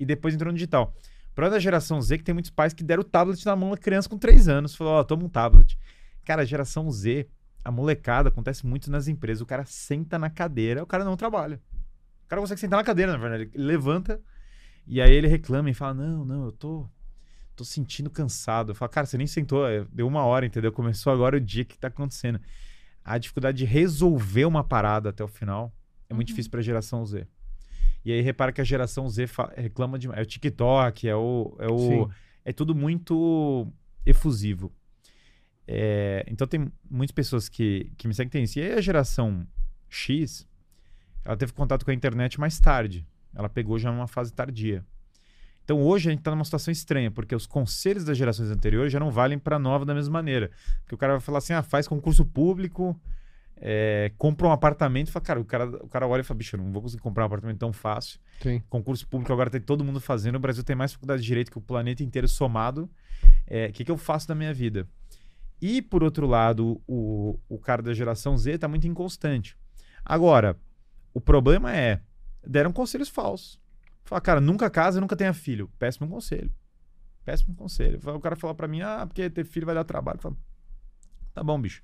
[0.00, 0.92] e depois entrou no digital.
[1.34, 3.76] Para da geração Z, que tem muitos pais que deram o tablet na mão da
[3.76, 4.74] criança com 3 anos.
[4.74, 5.78] Falou, ó, oh, toma um tablet.
[6.24, 7.28] Cara, a geração Z,
[7.64, 9.40] a molecada, acontece muito nas empresas.
[9.40, 11.60] O cara senta na cadeira, o cara não trabalha.
[12.24, 13.50] O cara consegue sentar na cadeira, na verdade.
[13.54, 14.20] Ele levanta
[14.86, 16.88] e aí ele reclama e fala: Não, não, eu tô,
[17.54, 18.72] tô sentindo cansado.
[18.72, 20.72] Eu falo, cara, você nem sentou, é, deu uma hora, entendeu?
[20.72, 22.40] Começou agora o dia que tá acontecendo.
[23.04, 25.72] A dificuldade de resolver uma parada até o final
[26.08, 26.34] é muito uhum.
[26.34, 27.26] difícil para a geração Z.
[28.04, 29.26] E aí repara que a geração Z
[29.56, 30.08] reclama de.
[30.08, 31.56] É o TikTok, é o.
[31.58, 32.10] É, o,
[32.44, 33.66] é tudo muito
[34.06, 34.72] efusivo.
[35.66, 38.58] É, então tem muitas pessoas que, que me seguem que tem isso.
[38.58, 39.46] E aí a geração
[39.88, 40.46] X,
[41.24, 43.06] ela teve contato com a internet mais tarde.
[43.34, 44.84] Ela pegou já numa fase tardia.
[45.64, 48.98] Então hoje a gente está numa situação estranha, porque os conselhos das gerações anteriores já
[48.98, 50.50] não valem para a nova da mesma maneira.
[50.80, 53.00] Porque o cara vai falar assim: ah, faz concurso público,
[53.60, 56.56] é, compra um apartamento e fala, cara, o cara, o cara olha e fala, bicho,
[56.56, 58.18] eu não vou conseguir comprar um apartamento tão fácil.
[58.42, 58.62] Sim.
[58.70, 60.36] Concurso público agora tem todo mundo fazendo.
[60.36, 62.90] O Brasil tem mais faculdade de direito que o planeta inteiro somado.
[63.46, 64.88] É, O que, que eu faço da minha vida?
[65.60, 69.56] E, por outro lado, o, o cara da geração Z tá muito inconstante.
[70.02, 70.56] Agora,
[71.12, 72.00] o problema é,
[72.46, 73.60] deram conselhos falsos.
[74.04, 75.70] Fala, cara, nunca casa, nunca tenha filho.
[75.78, 76.50] Péssimo conselho.
[77.26, 78.00] Péssimo conselho.
[78.02, 80.16] O cara fala pra mim, ah, porque ter filho vai dar trabalho.
[80.16, 80.38] Eu falo,
[81.34, 81.82] tá bom, bicho.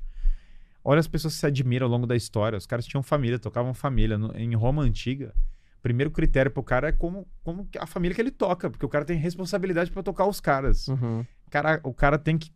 [0.89, 2.57] Olha as pessoas que se admiram ao longo da história.
[2.57, 4.17] Os caras tinham família, tocavam família.
[4.17, 5.35] No- em Roma Antiga,
[5.79, 8.89] o primeiro critério pro cara é como, como a família que ele toca, porque o
[8.89, 10.87] cara tem responsabilidade pra tocar os caras.
[10.87, 11.27] Uhum.
[11.45, 12.53] O cara, o cara tem que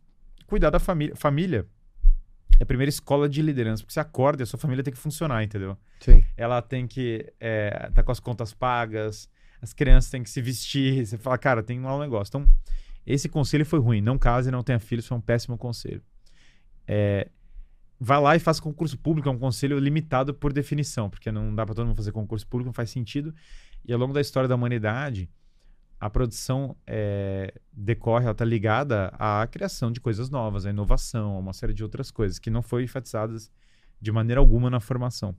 [0.47, 1.13] cuidar da família.
[1.13, 1.65] Família
[2.57, 4.99] é a primeira escola de liderança, porque você acorda e a sua família tem que
[4.99, 5.77] funcionar, entendeu?
[5.99, 6.23] Sim.
[6.37, 9.27] Ela tem que é, tá com as contas pagas,
[9.61, 11.05] as crianças têm que se vestir.
[11.05, 12.29] Você fala, cara, tem lá um negócio.
[12.29, 12.49] Então,
[13.05, 13.99] esse conselho foi ruim.
[13.99, 16.01] Não case, não tenha filhos, foi um péssimo conselho.
[16.87, 17.27] É,
[18.03, 21.63] vai lá e faça concurso público, é um conselho limitado por definição, porque não dá
[21.63, 23.31] para todo mundo fazer concurso público, não faz sentido.
[23.85, 25.29] E ao longo da história da humanidade,
[25.99, 31.37] a produção é, decorre, ela está ligada à criação de coisas novas, à inovação, a
[31.37, 33.51] uma série de outras coisas que não foi enfatizadas
[34.01, 35.35] de maneira alguma na formação.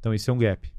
[0.00, 0.72] Então, isso é um gap.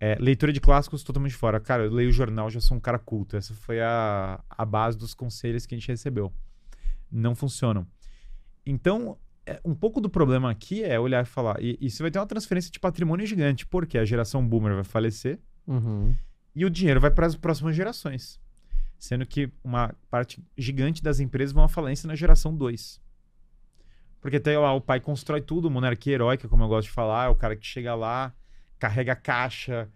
[0.00, 1.60] É, leitura de clássicos totalmente fora.
[1.60, 3.36] Cara, eu leio jornal, já sou um cara culto.
[3.36, 6.32] Essa foi a, a base dos conselhos que a gente recebeu.
[7.08, 7.86] Não funcionam.
[8.66, 9.16] Então,
[9.64, 11.62] um pouco do problema aqui é olhar e falar.
[11.62, 14.84] E, e você vai ter uma transferência de patrimônio gigante, porque a geração boomer vai
[14.84, 16.14] falecer Uhum.
[16.54, 18.40] e o dinheiro vai para as próximas gerações.
[18.98, 23.00] Sendo que uma parte gigante das empresas vão à falência na geração 2.
[24.20, 27.28] Porque até lá o pai constrói tudo, monarquia heróica, como eu gosto de falar, é
[27.28, 28.34] o cara que chega lá,
[28.78, 29.88] carrega a caixa,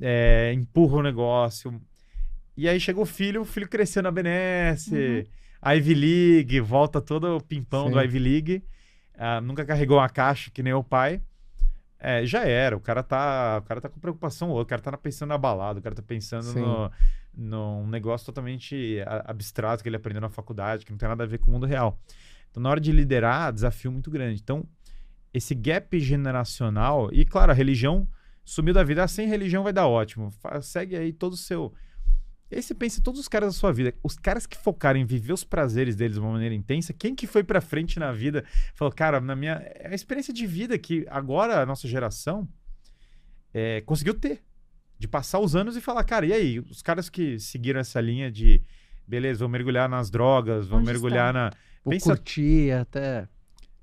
[0.00, 1.80] é, empurra o negócio.
[2.56, 4.90] E aí chega o filho, o filho cresceu na BNS,
[5.64, 8.04] Ivy League, volta todo o pimpão do Sim.
[8.04, 8.64] Ivy League.
[9.22, 11.22] Ah, nunca carregou uma caixa que nem o pai.
[11.96, 15.00] É, já era, o cara tá, o cara tá com preocupação outra, o cara tá
[15.00, 16.60] pensando na balada, o cara tá pensando Sim.
[16.60, 16.90] no,
[17.32, 21.38] num negócio totalmente abstrato que ele aprendeu na faculdade, que não tem nada a ver
[21.38, 21.96] com o mundo real.
[22.50, 24.40] Então, na hora de liderar, desafio muito grande.
[24.42, 24.66] Então,
[25.32, 28.08] esse gap generacional, e claro, a religião
[28.44, 30.32] sumiu da vida, ah, sem religião vai dar ótimo.
[30.62, 31.72] Segue aí todo o seu.
[32.52, 35.00] E aí você pensa em todos os caras da sua vida, os caras que focaram
[35.00, 38.12] em viver os prazeres deles de uma maneira intensa, quem que foi pra frente na
[38.12, 38.44] vida,
[38.74, 42.46] falou, cara, na minha é a experiência de vida que agora a nossa geração
[43.54, 44.42] é, conseguiu ter,
[44.98, 48.30] de passar os anos e falar, cara, e aí, os caras que seguiram essa linha
[48.30, 48.62] de,
[49.08, 51.50] beleza, vou mergulhar nas drogas, Onde mergulhar na
[51.84, 53.26] Vou Pensa- curtir até.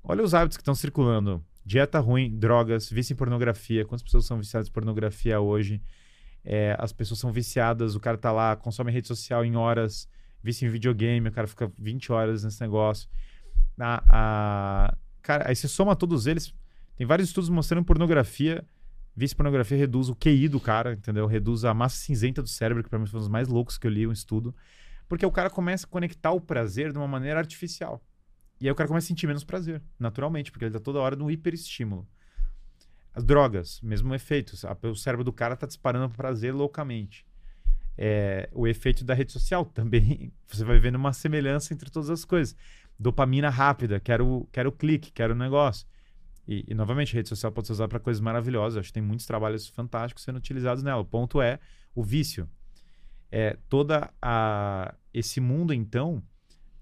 [0.02, 1.44] Olha os hábitos que estão circulando.
[1.66, 3.84] Dieta ruim, drogas, vício em pornografia.
[3.84, 5.82] Quantas pessoas são viciadas em pornografia hoje?
[6.44, 10.08] É, as pessoas são viciadas, o cara tá lá, consome rede social em horas,
[10.42, 13.08] vício em videogame, o cara fica 20 horas nesse negócio.
[13.78, 16.54] A, a- Cara, aí você soma todos eles.
[16.96, 18.64] Tem vários estudos mostrando pornografia.
[19.18, 21.26] Em pornografia reduz o QI do cara, entendeu?
[21.26, 23.86] Reduz a massa cinzenta do cérebro, que pra mim foi um dos mais loucos que
[23.86, 24.54] eu li um estudo.
[25.08, 28.02] Porque o cara começa a conectar o prazer de uma maneira artificial.
[28.60, 31.16] E aí o cara começa a sentir menos prazer, naturalmente, porque ele tá toda hora
[31.16, 32.06] num hiperestímulo.
[33.20, 34.54] As drogas, mesmo efeito.
[34.82, 37.26] O cérebro do cara tá disparando prazer loucamente.
[37.98, 40.32] É, o efeito da rede social também.
[40.46, 42.56] Você vai vendo uma semelhança entre todas as coisas.
[42.98, 45.86] Dopamina rápida, quero, quero clique, quero negócio.
[46.48, 48.78] E, e, novamente, a rede social pode ser usada para coisas maravilhosas.
[48.78, 51.02] Acho que tem muitos trabalhos fantásticos sendo utilizados nela.
[51.02, 51.60] O ponto é
[51.94, 52.48] o vício.
[53.30, 56.22] É toda a esse mundo então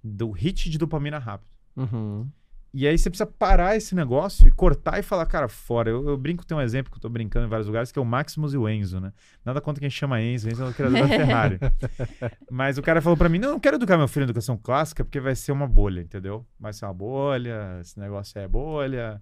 [0.03, 1.51] do hit de dopamina rápido.
[1.77, 2.31] Uhum.
[2.79, 5.91] E aí você precisa parar esse negócio e cortar e falar, cara, fora.
[5.91, 8.03] Eu, eu brinco, tem um exemplo que eu tô brincando em vários lugares, que é
[8.03, 9.13] o Maximus e o Enzo, né?
[9.45, 11.59] Nada contra quem chama Enzo, Enzo é o criador da Ferrari.
[12.49, 15.05] Mas o cara falou pra mim, não, não quero educar meu filho em educação clássica
[15.05, 16.47] porque vai ser uma bolha, entendeu?
[16.57, 19.21] Vai ser uma bolha, esse negócio é bolha,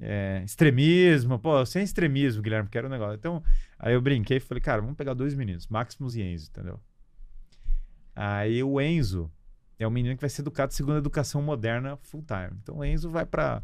[0.00, 1.38] é, extremismo.
[1.38, 3.14] Pô, sem extremismo, Guilherme, quero um negócio.
[3.14, 3.44] Então,
[3.78, 6.80] aí eu brinquei e falei, cara, vamos pegar dois meninos, Maximus e Enzo, entendeu?
[8.16, 9.30] Aí o Enzo
[9.82, 12.58] é um menino que vai ser educado segundo a educação moderna full time.
[12.62, 13.62] Então o Enzo vai para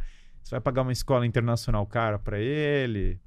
[0.48, 3.20] você vai pagar uma escola internacional cara para ele.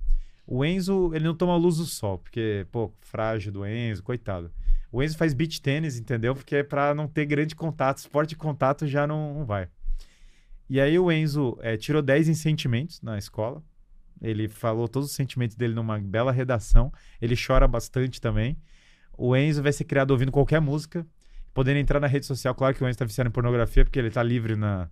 [0.48, 4.52] O Enzo, ele não toma luz do sol, porque, pô, frágil do Enzo, coitado.
[4.92, 6.34] O Enzo faz beach tênis, entendeu?
[6.34, 9.70] Porque é para não ter grande contato, esporte de contato já não, não vai.
[10.68, 13.64] E aí o Enzo é, tirou 10 em sentimentos na escola.
[14.20, 16.92] Ele falou todos os sentimentos dele numa bela redação.
[17.22, 18.58] Ele chora bastante também.
[19.16, 21.06] O Enzo vai ser criado ouvindo qualquer música
[21.54, 22.54] podendo entrar na rede social.
[22.56, 24.90] Claro que o Enzo está viciado em pornografia, porque ele está livre na,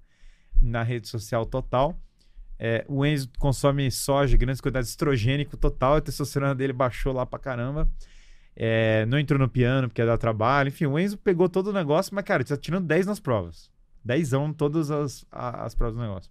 [0.61, 1.99] na rede social total.
[2.57, 7.25] É, o Enzo consome soja, grandes quantidades de estrogênico total, a testosterona dele baixou lá
[7.25, 7.89] pra caramba.
[8.55, 10.67] É, não entrou no piano porque ia dar trabalho.
[10.67, 13.71] Enfim, o Enzo pegou todo o negócio, mas, cara, ele tá tirando 10 nas provas.
[14.03, 16.29] 10 em todas as, as provas do negócio.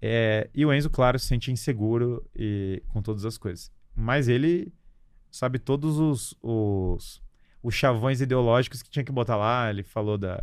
[0.00, 3.70] É, e o Enzo, claro, se sente inseguro e, com todas as coisas.
[3.94, 4.72] Mas ele
[5.30, 7.22] sabe todos os, os,
[7.62, 9.70] os chavões ideológicos que tinha que botar lá.
[9.70, 10.40] Ele falou da.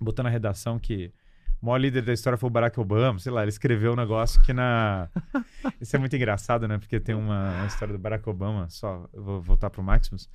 [0.00, 1.12] Botou na redação que
[1.60, 4.40] o maior líder da história foi o Barack Obama, sei lá, ele escreveu um negócio
[4.42, 5.08] que na.
[5.80, 6.78] Isso é muito engraçado, né?
[6.78, 10.28] Porque tem uma, uma história do Barack Obama, só, eu vou voltar pro Maximus,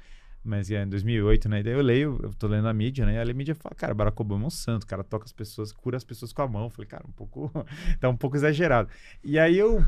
[0.43, 1.63] mas é em 2008, né?
[1.63, 3.15] Daí eu leio, eu tô lendo a mídia, né?
[3.15, 5.95] E a mídia fala, cara, Barack Obama é um santo, cara toca as pessoas, cura
[5.95, 6.63] as pessoas com a mão.
[6.63, 7.49] Eu falei, cara, um pouco.
[7.99, 8.89] tá um pouco exagerado.
[9.23, 9.83] E aí eu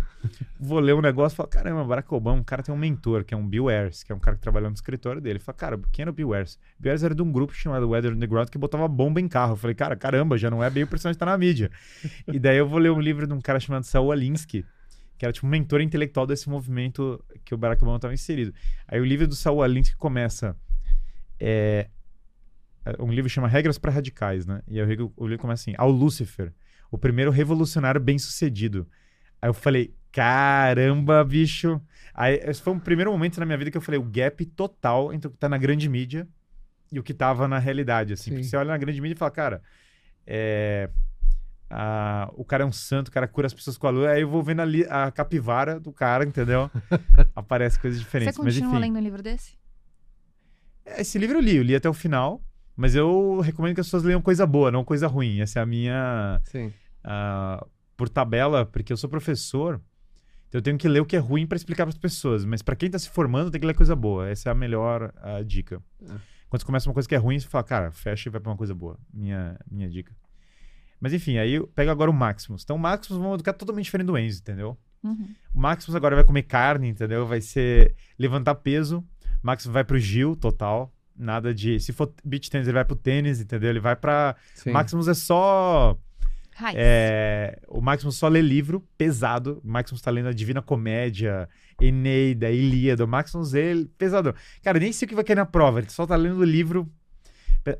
[0.59, 3.33] vou ler um negócio e falo, caramba, Barack Obama, um cara tem um mentor, que
[3.33, 5.33] é um Bill Ayers, que é um cara que trabalhou no escritório dele.
[5.33, 6.57] Ele fala, cara, quem era o Bill Ayers?
[6.79, 9.53] Bill Ayers era de um grupo chamado Weather Underground que botava bomba em carro.
[9.53, 11.69] Eu falei, cara, caramba, já não é bem o personagem que tá na mídia.
[12.31, 14.65] e daí eu vou ler um livro de um cara chamado Saul Alinsky,
[15.17, 18.53] que era tipo um mentor intelectual desse movimento que o Barack Obama estava inserido.
[18.87, 20.55] Aí o livro do Saul Alinsky começa
[21.39, 21.87] é,
[22.99, 24.61] um livro chama Regras para Radicais, né?
[24.67, 26.53] E aí o, o livro começa assim: Ao Lúcifer,
[26.91, 28.87] o primeiro revolucionário bem-sucedido.
[29.41, 31.81] Aí eu falei: caramba, bicho.
[32.13, 35.11] Aí esse foi um primeiro momento na minha vida que eu falei: o gap total
[35.13, 36.27] entre o que tá na grande mídia
[36.91, 38.31] e o que tava na realidade, assim.
[38.31, 39.61] Porque você olha na grande mídia e fala: cara,
[40.25, 40.89] é.
[41.69, 44.09] Ah, o cara é um santo, o cara cura as pessoas com a lua.
[44.09, 46.69] Aí eu vou vendo ali a capivara do cara, entendeu?
[47.35, 48.35] Aparece coisas diferentes.
[48.35, 49.57] Você continua mas, enfim, lendo um livro desse?
[50.85, 52.43] Esse livro eu li, eu li até o final,
[52.75, 55.41] mas eu recomendo que as pessoas leiam coisa boa, não coisa ruim.
[55.41, 56.39] Essa é a minha.
[56.45, 56.71] Sim.
[57.03, 57.65] ah,
[57.97, 59.81] por tabela, porque eu sou professor,
[60.47, 62.45] então eu tenho que ler o que é ruim para explicar para as pessoas.
[62.45, 64.29] Mas para quem tá se formando, tem que ler coisa boa.
[64.29, 65.81] Essa é a melhor ah, dica.
[66.03, 66.07] É.
[66.49, 68.51] Quando você começa uma coisa que é ruim, você fala, cara, fecha e vai para
[68.51, 68.97] uma coisa boa.
[69.13, 70.13] Minha, minha dica.
[70.99, 72.63] Mas enfim, aí eu pego agora o Maximus.
[72.63, 74.77] Então o Maximus vamos educar totalmente diferente do Enzo, entendeu?
[75.03, 75.27] Uhum.
[75.53, 77.25] O Maximus agora vai comer carne, entendeu?
[77.27, 78.99] Vai ser levantar peso.
[79.43, 80.91] O Maximus vai pro Gil, total.
[81.17, 81.79] Nada de.
[81.79, 83.69] Se for beach tênis, ele vai pro tênis, entendeu?
[83.69, 84.35] Ele vai pra.
[84.53, 84.71] Sim.
[84.71, 85.97] Maximus é só.
[86.73, 89.61] É, o Maximus só lê livro pesado.
[89.63, 91.49] O Maximus tá lendo a Divina Comédia,
[91.79, 93.03] Eneida, Ilíada.
[93.03, 94.33] O Maximus é pesadão.
[94.63, 95.79] Cara, nem sei o que vai cair na prova.
[95.79, 96.89] Ele só tá lendo livro.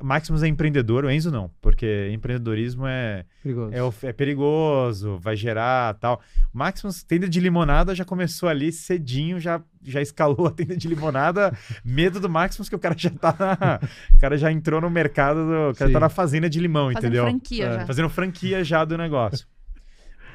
[0.02, 3.72] Maximus é empreendedor, o Enzo não, porque empreendedorismo é, Perigoso.
[4.04, 6.20] é, é perigoso, vai gerar tal.
[6.52, 10.88] O Maximus, tenda de limonada, já começou ali cedinho, já, já escalou a tenda de
[10.88, 11.56] limonada.
[11.84, 13.80] Medo do Maximus, que o cara já tá na.
[14.12, 15.92] O cara já entrou no mercado, do, o cara Sim.
[15.92, 17.24] tá na fazenda de limão, Fazendo entendeu?
[17.24, 17.74] franquia É.
[17.80, 17.86] já.
[17.86, 19.46] Fazendo franquia já do negócio.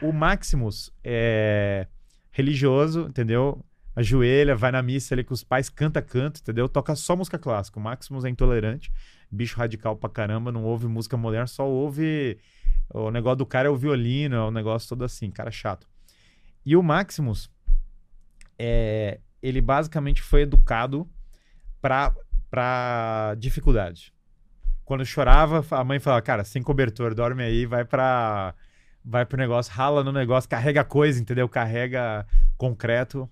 [0.01, 1.87] O Maximus é
[2.31, 3.63] religioso, entendeu?
[3.95, 6.69] Ajoelha, vai na missa ali com os pais, canta canto, entendeu?
[6.69, 7.77] Toca só música clássica.
[7.77, 8.89] O Maximus é intolerante,
[9.31, 12.37] bicho radical pra caramba, não ouve música moderna, só ouve.
[12.93, 15.87] O negócio do cara é o violino, é um negócio todo assim, cara chato.
[16.65, 17.49] E o Maximus,
[18.59, 21.09] é, ele basicamente foi educado
[21.81, 22.13] pra,
[22.49, 24.13] pra dificuldade.
[24.83, 28.53] Quando chorava, a mãe falava, cara, sem cobertor, dorme aí, vai pra.
[29.03, 31.49] Vai pro negócio, rala no negócio, carrega coisa, entendeu?
[31.49, 33.27] Carrega concreto.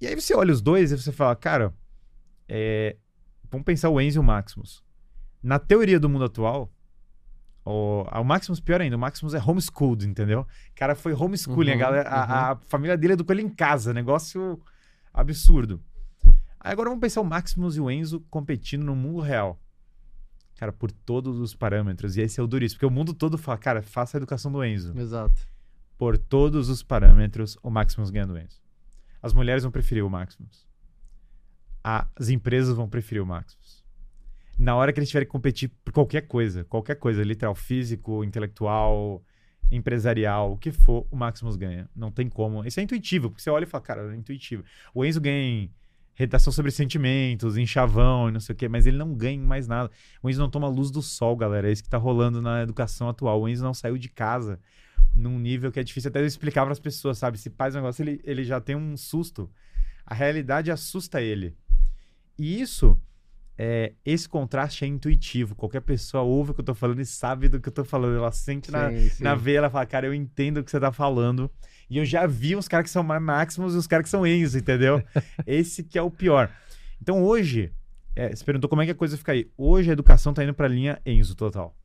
[0.00, 1.72] E aí você olha os dois e você fala, cara,
[2.48, 2.96] é,
[3.50, 4.82] vamos pensar o Enzo e o Maximus.
[5.42, 6.70] Na teoria do mundo atual,
[7.64, 10.40] o, o Maximus, pior ainda, o Maximus é homeschooled, entendeu?
[10.40, 13.92] O cara foi homeschooling, a, Uhum, galera, a, a família dele educou ele em casa,
[13.92, 14.60] negócio
[15.12, 15.80] absurdo.
[16.58, 19.58] Aí agora vamos pensar o Maximus e o Enzo competindo no mundo real.
[20.56, 22.18] Cara, por todos os parâmetros.
[22.18, 24.62] E esse é o duríssimo, porque o mundo todo fala, cara, faça a educação do
[24.62, 24.92] Enzo.
[24.98, 25.48] Exato.
[25.96, 28.60] Por todos os parâmetros, o Maximus ganha do Enzo.
[29.22, 30.66] As mulheres vão preferir o Maximus.
[31.82, 33.82] As empresas vão preferir o Maximus.
[34.58, 39.22] Na hora que eles tiverem que competir por qualquer coisa, qualquer coisa, literal, físico, intelectual,
[39.70, 41.88] empresarial, o que for, o Maximus ganha.
[41.96, 42.64] Não tem como.
[42.66, 44.64] Isso é intuitivo, porque você olha e fala, cara, é intuitivo.
[44.94, 45.70] O Enzo ganha em
[46.14, 49.66] redação sobre sentimentos, em chavão e não sei o quê, mas ele não ganha mais
[49.66, 49.90] nada.
[50.22, 51.68] O Enzo não toma luz do sol, galera.
[51.68, 53.40] É isso que tá rolando na educação atual.
[53.40, 54.60] O Enzo não saiu de casa
[55.14, 57.38] num nível que é difícil até eu explicar para as pessoas, sabe?
[57.38, 59.50] Se faz um negócio, ele, ele já tem um susto.
[60.04, 61.56] A realidade assusta ele.
[62.40, 62.96] E isso,
[63.58, 65.54] é, esse contraste é intuitivo.
[65.54, 68.16] Qualquer pessoa ouve o que eu tô falando e sabe do que eu tô falando.
[68.16, 69.22] Ela sente na, Sim, sim.
[69.24, 71.50] na veia, ela fala, cara, eu entendo o que você tá falando.
[71.90, 74.26] E eu já vi os caras que são mais máximos e os caras que são
[74.26, 75.02] Enzo, entendeu?
[75.46, 76.50] Esse que é o pior.
[77.02, 77.72] Então hoje,
[78.16, 79.50] é, você perguntou como é que a coisa fica aí.
[79.56, 81.76] Hoje a educação tá indo pra linha Enzo total.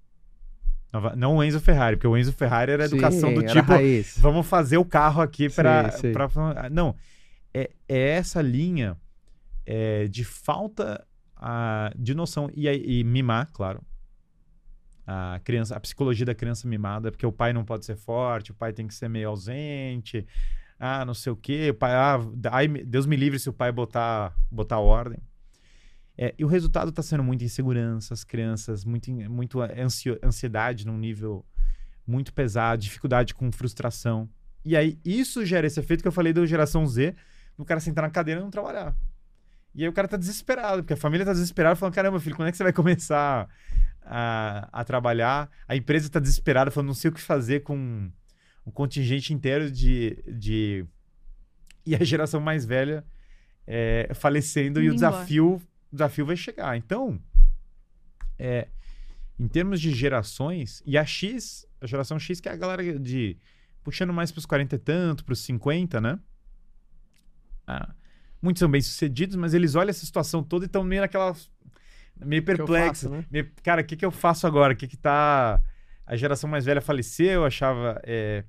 [1.18, 3.74] Não o Enzo Ferrari, porque o Enzo Ferrari era a educação Sim, do tipo,
[4.22, 6.14] vamos fazer o carro aqui sei.
[6.14, 6.30] pra-
[6.72, 6.96] Não,
[7.54, 8.96] é, é essa linha
[9.66, 11.06] é, de falta
[11.36, 12.50] ah, de noção.
[12.54, 13.82] E, e mimar, claro.
[15.08, 18.56] A, criança, a psicologia da criança mimada, porque o pai não pode ser forte, o
[18.56, 20.26] pai tem que ser meio ausente,
[20.80, 22.18] ah, não sei o quê, o pai, ah,
[22.52, 25.20] ai, Deus me livre se o pai botar, botar ordem.
[26.18, 30.98] É, e o resultado está sendo muita insegurança, as crianças, muito, muito ansio- ansiedade num
[30.98, 31.46] nível
[32.08, 34.30] muito pesado, dificuldade com frustração.
[34.64, 37.16] E aí isso gera esse efeito que eu falei da geração Z,
[37.58, 38.96] no cara sentar na cadeira e não trabalhar.
[39.76, 42.48] E aí o cara tá desesperado, porque a família tá desesperada, falando: caramba, filho, quando
[42.48, 43.48] é que você vai começar
[44.02, 45.52] a, a trabalhar?
[45.68, 48.10] A empresa tá desesperada, falando: não sei o que fazer com
[48.66, 50.24] um contingente inteiro de.
[50.28, 50.86] de...
[51.86, 53.06] E a geração mais velha
[53.68, 55.12] é, falecendo e o embora.
[55.12, 55.56] desafio,
[55.92, 56.78] o desafio vai chegar.
[56.78, 57.20] Então,
[58.40, 58.70] é,
[59.38, 63.38] em termos de gerações, e a X, a geração X, que é a galera de.
[63.84, 66.18] puxando mais pros 40 e tanto, pros 50, né?
[67.68, 67.94] Ah,
[68.42, 71.36] muitos são bem-sucedidos, mas eles olham essa situação toda e estão meio naquela.
[72.24, 73.10] meio perplexos.
[73.10, 73.26] faço, né?
[73.30, 74.74] meio, cara, o que, que eu faço agora?
[74.74, 75.60] O que, que tá.
[76.06, 78.00] A geração mais velha faleceu, achava.
[78.04, 78.44] é,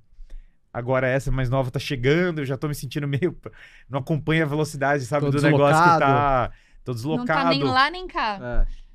[0.72, 3.34] agora essa mais nova tá chegando, eu já tô me sentindo meio.
[3.88, 6.00] Não acompanha a velocidade, sabe, Tô do negócio que deslocado.
[6.00, 6.52] tá.
[6.84, 7.42] Tô Não deslocado.
[7.44, 8.66] tá nem lá nem cá.
[8.72, 8.86] É.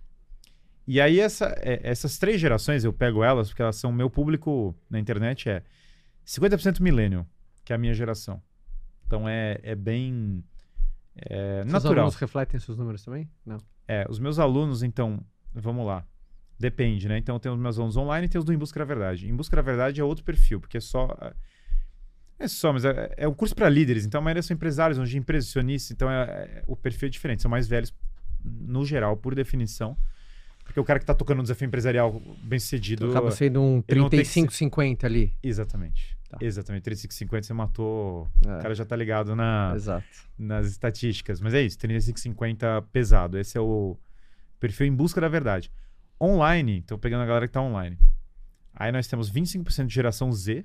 [0.87, 4.75] E aí, essa, é, essas três gerações, eu pego elas, porque elas são meu público
[4.89, 5.63] na internet, é
[6.25, 7.25] 50% millennial,
[7.63, 8.41] que é a minha geração.
[9.05, 10.43] Então é, é bem
[11.21, 11.99] é, Seus natural.
[11.99, 13.29] alunos refletem seus números também?
[13.45, 13.57] Não.
[13.87, 15.19] É, os meus alunos, então,
[15.53, 16.05] vamos lá.
[16.59, 17.17] Depende, né?
[17.17, 19.27] Então, tem os meus alunos online e tem os do Em Busca da Verdade.
[19.27, 21.15] Em Busca da Verdade é outro perfil, porque é só.
[22.37, 24.05] É só, mas é, é um curso para líderes.
[24.05, 25.91] Então, a maioria são empresários, hoje impressionistas.
[25.91, 27.41] Então, é, é- o perfil é diferente.
[27.41, 27.93] São mais velhos,
[28.43, 29.95] no geral, por definição.
[30.63, 32.59] Porque o cara que tá tocando um desafio empresarial bem.
[32.91, 35.33] Então, acaba sendo um ele não tem que 35, 50 ali.
[35.43, 36.17] Exatamente.
[36.31, 36.37] Tá.
[36.39, 36.83] Exatamente.
[36.83, 38.25] 3550 você matou.
[38.45, 38.57] É.
[38.57, 40.05] O cara já tá ligado na, Exato.
[40.37, 41.41] nas estatísticas.
[41.41, 43.37] Mas é isso, 3550 pesado.
[43.37, 43.97] Esse é o
[44.59, 45.69] perfil em busca da verdade.
[46.21, 47.97] Online, então pegando a galera que tá online.
[48.73, 50.63] Aí nós temos 25% de geração Z,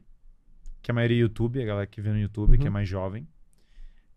[0.80, 2.72] que é a maioria é YouTube, a galera que vê no YouTube, que é Uhum.
[2.72, 3.26] mais jovem.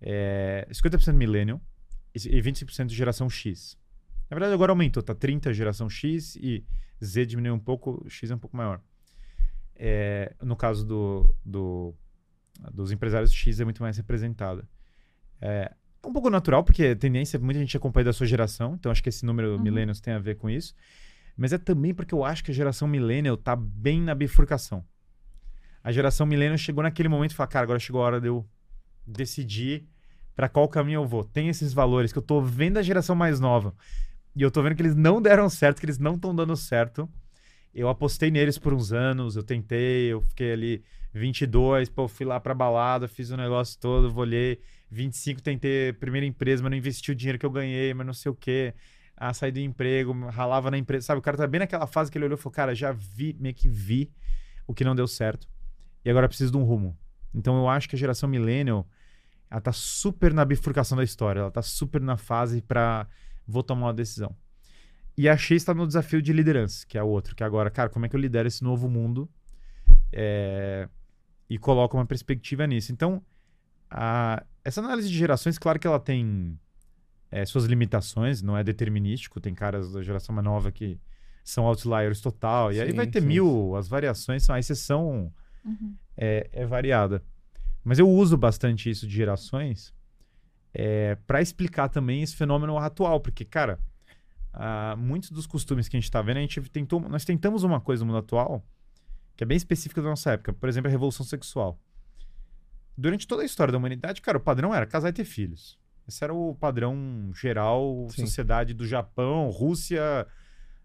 [0.02, 1.60] É, 50% millennial
[2.16, 3.78] e e 25% de geração X.
[4.30, 6.64] Na verdade, agora aumentou, tá 30 geração X e
[7.04, 8.82] Z diminuiu um pouco, X é um pouco maior.
[9.82, 11.96] É, no caso do, do-
[12.74, 14.68] dos empresários, X é muito mais representada.
[15.42, 15.72] É
[16.06, 19.08] um pouco natural, porque a tendência, muita gente acompanha da sua geração, então acho que
[19.10, 19.60] esse número Uhum.
[19.60, 20.76] millennials tem a ver com isso.
[21.38, 24.84] Mas é também porque eu acho que a geração millennial tá bem na bifurcação.
[25.82, 28.46] A geração millennial chegou naquele momento e falou, cara, agora chegou a hora de eu
[29.08, 29.88] decidir
[30.36, 31.24] para qual caminho eu vou.
[31.24, 33.74] Tem esses valores que eu tô vendo a geração mais nova
[34.36, 37.10] e eu tô vendo que eles não deram certo, que eles não estão dando certo.
[37.74, 40.84] Eu apostei neles por uns anos, eu tentei, eu fiquei ali
[41.14, 44.60] 22, pô, fui lá pra balada, fiz o negócio todo, olhei
[44.90, 48.32] 25, tentei primeira empresa, mas não investi o dinheiro que eu ganhei, mas não sei
[48.32, 48.74] o quê.
[49.16, 51.20] Ah, saí do emprego, ralava na empresa, sabe?
[51.20, 53.54] O cara tá bem naquela fase que ele olhou e falou, cara, já vi, meio
[53.54, 54.12] que vi
[54.66, 55.48] o que não deu certo.
[56.04, 56.98] E agora preciso de um rumo.
[57.34, 58.88] Então eu acho que a geração millennial,
[59.50, 63.08] ela tá super na bifurcação da história, ela tá super na fase pra
[63.46, 64.36] vou tomar uma decisão.
[65.20, 67.70] E a X está no desafio de liderança, que é o outro, que é agora,
[67.70, 69.30] cara, como é que eu lidero esse novo mundo
[70.14, 70.88] é,
[71.50, 72.94] e coloco uma perspectiva nisso.
[72.94, 73.22] Então,
[73.90, 76.58] a- essa análise de gerações, claro que ela tem
[77.32, 80.98] é, suas limitações, não é determinístico, tem caras da geração mais nova que
[81.44, 83.28] são outliers total, e aí Sim, vai ter sim.
[83.28, 85.32] mil, as variações são, a exceção
[85.66, 85.96] Uhum.
[86.16, 87.22] é, é variada.
[87.84, 89.94] Mas eu uso bastante isso de gerações
[90.74, 93.78] é, para explicar também esse fenômeno atual, porque, cara,
[94.54, 97.80] ah, muitos dos costumes que a gente está vendo, a gente tentou, nós tentamos uma
[97.80, 98.66] coisa no mundo atual
[99.36, 101.80] que é bem específica da nossa época, por exemplo, a revolução sexual.
[102.98, 105.80] Durante toda a história da humanidade, cara, o padrão era casar e ter filhos.
[106.06, 108.26] Esse era o padrão geral, Sim.
[108.26, 110.28] sociedade do Japão, Rússia,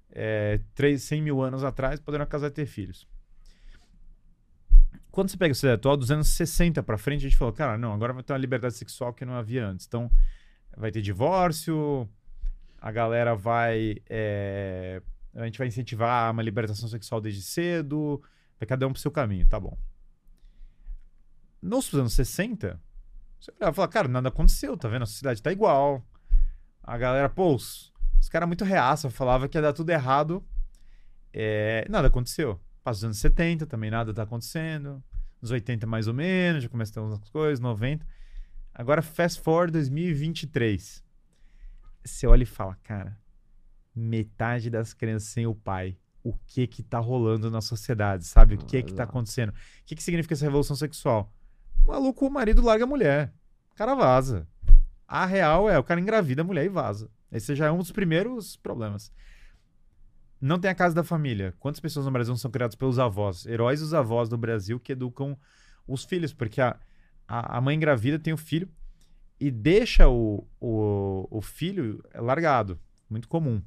[0.09, 3.09] é, 3, 100 mil anos atrás, era casar e ter filhos
[5.15, 7.79] quando você pega a sociedade atual, dos anos 60 pra frente, a gente falou, cara,
[7.79, 9.87] não, agora vai ter uma liberdade sexual que não havia antes.
[9.87, 10.11] Então,
[10.77, 12.09] vai ter divórcio,
[12.85, 13.97] a galera vai.
[14.11, 15.01] é,
[15.35, 18.23] a gente vai incentivar uma libertação sexual desde cedo,
[18.61, 19.75] vai cada um pro seu caminho, tá bom.
[21.63, 22.79] Nos anos 60,
[23.41, 25.05] você e falava, cara, nada aconteceu, tá vendo?
[25.05, 26.07] A sociedade tá igual.
[26.83, 27.91] A galera, pô, os,
[28.21, 30.45] os caras muito reaça, falava que ia dar tudo errado.
[31.33, 32.61] É, nada aconteceu.
[32.83, 35.03] Passa os anos 70, também nada tá acontecendo.
[35.41, 38.07] Nos 80 mais ou menos, já começa a ter umas coisas, 90.
[38.75, 41.04] Agora, fast forward 2023.
[42.05, 43.19] Você olha e fala, cara,
[43.95, 45.97] metade das crianças sem o pai.
[46.23, 48.55] O que que tá rolando na sociedade, sabe?
[48.55, 49.51] O que que tá acontecendo?
[49.51, 49.55] O
[49.85, 51.33] que que significa essa revolução sexual?
[51.85, 53.33] Maluco, o marido larga a mulher.
[53.73, 54.49] O cara vaza.
[55.07, 57.11] A real é, o cara engravida a mulher e vaza.
[57.31, 59.13] Esse já é um dos primeiros problemas.
[60.41, 61.55] Não tem a casa da família.
[61.59, 63.45] Quantas pessoas no Brasil são criadas pelos avós?
[63.47, 65.37] Heróis dos avós do Brasil que educam
[65.87, 66.79] os filhos, porque a,
[67.29, 68.69] a, a mãe engravida tem o filho
[69.47, 72.79] e deixa o, o, o filho largado.
[73.11, 73.63] Muito comum.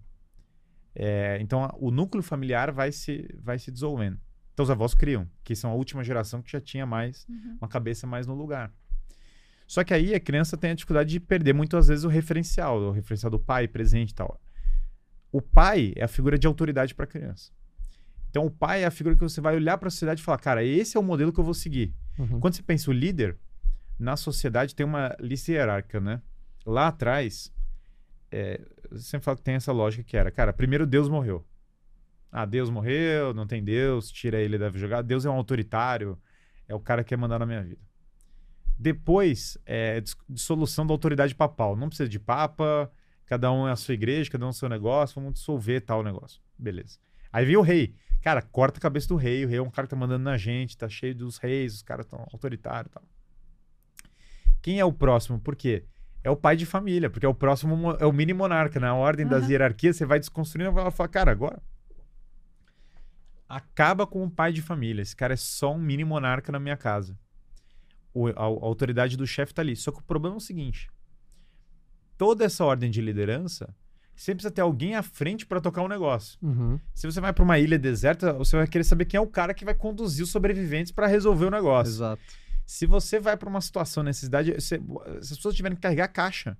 [0.96, 4.20] É, então a- o núcleo familiar vai se, vai se dissolvendo.
[4.54, 7.58] Então os avós criam, que são a última geração que já tinha mais Uhum.
[7.62, 8.74] uma cabeça mais no lugar.
[9.68, 12.92] Só que aí a criança tem a dificuldade de perder muitas vezes o referencial, o
[12.92, 14.40] referencial do pai presente e tal.
[15.32, 17.52] O pai é a figura de autoridade para a criança.
[18.30, 20.40] Então o pai é a figura que você vai olhar para a sociedade e falar,
[20.40, 21.94] cara, esse é o modelo que eu vou seguir.
[22.18, 22.40] Uhum.
[22.40, 23.38] Quando você pensa o líder,
[24.00, 26.22] na sociedade tem uma lista hierárquica, né?
[26.66, 27.54] Lá atrás,
[28.32, 28.62] é,
[28.92, 31.46] eu sempre falo que tem essa lógica que era, cara, primeiro Deus morreu.
[32.32, 35.02] Ah, Deus morreu, não tem Deus, tira ele, deve jogar.
[35.02, 36.20] Deus é um autoritário,
[36.68, 37.82] é o cara que quer mandar na minha vida.
[38.78, 41.76] Depois, é dis- dissolução da autoridade papal.
[41.76, 42.92] Não precisa de papa,
[43.26, 46.04] cada um é a sua igreja, cada um é o seu negócio, vamos dissolver tal
[46.04, 46.42] negócio.
[46.58, 47.00] Beleza.
[47.32, 47.96] Aí vem o rei.
[48.22, 49.46] Cara, corta a cabeça do rei.
[49.46, 51.82] O rei é um cara que tá mandando na gente, tá cheio dos reis, os
[51.82, 53.04] caras estão autoritários e tal.
[54.68, 55.40] Quem é o próximo?
[55.40, 55.86] Por quê?
[56.22, 58.82] É o pai de família, porque é o próximo, mo- é o mini monarca.
[58.82, 59.52] Na ordem das Aham.
[59.54, 61.62] hierarquias, você vai desconstruindo e vai falar, cara, agora
[63.48, 65.02] acaba com o pai de família.
[65.02, 67.18] Esse cara é só um mini monarca na minha casa.
[68.14, 69.74] O- a, a autoridade do chefe tá ali.
[69.74, 70.90] Só que o problema é o seguinte:
[72.18, 73.74] toda essa ordem de liderança
[74.14, 76.38] sempre precisa ter alguém à frente para tocar um negócio.
[76.42, 76.78] Uhum.
[76.94, 79.54] Se você vai para uma ilha deserta, você vai querer saber quem é o cara
[79.54, 81.90] que vai conduzir os sobreviventes para resolver o negócio.
[81.90, 82.22] Exato.
[82.68, 86.10] Se você vai para uma situação necessidade, você- se as pessoas tiverem que carregar a
[86.10, 86.58] caixa,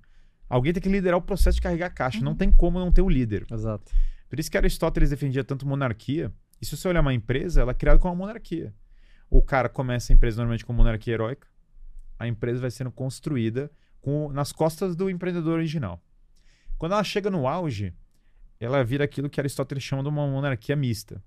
[0.48, 2.20] alguém tem que liderar o processo de carregar a caixa.
[2.22, 3.44] Não tem como não ter o líder.
[3.52, 3.92] Exato.
[4.26, 6.32] Por isso que Aristóteles defendia tanto monarquia.
[6.60, 8.74] E se você olhar uma empresa, ela é criada como uma monarquia.
[9.28, 11.46] O cara começa a empresa normalmente com monarquia heróica.
[12.18, 13.70] A empresa vai sendo construída
[14.00, 16.02] com, nas costas do empreendedor original.
[16.78, 17.92] Quando ela chega no auge,
[18.58, 21.22] ela vira aquilo que Aristóteles chama de uma monarquia mista.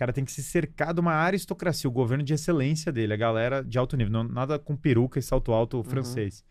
[0.00, 3.16] O cara tem que se cercar de uma aristocracia, o governo de excelência dele, a
[3.18, 4.10] galera de alto nível.
[4.10, 6.42] Não, nada com peruca e salto alto francês.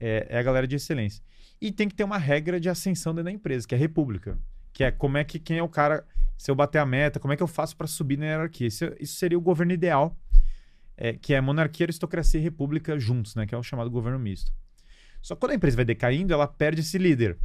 [0.00, 1.22] É, é a galera de excelência.
[1.60, 4.38] E tem que ter uma regra de ascensão dentro da empresa, que é a república.
[4.72, 6.02] Que é como é que quem é o cara,
[6.38, 8.66] se eu bater a meta, como é que eu faço para subir na hierarquia.
[8.66, 10.16] Isso, isso seria o governo ideal,
[10.96, 13.44] é, que é monarquia, aristocracia e república juntos, né?
[13.44, 14.50] Que é o chamado governo misto.
[15.20, 17.36] Só que quando a empresa vai decaindo, ela perde esse líder.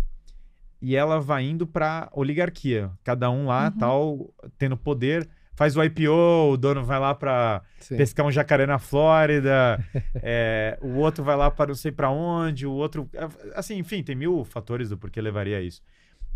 [0.85, 2.91] E ela vai indo para oligarquia.
[3.05, 3.77] Cada um lá, Uhum.
[3.77, 7.61] tal, tendo poder, faz o IPO, o dono vai lá para
[7.97, 9.79] pescar um jacaré na Flórida,
[10.21, 13.09] é, o outro vai lá para não sei para onde, o outro.
[13.13, 13.27] é,
[13.57, 15.81] Assim, enfim, tem mil fatores do porquê levaria a isso.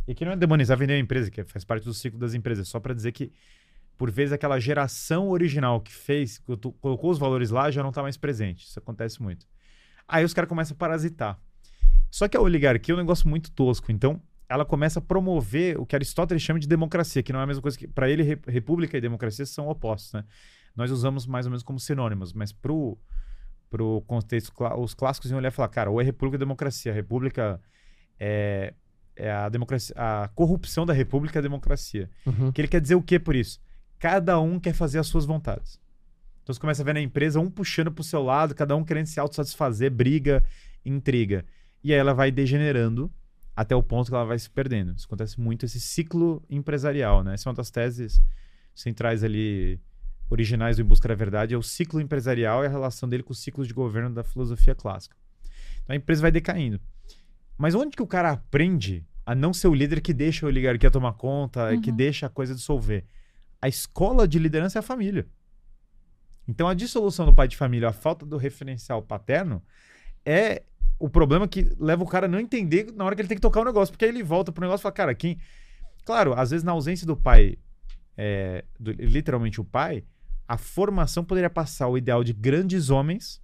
[0.07, 2.69] E aqui não é demonizar vender a empresa, que faz parte do ciclo das empresas,
[2.69, 3.29] só para dizer que,
[3.97, 6.45] por vezes, aquela geração original que fez, que
[6.79, 8.65] colocou os valores lá, já não está mais presente.
[8.65, 9.45] Isso acontece muito.
[10.07, 11.37] Aí os caras começam a parasitar.
[12.09, 13.91] Só que a oligarquia é um negócio muito tosco.
[13.91, 17.47] Então, ela começa a promover o que Aristóteles chama de democracia, que não é a
[17.47, 17.87] mesma coisa que.
[17.87, 20.23] Para ele, re- república e democracia são opostos, né?
[20.75, 22.97] Nós usamos mais ou menos como sinônimos, mas pro,
[23.69, 26.91] pro contexto, os clássicos iam olhar e falar, cara, ou é república ou democracia.
[26.91, 27.59] A república
[28.19, 28.73] é,
[29.15, 29.95] é a democracia.
[29.97, 32.09] A corrupção da república é a democracia.
[32.25, 32.51] Uhum.
[32.51, 33.59] Que ele quer dizer o que por isso?
[33.99, 35.79] Cada um quer fazer as suas vontades.
[36.43, 39.07] Então você começa a ver na empresa um puxando pro seu lado, cada um querendo
[39.07, 40.43] se autossatisfazer, briga,
[40.85, 41.43] intriga.
[41.83, 43.11] E aí ela vai degenerando
[43.57, 44.93] até o ponto que ela vai se perdendo.
[44.95, 47.33] Isso acontece muito, esse ciclo empresarial, né?
[47.33, 48.21] Essa é uma das teses
[48.75, 49.81] centrais ali,
[50.29, 53.31] originais do Em Busca da Verdade, é o ciclo empresarial e a relação dele com
[53.33, 55.17] os ciclos de governo da filosofia clássica.
[55.83, 56.79] Então a empresa vai decaindo.
[57.57, 60.91] Mas onde que o cara aprende a não ser o líder que deixa a oligarquia
[60.91, 61.95] tomar conta e que Uhum.
[61.95, 63.05] deixa a coisa dissolver?
[63.59, 65.25] A escola de liderança é a família.
[66.47, 69.63] Então a dissolução do pai de família, a falta do referencial paterno,
[70.23, 70.61] é
[70.99, 73.41] o problema que leva o cara a não entender na hora que ele tem que
[73.41, 73.91] tocar o negócio.
[73.91, 75.37] Porque aí ele volta pro negócio e fala, cara, quem.
[76.05, 77.57] Claro, às vezes na ausência do pai,
[78.17, 80.03] é, do- literalmente o pai,
[80.47, 83.41] a formação poderia passar o ideal de grandes homens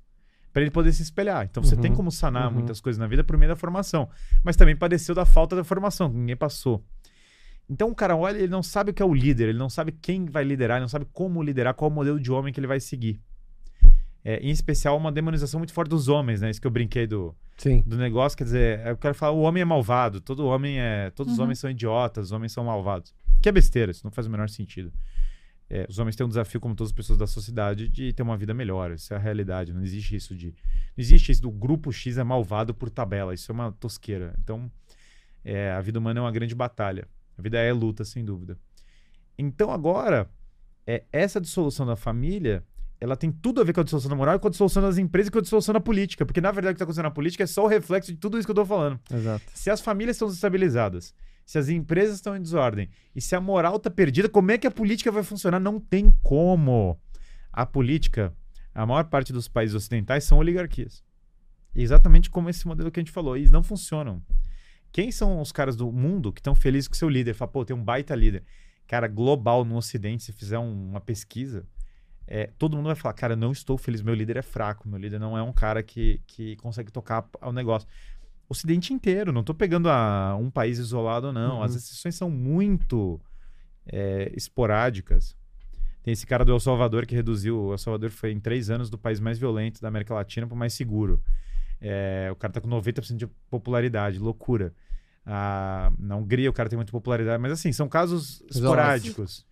[0.53, 1.45] para ele poder se espelhar.
[1.49, 2.53] Então você Uhum, tem como sanar uhum.
[2.53, 4.07] muitas coisas na vida por meio da formação.
[4.43, 6.83] Mas também padeceu da falta da formação, que ninguém passou.
[7.69, 9.91] Então o cara olha, ele não sabe o que é o líder, ele não sabe
[9.91, 12.67] quem vai liderar, ele não sabe como liderar, qual o modelo de homem que ele
[12.67, 13.19] vai seguir.
[14.23, 16.49] É, em especial, uma demonização muito forte dos homens, né?
[16.49, 17.81] Isso que eu brinquei do, Sim.
[17.85, 21.09] do negócio, quer dizer, eu quero falar, o homem é malvado, todo homem é.
[21.11, 21.45] Todos os Uhum.
[21.45, 23.15] homens são idiotas, os homens são malvados.
[23.41, 24.91] Que é besteira, isso não faz o menor sentido.
[25.69, 28.37] É, os homens têm um desafio, como todas as pessoas da sociedade, de ter uma
[28.37, 28.91] vida melhor.
[28.91, 29.73] Isso é a realidade.
[29.73, 30.47] Não existe isso de.
[30.47, 30.53] Não
[30.97, 33.33] existe isso do grupo X é malvado por tabela.
[33.33, 34.35] Isso é uma tosqueira.
[34.43, 34.69] Então,
[35.43, 37.07] é, a vida humana é uma grande batalha.
[37.37, 38.57] A vida é luta, sem dúvida.
[39.37, 40.29] Então, agora,
[40.85, 42.63] é, essa dissolução da família,
[43.03, 45.27] ela tem tudo a ver com a dissolução da moral, com a dissolução das empresas
[45.27, 46.25] e com a dissolução da política.
[46.25, 48.37] Porque, na verdade, o que está acontecendo na política é só o reflexo de tudo
[48.37, 48.99] isso que eu estou falando.
[49.13, 49.43] Exato.
[49.53, 51.13] Se as famílias estão desestabilizadas,
[51.45, 54.65] se as empresas estão em desordem e se a moral está perdida, como é que
[54.65, 55.59] a política vai funcionar?
[55.59, 56.97] Não tem como.
[57.51, 58.33] A política,
[58.73, 61.03] a maior parte dos países ocidentais são oligarquias.
[61.75, 63.35] Exatamente como esse modelo que a gente falou.
[63.35, 64.21] E eles não funcionam.
[64.91, 67.33] Quem são os caras do mundo que estão felizes com seu líder?
[67.33, 68.43] Fala, pô, tem um baita líder.
[68.85, 71.65] cara, global no Ocidente, se fizer um- uma pesquisa,
[72.27, 75.19] é, todo mundo vai falar, cara, não estou feliz, meu líder é fraco, meu líder
[75.19, 77.87] não é um cara que, que consegue tocar o negócio.
[78.47, 81.57] Ocidente inteiro, não estou pegando a, um país isolado, não.
[81.57, 81.63] Uhum.
[81.63, 83.19] As exceções são muito
[83.85, 85.35] é, esporádicas.
[86.03, 87.57] Tem esse cara do El Salvador que reduziu.
[87.57, 90.55] O El Salvador foi em três anos do país mais violento da América Latina para
[90.55, 91.21] o mais seguro.
[91.79, 94.73] É, o cara tá com 90% de popularidade, loucura.
[95.25, 99.45] Ah, na Hungria o cara tem muita popularidade, mas assim, são casos esporádicos.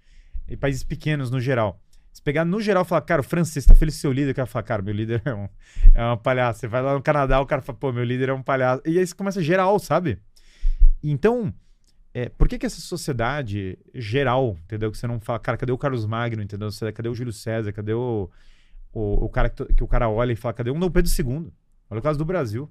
[0.47, 1.79] E países pequenos no geral.
[2.11, 4.35] Se pegar no geral e falar, cara, o francês tá feliz com seu líder, o
[4.35, 5.49] cara fala, cara, meu líder é um,
[5.93, 6.59] é uma palhaça.
[6.59, 8.81] Você vai lá no Canadá, o cara fala, pô, meu líder é um palhaço.
[8.85, 10.19] E aí você começa geral, sabe?
[11.01, 11.53] Então,
[12.13, 14.91] é, por que que essa sociedade geral, entendeu?
[14.91, 16.69] Que você não fala, cara, cadê o Carlos Magno, entendeu?
[16.93, 17.71] Cadê o Júlio César?
[17.71, 18.29] Cadê o,
[18.91, 21.51] o, o cara que, que o cara olha e fala, cadê o Dom Pedro II?
[21.89, 22.69] Olha o caso do Brasil.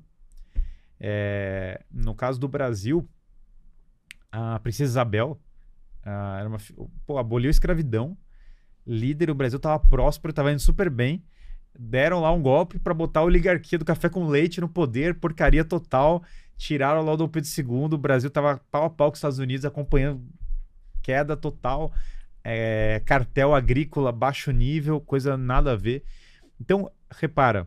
[0.98, 3.08] É, no caso do Brasil,
[4.30, 5.40] a princesa Isabel
[6.04, 6.58] ah, era uma,
[7.06, 8.16] pô, aboliu a escravidão,
[8.90, 11.22] líder, o Brasil tava próspero, tava indo super bem.
[11.78, 15.64] Deram lá um golpe para botar a oligarquia do café com leite no poder, porcaria
[15.64, 16.22] total.
[16.56, 19.38] Tiraram lá o Dom Pedro II, o Brasil tava pau a pau com os Estados
[19.38, 20.20] Unidos, acompanhando
[21.02, 21.92] queda total,
[22.44, 26.04] é, cartel agrícola, baixo nível, coisa nada a ver.
[26.60, 27.66] Então, repara,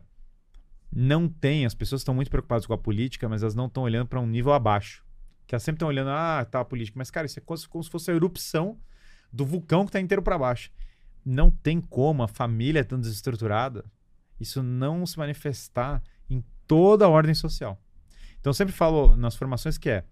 [0.92, 4.06] não tem, as pessoas estão muito preocupadas com a política, mas elas não estão olhando
[4.06, 5.04] para um nível abaixo.
[5.46, 6.96] Que elas sempre estão olhando, ah, tá a política.
[6.96, 8.78] Mas, cara, isso é como se, fosse a erupção
[9.32, 10.70] do vulcão que tá inteiro para baixo.
[11.24, 13.84] Não tem como a família tão desestruturada
[14.40, 17.80] isso não se manifestar em toda a ordem social.
[18.40, 20.04] Então eu sempre falo nas formações que é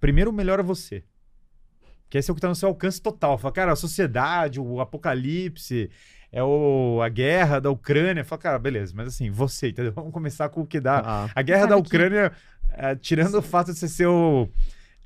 [0.00, 1.04] primeiro melhora você.
[2.08, 3.36] Que esse é o que está no seu alcance total.
[3.36, 5.90] Fala, cara, a sociedade, o apocalipse,
[6.32, 8.24] é o, a guerra da Ucrânia.
[8.24, 9.92] Fala, cara, beleza, mas assim, você, entendeu?
[9.94, 11.02] Vamos começar com o que dá.
[11.04, 12.32] Ah, A guerra da que- Ucrânia,
[12.72, 14.48] eh, tirando o fato de você ser o.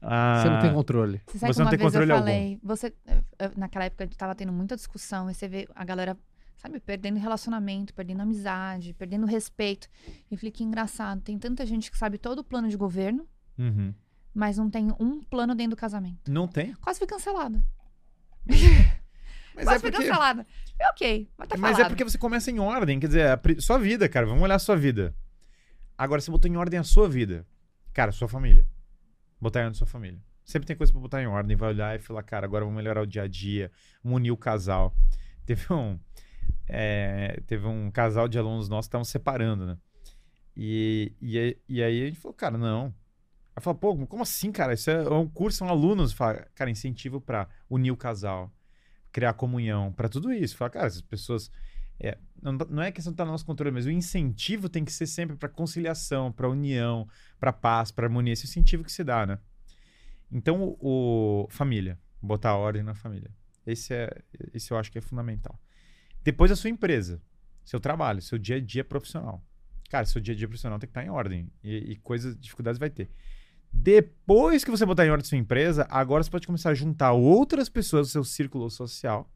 [0.02, 1.20] ah, você não tem controle.
[1.26, 2.24] Você sabe Você que não uma tem vez eu controle algum.
[2.24, 6.16] falei, você, eh, eh, naquela época tava tendo muita discussão, e você vê a galera,
[6.56, 9.88] sabe, perdendo relacionamento, perdendo amizade, perdendo respeito.
[10.30, 13.26] E eu falei, que engraçado, tem tanta gente que sabe todo o plano de governo,
[13.58, 13.94] uhum.
[14.34, 16.30] mas não tem um plano dentro do casamento.
[16.30, 16.74] Não tem.
[16.74, 17.62] Quase fui cancelada.
[19.54, 20.06] Mas Quase é fui porque.
[20.08, 20.46] cancelada.
[20.78, 21.90] É ok, mas tá Mas é falado.
[21.90, 24.58] porque você começa em ordem, quer dizer, a pri- sua vida, cara, vamos olhar a
[24.58, 25.14] sua vida.
[25.96, 27.46] Agora você botou em ordem a sua vida.
[27.92, 28.66] Cara, sua família.
[29.42, 30.22] Botar em ordem sua família.
[30.44, 33.02] Sempre tem coisa pra botar em ordem, vai olhar e falar, cara, agora vamos melhorar
[33.02, 33.70] o dia a dia,
[34.02, 34.96] vamos unir o casal.
[35.44, 35.98] Teve um
[36.68, 39.76] é, teve um casal de alunos nossos que estavam separando, né?
[40.56, 42.94] E, e, e aí a gente falou, cara, não.
[43.54, 44.74] Aí falou, pô, como assim, cara?
[44.74, 46.12] Isso é um curso, são alunos.
[46.12, 48.50] Fala, cara, incentivo pra unir o casal,
[49.10, 50.56] criar comunhão, pra tudo isso.
[50.56, 51.50] Fala, cara, essas pessoas.
[52.00, 54.92] é, não, não é questão de estar no nosso controle, mas o incentivo tem que
[54.92, 57.08] ser sempre pra conciliação, pra união,
[57.42, 58.32] pra paz, pra harmonia.
[58.32, 59.36] Esse incentivo que se dá, né?
[60.30, 63.32] Então, o, o- família, botar ordem na família.
[63.66, 64.22] Esse é,
[64.54, 65.60] esse eu acho que é fundamental.
[66.22, 67.20] Depois a sua empresa,
[67.64, 69.44] seu trabalho, seu dia a dia profissional.
[69.90, 72.78] Cara, seu dia a dia profissional tem que estar em ordem e, e coisas, dificuldades
[72.78, 73.10] vai ter.
[73.72, 77.68] Depois que você botar em ordem sua empresa, agora você pode começar a juntar outras
[77.68, 79.28] pessoas do seu círculo social.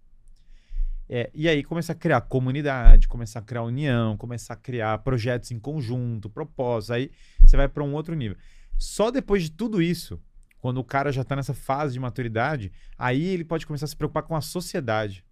[1.09, 5.51] É, e aí começar a criar comunidade, começar a criar união, começar a criar projetos
[5.53, 6.91] em conjunto, propósitos.
[6.91, 7.11] Aí
[7.41, 8.37] você vai para um outro nível.
[8.79, 10.21] Só depois de tudo isso,
[10.59, 13.97] quando o cara já está nessa fase de maturidade, aí ele pode começar a se
[13.97, 15.25] preocupar com a sociedade.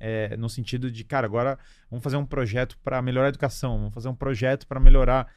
[0.00, 1.58] É, no sentido de, cara, agora
[1.90, 5.30] vamos fazer um projeto para melhorar a educação, vamos fazer um projeto para melhorar.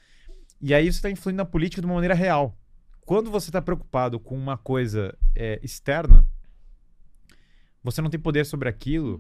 [0.62, 2.58] E aí você está influindo na política de uma maneira real.
[3.02, 6.26] Quando você está preocupado com uma coisa é, externa,
[7.84, 9.20] você não tem poder sobre aquilo,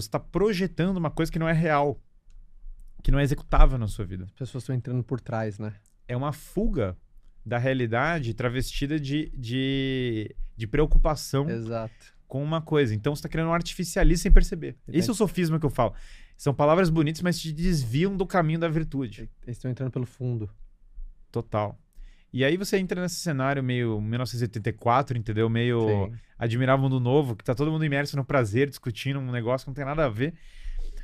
[0.00, 2.00] você está projetando uma coisa que não é real,
[3.02, 5.74] que não é executável na sua vida As pessoas estão entrando por trás, né?
[6.08, 6.96] é uma fuga
[7.44, 12.14] da realidade travestida de, de, de preocupação Exato.
[12.26, 12.94] com uma coisa.
[12.94, 14.76] Então você está criando um artificialismo sem perceber.
[14.82, 14.98] Entendi.
[14.98, 15.94] Esse é o sofisma que eu falo.
[16.36, 19.30] São palavras bonitas, mas te desviam do caminho da virtude.
[19.42, 20.50] Eles estão entrando pelo fundo.
[21.30, 21.78] Total.
[22.32, 25.48] E aí você entra nesse cenário meio 1984, entendeu?
[25.48, 26.18] Meio Sim.
[26.74, 29.74] o mundo novo, que tá todo mundo imerso no prazer, discutindo um negócio que não
[29.74, 30.34] tem nada a ver.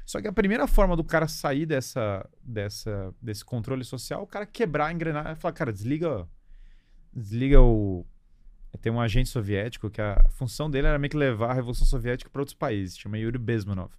[0.05, 4.27] Só que a primeira forma do cara sair dessa, dessa, desse controle social é o
[4.27, 6.29] cara quebrar a engrenagem e falar, cara, desliga,
[7.13, 8.05] desliga o.
[8.83, 12.29] Tem um agente soviético que a função dele era meio que levar a Revolução Soviética
[12.29, 13.93] para outros países, chama Yuri Bezmenov.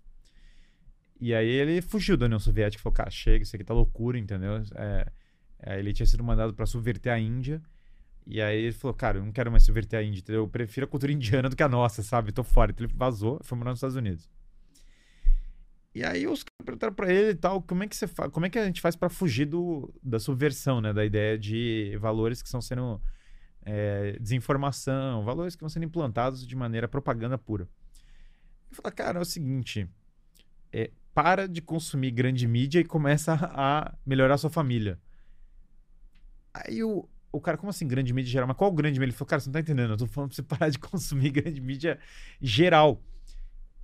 [1.20, 4.20] E aí ele fugiu da União Soviética e falou, cara, chega, isso aqui tá loucura,
[4.20, 4.62] entendeu?
[4.76, 5.08] É,
[5.66, 7.62] ele tinha sido mandado para subverter a Índia.
[8.28, 10.42] E aí ele falou, cara, eu não quero mais subverter a Índia, entendeu?
[10.42, 12.32] Eu prefiro a cultura indiana do que a nossa, sabe?
[12.32, 12.72] Tô fora.
[12.72, 14.30] Então ele vazou foi morar nos Estados Unidos.
[15.94, 18.46] E aí os caras perguntaram pra ele e tal, como é que você faz, como
[18.46, 20.92] é que a gente faz pra fugir do, da subversão, né?
[20.92, 23.02] Da ideia de valores que estão sendo
[23.62, 27.68] é, desinformação, valores que vão sendo implantados de maneira propaganda pura.
[28.70, 29.88] Eu falo, cara, é o seguinte,
[30.74, 35.00] é, para de consumir grande mídia e começa a melhorar a sua família.
[36.64, 38.48] Aí o, o cara, como assim grande mídia geral?
[38.48, 39.12] Mas qual grande mídia?
[39.12, 41.32] Ele falou, cara, você não tá entendendo, eu tô falando pra você parar de consumir
[41.32, 42.00] grande mídia
[42.42, 43.02] geral.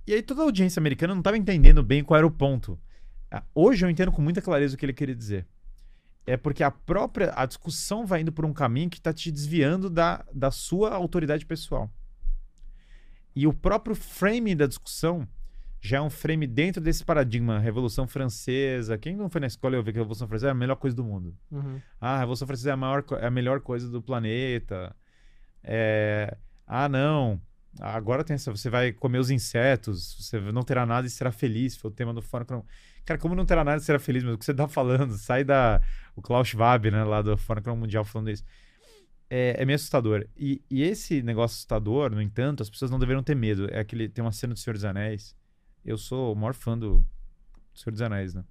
[0.06, 2.80] E aí toda a audiência americana não estava entendendo bem qual era o ponto.
[3.30, 5.46] Ah, hoje eu entendo com muita clareza o que ele queria dizer.
[6.26, 9.90] É porque a própria a discussão vai indo por um caminho que está te desviando
[9.90, 11.90] da, da sua autoridade pessoal.
[13.34, 15.26] E o próprio frame da discussão
[15.84, 17.58] já é um frame dentro desse paradigma.
[17.58, 18.96] Revolução Francesa.
[18.96, 20.96] Quem não foi na escola e ouviu que a Revolução Francesa é a melhor coisa
[20.96, 21.36] do mundo?
[21.50, 21.80] Uhum.
[22.00, 24.94] Ah, a Revolução Francesa é a, maior, é a melhor coisa do planeta.
[25.60, 26.36] É...
[26.64, 27.42] Ah, não.
[27.80, 28.52] Agora tem essa.
[28.52, 31.76] Você vai comer os insetos, você não terá nada e será feliz.
[31.76, 32.70] Foi o tema do Fórum Econômico.
[33.04, 35.14] Cara, como não terá nada e será feliz, mas o que você tá falando?
[35.18, 35.82] Sai da.
[36.14, 38.44] O Klaus Schwab, né, lá do Fórum Econômico Mundial, falando isso.
[39.28, 40.28] É, é meio assustador.
[40.36, 43.66] E, e, esse negócio assustador, no entanto, as pessoas não deveriam ter medo.
[43.68, 44.08] É aquele.
[44.08, 45.34] Tem uma cena do Senhor dos Anéis.
[45.84, 47.04] Eu sou o maior fã do
[47.74, 48.44] Senhor dos Anéis, né?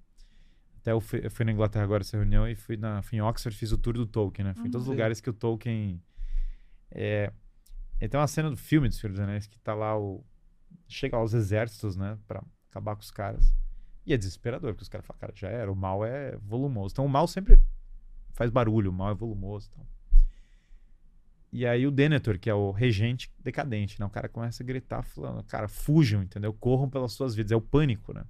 [0.78, 3.20] Até eu fui, eu fui na Inglaterra agora essa reunião e fui, na, fui em
[3.22, 4.54] Oxford fiz o tour do Tolkien, né?
[4.54, 4.94] Fui em todos os Uhum.
[4.94, 6.02] lugares que o Tolkien.
[6.90, 7.32] É,
[8.00, 10.24] e tem uma cena do filme do Senhor dos Anéis que tá lá o.
[10.88, 12.18] Chega lá os exércitos, né?
[12.26, 13.54] Pra acabar com os caras.
[14.04, 16.92] E é desesperador, porque os caras falam, cara, já era, o mal é volumoso.
[16.92, 17.60] Então o mal sempre
[18.32, 19.86] faz barulho, o mal é volumoso e tal.
[21.52, 24.06] E aí o Denethor, que é o regente decadente, né?
[24.06, 26.52] O cara começa a gritar falando, cara, fujam, entendeu?
[26.54, 27.52] Corram pelas suas vidas.
[27.52, 28.24] É o pânico, né?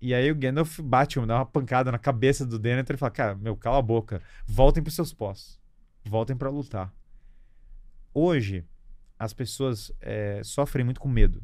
[0.00, 3.34] E aí o Gandalf bate, dá uma pancada na cabeça do Denethor e fala, cara,
[3.34, 4.20] meu, cala a boca.
[4.46, 5.58] Voltem pros seus postos.
[6.04, 6.92] Voltem pra lutar.
[8.12, 8.66] Hoje,
[9.18, 11.42] as pessoas é, sofrem muito com medo.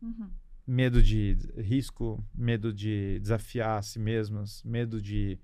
[0.00, 0.30] Uhum.
[0.66, 5.38] Medo de risco, medo de desafiar a si mesmas, medo de,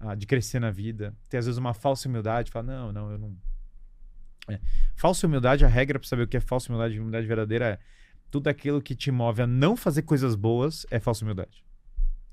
[0.00, 1.14] ah, de crescer na vida.
[1.28, 3.36] Tem às vezes uma falsa humildade, fala, não, não, eu não...
[4.48, 4.60] É.
[4.94, 7.78] Falsa humildade, a regra para saber o que é falsa humildade e humildade verdadeira é
[8.30, 11.64] tudo aquilo que te move a não fazer coisas boas é falsa humildade.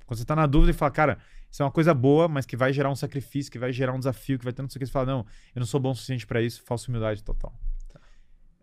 [0.05, 1.17] Quando você tá na dúvida e fala, cara,
[1.49, 3.99] isso é uma coisa boa, mas que vai gerar um sacrifício, que vai gerar um
[3.99, 5.25] desafio, que vai ter não sei o que, você fala, não,
[5.55, 7.57] eu não sou bom o suficiente para isso, falsa humildade total.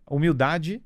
[0.07, 0.83] Humildade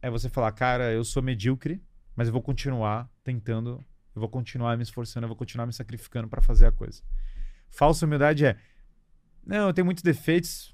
[0.00, 1.80] é você falar, cara, eu sou medíocre,
[2.16, 3.84] mas eu vou continuar tentando,
[4.14, 7.02] eu vou continuar me esforçando, eu vou continuar me sacrificando para fazer a coisa.
[7.70, 8.56] Falsa humildade é,
[9.46, 10.71] não, eu tenho muitos defeitos,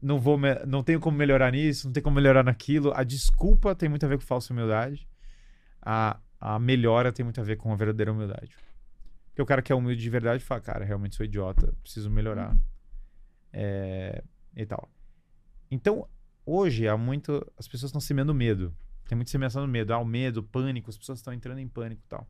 [0.00, 2.92] não vou, me- não tenho como melhorar nisso, não tenho como melhorar naquilo.
[2.94, 5.08] A desculpa tem muito a ver com falsa humildade.
[5.82, 8.54] A, a melhora tem muito a ver com a verdadeira humildade.
[9.28, 12.56] Porque o cara que é humilde de verdade fala, cara, realmente sou idiota, preciso melhorar.
[13.52, 14.22] É,
[14.56, 14.90] e tal.
[15.70, 16.08] Então,
[16.44, 17.44] hoje, há muito.
[17.56, 18.74] As pessoas estão semeando medo.
[19.08, 19.92] Tem muito semeação do medo.
[19.92, 22.28] Ah, o medo, o pânico, as pessoas estão entrando em pânico e tal.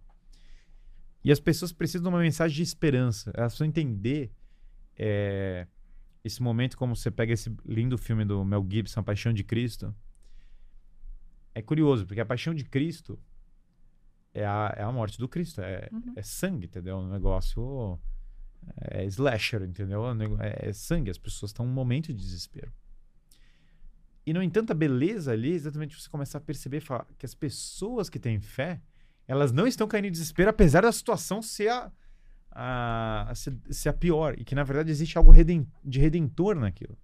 [1.25, 3.33] E as pessoas precisam de uma mensagem de esperança.
[3.35, 4.31] Elas precisam entender
[4.97, 5.67] é,
[6.29, 9.95] esse momento, como você pega esse lindo filme do Mel Gibson, A Paixão de Cristo.
[11.55, 13.19] É curioso, porque a paixão de Cristo
[14.33, 15.61] é a, é a morte do Cristo.
[15.61, 16.13] É, Uhum.
[16.17, 16.99] é sangue, entendeu?
[16.99, 17.99] Um negócio.
[18.81, 20.05] É slasher, entendeu?
[20.07, 21.11] É É, é sangue.
[21.11, 22.73] As pessoas estão num momento de desespero.
[24.27, 27.35] E, no entanto, a beleza ali é exatamente você começar a perceber falar, que as
[27.35, 28.81] pessoas que têm fé,
[29.27, 31.91] elas não estão caindo em desespero, apesar da situação ser a,
[32.51, 34.35] a, ser, ser a pior.
[34.39, 36.97] E que, na verdade, existe algo reden- de redentor naquilo.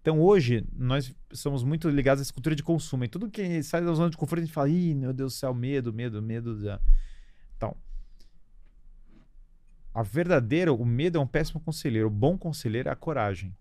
[0.00, 3.04] Então, hoje, nós somos muito ligados a essa cultura de consumo.
[3.04, 5.36] E tudo que sai da zona de conforto, a gente fala, ih, meu Deus do
[5.36, 6.62] céu, medo, medo, medo.
[6.62, 6.80] Da...
[7.56, 7.74] Então,
[9.94, 12.08] a verdadeira, o medo é um péssimo conselheiro.
[12.08, 13.56] O bom conselheiro é a coragem.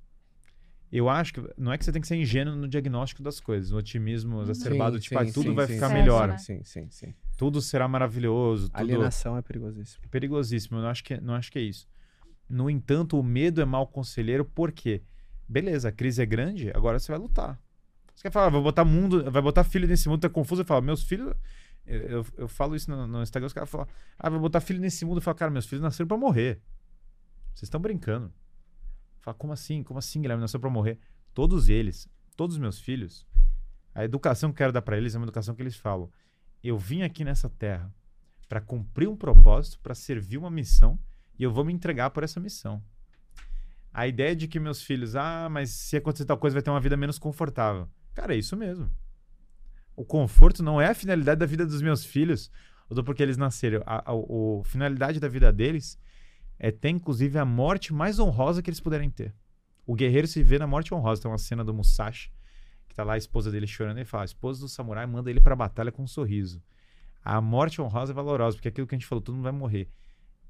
[0.95, 3.72] Eu acho que não é que você tem que ser ingênuo no diagnóstico das coisas,
[3.72, 5.94] no otimismo exacerbado, tipo, ah, tudo vai ficar sim.
[5.95, 6.38] melhor?
[6.38, 7.15] Sim, sim, sim.
[7.36, 10.03] tudo será maravilhoso, tudo Alienação é perigosíssimo.
[10.06, 10.78] é perigosíssimo.
[10.78, 11.88] Eu não acho que, não acho que é isso.
[12.48, 15.02] No entanto, o medo é mau conselheiro, por quê?
[15.49, 17.60] Beleza, a crise é grande, agora você vai lutar.
[18.14, 20.65] Você quer falar, "Ah, vou botar mundo, vai botar filho nesse mundo, tá confuso, eu
[20.65, 21.34] falo, meus filhos.
[21.88, 23.88] Eu, eu, eu falo isso no, no Instagram, os caras falam,
[24.20, 25.18] ah, vou botar filho nesse mundo.
[25.18, 26.61] Eu falo, cara, meus filhos nasceram pra morrer.
[27.56, 28.32] Vocês estão brincando.
[29.24, 29.82] Fala, como assim?
[29.84, 30.41] Como assim, Guilherme?
[30.41, 31.00] Nasceu pra morrer?
[31.34, 33.26] Todos eles, todos os meus filhos,
[33.95, 36.12] a educação que eu quero dar pra eles é uma educação que eles falam.
[36.62, 37.90] Eu vim aqui nessa terra
[38.50, 41.00] pra cumprir um propósito, pra servir uma missão,
[41.40, 42.84] e eu vou me entregar por essa missão.
[43.94, 46.82] A ideia de que meus filhos, ah, mas se acontecer tal coisa, vai ter uma
[46.82, 47.88] vida menos confortável.
[48.14, 48.91] Cara, é isso mesmo.
[49.95, 52.52] O conforto não é a finalidade da vida dos meus filhos,
[52.90, 53.82] ou do porque eles nasceram.
[53.86, 55.98] A, a, o- a finalidade da vida deles
[56.64, 59.35] é ter, inclusive, a morte mais honrosa que eles puderem ter.
[59.85, 61.22] O guerreiro se vê na morte honrosa.
[61.22, 62.31] Tem uma cena do Musashi,
[62.88, 65.41] que tá lá a esposa dele chorando, e fala: a esposa do samurai manda ele
[65.41, 66.64] pra batalha com um sorriso.
[67.22, 69.90] A morte honrosa é valorosa, porque aquilo que a gente falou, todo mundo vai morrer.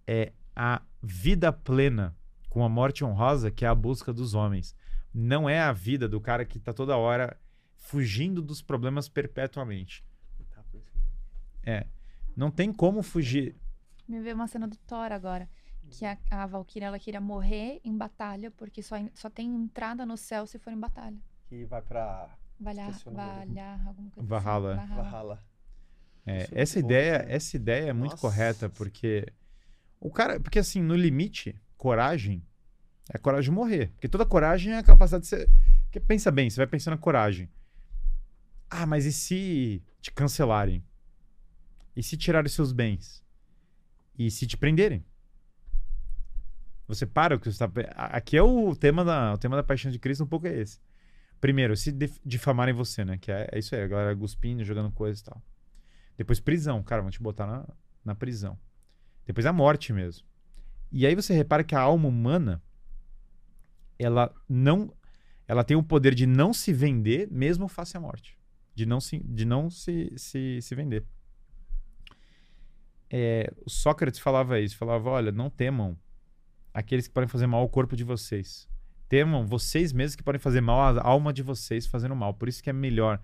[0.06, 2.16] É a vida plena
[2.48, 4.76] com a morte honrosa que é a busca dos homens.
[5.12, 7.40] não é a vida do cara que tá toda hora
[7.76, 10.06] fugindo dos problemas perpetuamente.
[11.66, 11.88] É.
[12.36, 13.56] Não tem como fugir.
[14.08, 15.50] Me veio uma cena do Thor agora.
[16.00, 20.18] Que a, a Valkyria, ela queria morrer em batalha, porque só, só tem entrada no
[20.18, 21.18] céu se for em batalha.
[21.48, 22.92] Que vai pra Valhar.
[23.06, 24.76] Valhar, alguma coisa Valhalla.
[24.76, 24.96] assim.
[24.96, 25.44] Valhalla.
[26.26, 28.22] É, é essa bom, ideia, essa ideia é muito Nossa.
[28.22, 29.28] correta, porque
[30.00, 32.46] o cara, porque assim, no limite, coragem
[33.14, 35.50] é a coragem de morrer, porque toda coragem é a capacidade de ser,
[35.84, 37.50] porque pensa bem, você vai pensar na coragem.
[38.70, 40.84] Ah, mas e se te cancelarem?
[41.96, 43.24] E se tirarem seus bens?
[44.18, 45.06] E se te prenderem?
[46.88, 47.72] Você para o que você está.
[47.96, 50.80] Aqui é o tema da, o tema da paixão de Cristo, um pouco é esse.
[51.40, 53.18] Primeiro, se dif- difamarem você, né?
[53.18, 55.42] Que é, é isso aí, a galera cuspindo, jogando coisas e tal.
[56.18, 57.68] Depois prisão, cara, vão te botar na,
[58.04, 58.58] na prisão.
[59.26, 60.28] Depois a morte mesmo.
[60.92, 62.62] E aí você repara que a alma humana,
[63.98, 64.94] ela não,
[65.48, 68.38] ela tem o poder de não se vender mesmo face à morte,
[68.76, 71.06] de não se, de não se, se, se vender.
[73.10, 75.98] É, Sócrates falava isso, falava, olha, não temam
[76.74, 78.68] aqueles que podem fazer mal ao corpo de vocês.
[79.08, 82.34] Temam vocês mesmos que podem fazer mal à alma de vocês fazendo mal.
[82.34, 83.22] Por isso que é melhor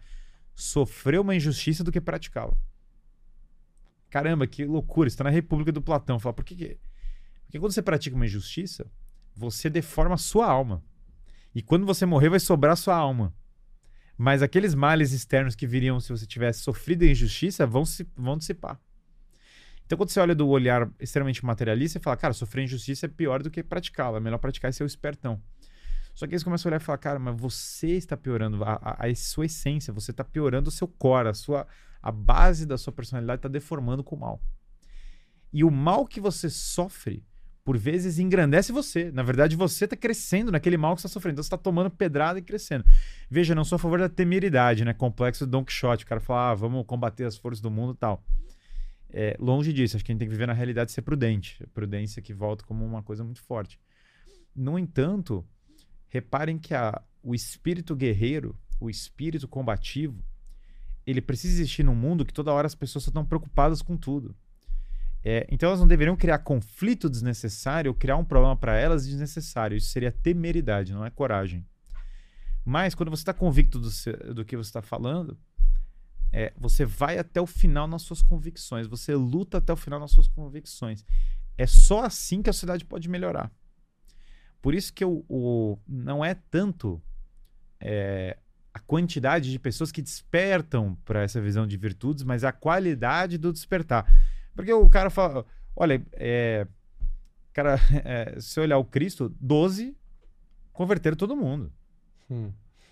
[0.54, 2.56] sofrer uma injustiça do que praticá-la.
[4.10, 5.08] Caramba, que loucura.
[5.08, 6.20] Isso tá na República do Platão.
[6.20, 6.78] Fala, por que, que.
[7.46, 8.86] Porque quando você pratica uma injustiça,
[9.36, 10.84] você deforma a sua alma.
[11.54, 13.34] E quando você morrer, vai sobrar sua alma.
[14.18, 18.38] Mas aqueles males externos que viriam se você tivesse sofrido a injustiça vão se vão
[18.38, 18.80] dissipar.
[19.90, 23.42] Então, quando você olha do olhar extremamente materialista, você fala, cara, sofrer injustiça é pior
[23.42, 24.18] do que praticá-la.
[24.18, 25.42] É melhor praticar e ser o espertão.
[26.14, 28.74] Só que aí você começa a olhar e falar, cara, mas você está piorando a,
[28.84, 31.66] a- a sua essência, você está piorando o seu core, a, sua,
[32.04, 34.40] a base da sua personalidade está deformando com o mal.
[35.52, 37.26] E o mal que você sofre,
[37.64, 39.12] por vezes, engrandece você.
[39.12, 41.34] Na verdade, você está crescendo naquele mal que você está sofrendo.
[41.34, 42.86] Então, você está tomando pedrada e crescendo.
[43.28, 44.94] Veja, não sou a favor da temeridade, né?
[44.94, 46.04] Complexo do Don Quixote.
[46.06, 48.24] O cara fala, ah, vamos combater as forças do mundo e tal.
[49.12, 51.66] É, longe disso, acho que a gente tem que viver na realidade e ser prudente.
[51.74, 53.80] Prudência que volta como uma coisa muito forte.
[54.56, 55.46] No entanto,
[56.08, 60.24] reparem que a, o espírito guerreiro, o espírito combativo,
[61.06, 64.36] ele precisa existir num mundo que toda hora as pessoas estão preocupadas com tudo.
[65.24, 69.76] É, então elas não deveriam criar conflito desnecessário ou criar um problema para elas desnecessário.
[69.76, 71.66] Isso seria temeridade, não é coragem.
[72.64, 73.90] Mas quando você está convicto do,
[74.34, 75.38] do que você está falando,
[76.32, 80.12] é, você vai até o final nas suas convicções, você luta até o final nas
[80.12, 81.06] suas convicções.
[81.58, 83.52] É só assim que a sociedade pode melhorar.
[84.62, 87.02] Por isso que o, o- não é tanto
[87.80, 88.38] é,
[88.74, 93.52] a quantidade de pessoas que despertam para essa visão de virtudes, mas a qualidade do
[93.54, 94.06] despertar.
[94.56, 95.46] Porque o cara fala,
[95.76, 96.68] olha, é,
[97.54, 99.98] cara, é, se olhar o Cristo, 12
[100.74, 101.72] converteram todo mundo.
[102.30, 102.52] Hum.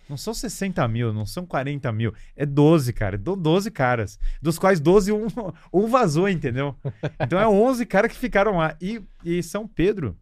[0.10, 2.14] Não são 60 mil, não são 40 mil.
[2.36, 3.18] É 12, cara.
[3.18, 4.20] Do 12 caras.
[4.42, 5.28] Dos quais 12, um,
[5.74, 6.76] um vazou, entendeu?
[7.20, 8.76] Então é 11 caras que ficaram lá.
[8.82, 10.18] E, e São Pedro,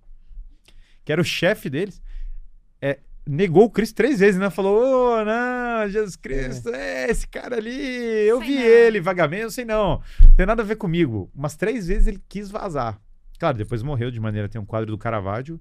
[1.04, 2.02] que era o chefe deles,
[2.82, 4.50] é, negou o Cristo três vezes, né?
[4.50, 7.10] Falou: Ô, não, Jesus Cristo, é.
[7.10, 8.64] esse cara ali, eu Sei vi não.
[8.64, 10.02] ele vagamente, eu sei não.
[10.20, 11.30] Não tem nada a ver comigo.
[11.36, 13.00] Umas três vezes ele quis vazar.
[13.38, 14.50] Claro, depois morreu de maneira.
[14.50, 15.60] Tem um quadro do Caravaggio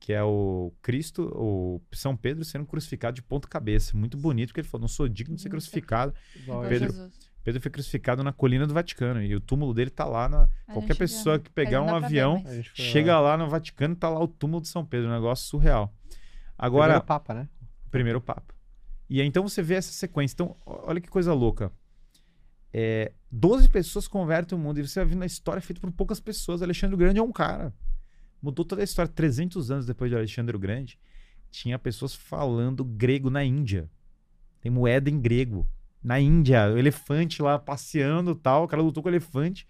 [0.00, 3.96] que é o Cristo, o São Pedro sendo crucificado de ponta cabeça.
[3.96, 6.14] Muito bonito, porque ele falou: não sou digno de ser crucificado.
[6.36, 6.62] Igual.
[6.68, 7.28] Pedro- Jesus.
[7.44, 10.48] Pedro foi crucificado na colina do Vaticano e o túmulo dele tá lá na.
[10.72, 14.20] Qualquer pessoa que pegar um pra ver, avião, mas- chega lá no Vaticano tá lá
[14.22, 15.92] o túmulo de São Pedro, um negócio surreal.
[16.58, 17.48] Agora, Primeiro Papa, né?
[17.90, 18.54] primeiro Papa.
[19.08, 20.34] E aí então você vê essa sequência.
[20.34, 21.72] Então, olha que coisa louca.
[22.72, 26.20] É, 12 pessoas convertem o mundo e você vai vendo a história feita por poucas
[26.20, 26.60] pessoas.
[26.62, 27.72] Alexandre o Grande é um cara.
[28.40, 29.10] Mudou toda a história.
[29.10, 30.98] 300 anos depois de Alexandre o Grande,
[31.50, 33.88] tinha pessoas falando grego na Índia.
[34.60, 35.66] Tem moeda em grego.
[36.02, 38.64] Na Índia, o elefante lá passeando tal.
[38.64, 39.66] O cara lutou com o elefante.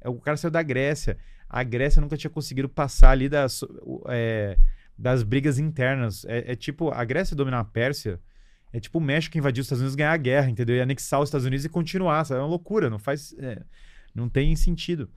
[0.00, 1.18] É, O cara saiu da Grécia.
[1.48, 3.60] A Grécia nunca tinha conseguido passar ali das,
[4.08, 4.56] é,
[4.96, 6.24] das brigas internas.
[6.24, 8.20] É, é tipo, a Grécia dominar a Pérsia
[8.72, 10.74] é tipo o México invadir os Estados Unidos ganhar a guerra, entendeu?
[10.74, 12.40] E anexar os Estados Unidos e continuar, sabe?
[12.40, 13.34] É uma loucura, não faz.
[13.38, 13.62] é,
[14.14, 15.10] não tem sentido.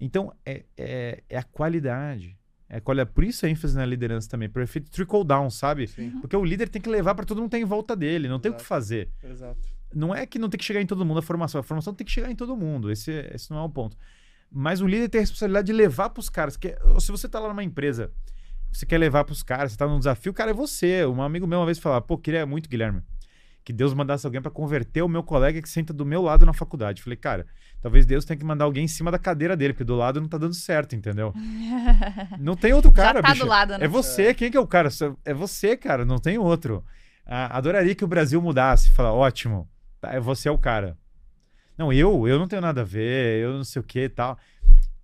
[0.00, 2.36] Então, é, é, é a qualidade.
[2.68, 3.10] É a qualidade.
[3.12, 5.86] Por isso a ênfase na liderança também, por efeito trickle down, sabe?
[5.88, 6.12] Sim.
[6.20, 8.38] Porque o líder tem que levar para todo mundo que tá em volta dele, não
[8.38, 8.68] tem o que Exato.
[8.68, 9.10] fazer.
[9.22, 9.68] Exato.
[9.92, 12.04] Não é que não tem que chegar em todo mundo a formação, a formação tem
[12.04, 13.96] que chegar em todo mundo, esse, esse não é o ponto.
[14.50, 16.56] Mas o líder tem a responsabilidade de levar para os caras.
[16.56, 18.12] Que, se você tá lá numa empresa,
[18.72, 21.04] você quer levar para os caras, você tá num desafio, o cara é você.
[21.06, 23.02] Um amigo meu uma vez falava, pô, queria muito, Guilherme,
[23.64, 26.52] que Deus mandasse alguém para converter o meu colega que senta do meu lado na
[26.52, 27.02] faculdade.
[27.02, 27.46] Falei, cara,
[27.80, 30.28] talvez Deus tenha que mandar alguém em cima da cadeira dele, porque do lado não
[30.28, 31.34] tá dando certo, entendeu?
[32.38, 33.44] não tem outro cara, Já tá bicho.
[33.44, 33.84] do lado, né?
[33.84, 34.88] É você, quem que é o cara?
[35.24, 36.84] É você, cara, não tem outro.
[37.26, 39.68] Ah, adoraria que o Brasil mudasse, falar, ótimo,
[40.00, 40.96] tá, você é o cara.
[41.76, 44.38] Não, eu, eu não tenho nada a ver, eu não sei o que e tal.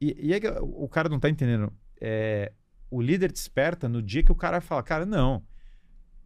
[0.00, 1.72] E, e é que o cara não tá entendendo.
[2.00, 2.52] É,
[2.90, 5.42] o líder desperta no dia que o cara fala, cara, não.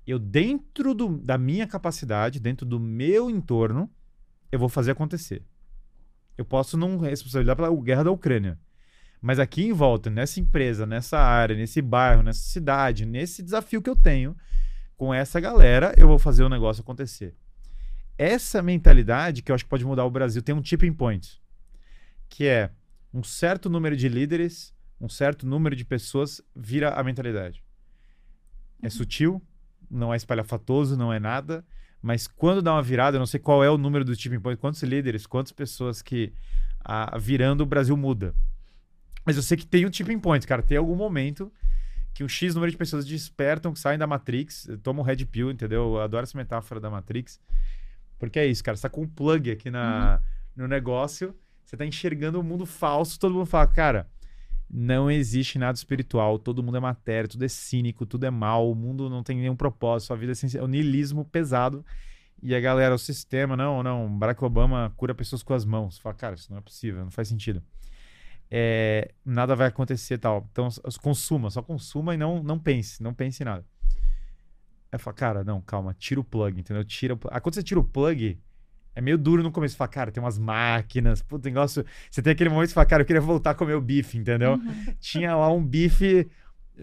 [0.07, 3.91] Eu, dentro do- da minha capacidade, dentro do meu entorno,
[4.51, 5.45] eu vou fazer acontecer.
[6.37, 8.59] Eu posso não responsabilizar pela guerra da Ucrânia.
[9.21, 13.91] Mas aqui em volta, nessa empresa, nessa área, nesse bairro, nessa cidade, nesse desafio que
[13.91, 14.35] eu tenho,
[14.97, 17.37] com essa galera, eu vou fazer o negócio acontecer.
[18.17, 21.41] Essa mentalidade que eu acho que pode mudar o Brasil tem um tipping point,
[22.29, 22.71] que é
[23.13, 27.63] um certo número de líderes, um certo número de pessoas vira a mentalidade.
[28.83, 29.43] É sutil,
[29.91, 31.65] não é espalhafatoso, não é nada,
[32.01, 34.59] mas quando dá uma virada, eu não sei qual é o número do tipping point,
[34.59, 36.33] quantos líderes, quantas pessoas que
[36.83, 38.35] ah, virando o Brasil muda.
[39.25, 41.53] Mas eu sei que tem um tipping point, cara, tem algum momento
[42.15, 45.95] que um X número de pessoas despertam, que saem da Matrix, tomam red pill, entendeu?
[45.95, 47.41] Eu adoro essa metáfora da Matrix.
[48.19, 50.21] Porque é isso, cara, você tá com um plug aqui na,
[50.55, 51.35] no negócio,
[51.65, 54.09] você tá enxergando um mundo falso, todo mundo fala, cara,
[54.73, 58.75] não existe nada espiritual, todo mundo é matéria, tudo é cínico, tudo é mal, o
[58.75, 61.85] mundo não tem nenhum propósito, sua vida é, essencial, é o niilismo pesado.
[62.43, 65.99] E a galera, o sistema, não, não, Barack Obama cura pessoas com as mãos.
[65.99, 67.63] Fala, cara, isso não é possível, não faz sentido.
[68.51, 70.49] É, nada vai acontecer tal.
[70.51, 70.69] Então,
[71.03, 73.65] consuma, só consuma e não, não pense, não pense em nada.
[74.93, 76.85] Aí eu falo, cara, não, calma, tira o plug, entendeu?
[76.85, 77.35] Tira o plug.
[77.35, 78.41] Aí quando você tira o plug,
[78.95, 79.73] é meio duro no começo.
[79.75, 81.85] Você fala, cara, tem umas máquinas, puta, negócio.
[82.11, 84.19] Você tem aquele momento que você fala, cara, eu queria voltar a comer o bife,
[84.19, 84.55] entendeu?
[84.55, 84.95] Uhum.
[85.01, 86.29] Tinha lá um bife.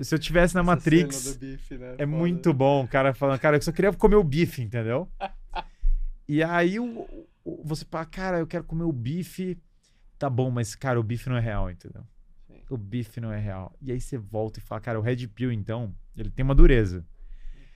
[0.01, 1.39] Se eu tivesse na Matrix.
[1.71, 1.95] né?
[1.97, 5.09] É muito bom, o cara falando, cara, eu só queria comer o bife, entendeu?
[6.27, 7.07] e aí o,
[7.43, 9.57] o- você fala, cara, eu quero comer o bife.
[10.19, 12.03] Tá bom, mas, cara, o bife não é real, entendeu?
[12.47, 12.61] Sim.
[12.69, 13.75] O bife não é real.
[13.81, 17.05] E aí você volta e fala, cara, o Red Pill, então, ele tem uma dureza.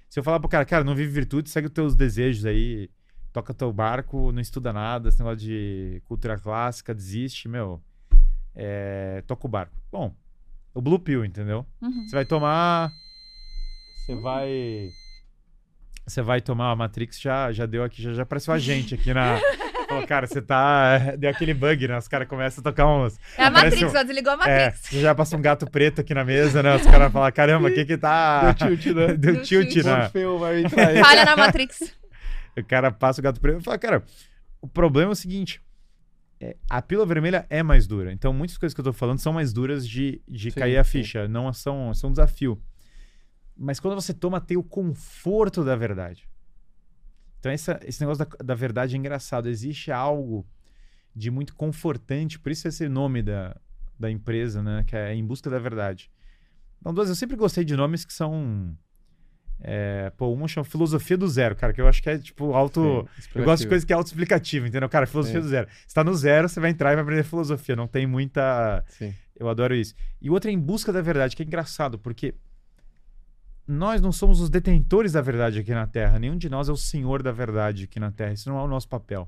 [0.09, 2.89] Se eu falar pro cara, cara, não vive virtude, segue os teus desejos aí,
[3.33, 7.81] toca teu barco, não estuda nada, esse negócio de cultura clássica, desiste, meu,
[8.55, 9.73] é, toca o barco.
[9.91, 10.13] Bom,
[10.73, 11.65] o Blue Pill, entendeu?
[11.81, 12.05] Uhum.
[12.07, 12.91] Você vai tomar.
[14.05, 14.89] Você vai.
[16.05, 19.13] Você vai tomar a Matrix, já, já deu aqui, já, já apareceu a gente aqui
[19.13, 19.37] na.
[19.87, 20.97] Falou, cara, você tá.
[21.19, 21.97] Deu aquele bug, né?
[21.97, 23.19] Os caras começam a tocar uns.
[23.37, 24.89] É a Matrix, um- ó, desligou a É, Matrix.
[25.01, 26.75] já passa um gato preto aqui na mesa, né?
[26.77, 28.53] Os caras falam, caramba, o que que tá.
[28.53, 29.07] Deu tilt, né?
[29.17, 29.85] Deu Deu tilt, tilt.
[29.85, 30.09] né?
[31.03, 31.93] Falha na Matrix.
[32.57, 34.03] O cara passa o gato preto e fala, cara,
[34.61, 35.61] o problema é o seguinte.
[36.39, 38.11] é, a pílula vermelha é mais dura.
[38.11, 40.83] Então, muitas coisas que eu tô falando são mais duras de, de Sim, cair a
[40.83, 40.91] sim.
[40.99, 41.27] ficha.
[41.27, 42.61] Não são, são um desafio.
[43.55, 46.27] Mas quando você toma, tem o conforto da verdade.
[47.39, 49.47] Então, essa- esse negócio da, da verdade é engraçado.
[49.49, 50.45] Existe algo
[51.15, 53.55] de muito confortante, por isso esse nome da,
[53.99, 54.83] da empresa, né?
[54.87, 56.09] Que é Em Busca da Verdade.
[56.79, 58.75] Então, duas, eu sempre gostei de nomes que são.
[59.63, 63.07] É, pô, uma chama Filosofia do Zero, cara, que eu acho que é tipo auto.
[63.35, 64.89] Eu gosto de coisa que é autoexplicativa, entendeu?
[64.89, 65.45] Cara, filosofia Sim.
[65.45, 65.67] do zero.
[65.85, 67.75] Você tá no zero, você vai entrar e vai aprender filosofia.
[67.75, 68.83] Não tem muita.
[68.87, 69.13] Sim.
[69.37, 69.93] Eu adoro isso.
[70.21, 72.33] E outra é em busca da verdade, que é engraçado, porque
[73.67, 76.17] nós não somos os detentores da verdade aqui na Terra.
[76.19, 78.33] Nenhum de nós é o senhor da verdade aqui na Terra.
[78.33, 79.27] Isso não é o nosso papel.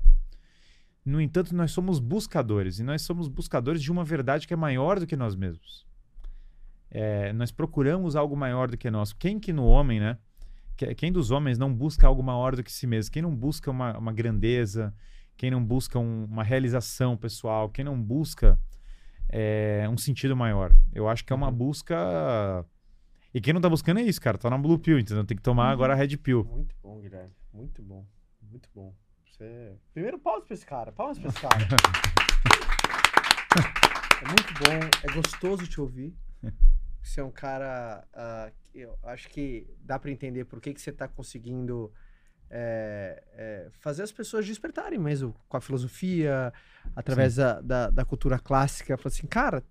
[1.04, 2.78] No entanto, nós somos buscadores.
[2.78, 5.86] E nós somos buscadores de uma verdade que é maior do que nós mesmos.
[6.96, 9.12] É, nós procuramos algo maior do que nós.
[9.12, 10.16] Quem que no homem, né?
[10.76, 13.10] Que- Quem dos homens não busca algo maior do que si mesmo?
[13.12, 14.94] Quem não busca uma, uma grandeza?
[15.36, 17.68] Quem não busca um- uma realização pessoal?
[17.68, 18.56] Quem não busca
[19.28, 20.72] é, um sentido maior?
[20.92, 21.52] Eu acho que é uma Uhum.
[21.54, 22.64] busca.
[23.34, 24.38] E quem não tá buscando é isso, cara.
[24.38, 25.24] Tá na Blue Pill, entendeu?
[25.24, 26.44] Tem que tomar agora a Red Pill.
[26.44, 27.32] Muito bom, Guilherme.
[27.52, 28.06] Muito bom.
[28.40, 28.94] Muito bom.
[29.24, 29.76] Você...
[29.92, 30.92] Primeiro, palmas pra esse cara.
[30.92, 31.58] Palmas pra esse cara.
[34.22, 34.78] é muito bom.
[35.02, 36.14] É gostoso te ouvir.
[37.04, 38.02] Você é um cara.
[38.64, 41.92] que eu acho que dá pra entender por que, que você tá conseguindo
[42.50, 46.52] é, é, fazer as pessoas despertarem mesmo com a filosofia,
[46.96, 48.96] através da, da, da cultura clássica.
[48.96, 49.62] Falar assim, cara,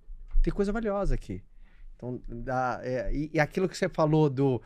[0.43, 1.43] tem coisa valiosa aqui.
[1.95, 4.61] Então, dá, é, e, e aquilo que você falou do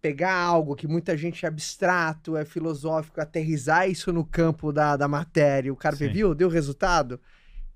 [0.00, 5.08] pegar algo que muita gente é abstrato, é filosófico, aterrizar isso no campo da, da
[5.08, 6.10] matéria, o cara Sim.
[6.10, 7.20] viu, deu resultado.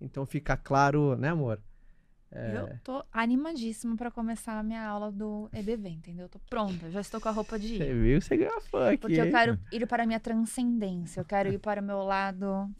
[0.00, 1.60] Então fica claro, né, amor?
[2.34, 6.24] É, Eu tô animadíssima pra começar a minha aula do EBV, entendeu?
[6.24, 7.94] Eu tô pronta, já estou com a roupa de Você ir.
[7.94, 8.20] viu?
[8.22, 8.98] Você ganhou fã aqui.
[8.98, 12.70] Porque eu quero ir para a minha transcendência, eu quero ir para o meu lado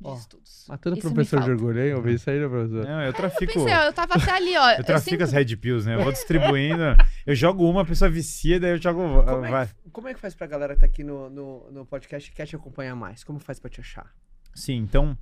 [0.00, 0.66] de Ó, estudos.
[0.68, 1.94] Matando o professor de orgulho, hein?
[1.94, 2.84] Ouvi isso aí, né, professor?
[2.84, 3.52] Não, eu trafico.
[3.54, 4.70] Pensei, ó, eu tava até ali, ó.
[4.78, 5.94] Eu trafico sempre- as Red Pills, né?
[5.96, 6.82] Eu vou distribuindo.
[7.26, 9.00] eu jogo uma, a pessoa vicia, daí eu jogo.
[9.24, 9.66] Como é, vai.
[9.66, 12.34] que, como é que faz pra galera que tá aqui no, no, no podcast e
[12.34, 13.24] quer te acompanhar mais?
[13.24, 14.12] Como faz pra te achar?
[14.54, 15.16] Sim, então.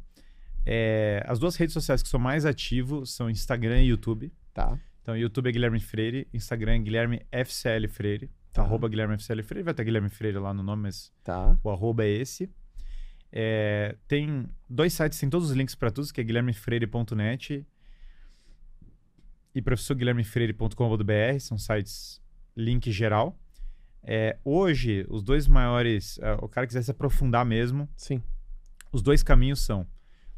[0.64, 4.32] É, as duas redes sociais que sou mais ativo são Instagram e YouTube.
[4.55, 4.78] Tá.
[5.02, 8.30] Então, YouTube é Guilherme Freire, Instagram é Guilherme FCL Freire.
[8.52, 8.62] Tá.
[8.62, 9.64] Arroba Guilherme FCL Freire.
[9.64, 11.59] Vai ter Guilherme Freire lá no nome, mas Tá.
[11.62, 12.48] o arroba é esse.
[13.32, 17.66] É, tem dois sites, tem todos os links para todos, que é guilhermefreire.net
[19.55, 22.20] e professorguilhermefreire.com.br, são sites
[22.56, 23.39] link geral.
[24.02, 28.22] É, hoje, os dois maiores, é, o cara quiser se aprofundar mesmo, Sim.
[28.93, 29.86] os dois caminhos são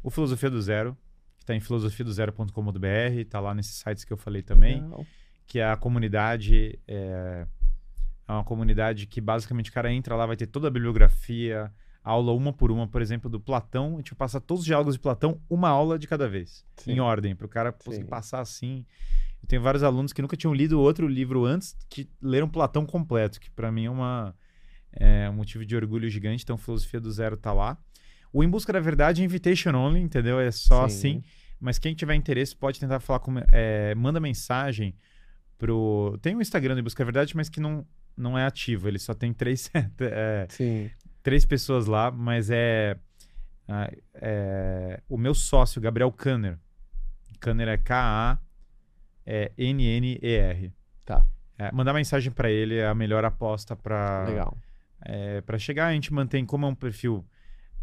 [0.05, 0.95] o Filosofia do Zero,
[1.35, 2.87] que está em filosofiadozero.com.br,
[3.17, 5.05] está lá nesses sites que eu falei também Legal.
[5.47, 6.79] que é a comunidade.
[6.87, 7.47] É,
[8.27, 11.73] é uma comunidade que basicamente o cara entra lá, vai ter toda a bibliografia,
[12.03, 13.95] aula uma por uma, por exemplo, do Platão.
[13.95, 16.93] A gente vai passar todos os diálogos de Platão, uma aula de cada vez, Sim.
[16.93, 18.09] em ordem, para o cara conseguir Sim.
[18.09, 18.85] passar assim.
[19.41, 23.39] Eu tenho vários alunos que nunca tinham lido outro livro antes, que leram Platão completo,
[23.39, 24.35] que para mim é, uma,
[24.91, 26.43] é um motivo de orgulho gigante.
[26.43, 27.75] Então, Filosofia do Zero tá lá.
[28.35, 30.37] O Em Busca da Verdade é invitation only, entendeu?
[30.41, 30.97] É só Sim.
[30.97, 31.23] assim.
[31.57, 33.33] Mas quem tiver interesse pode tentar falar com.
[33.49, 34.93] é, manda mensagem
[35.57, 36.19] pro.
[36.21, 37.87] Tem o Instagram do Em Busca da Verdade, mas que não,
[38.17, 38.89] não é ativo.
[38.89, 39.71] Ele só tem três,
[40.01, 40.91] é, Sim.
[41.23, 42.97] três pessoas lá, mas é,
[44.15, 46.59] é, O meu sócio, Gabriel Kanner.
[47.39, 48.43] Kanner é K-A-N-N-E-R.
[51.05, 51.25] Tá.
[51.57, 54.57] É, mandar mensagem pra ele é a melhor aposta pra Legal.
[55.05, 57.25] é, para chegar, a gente mantém como é um perfil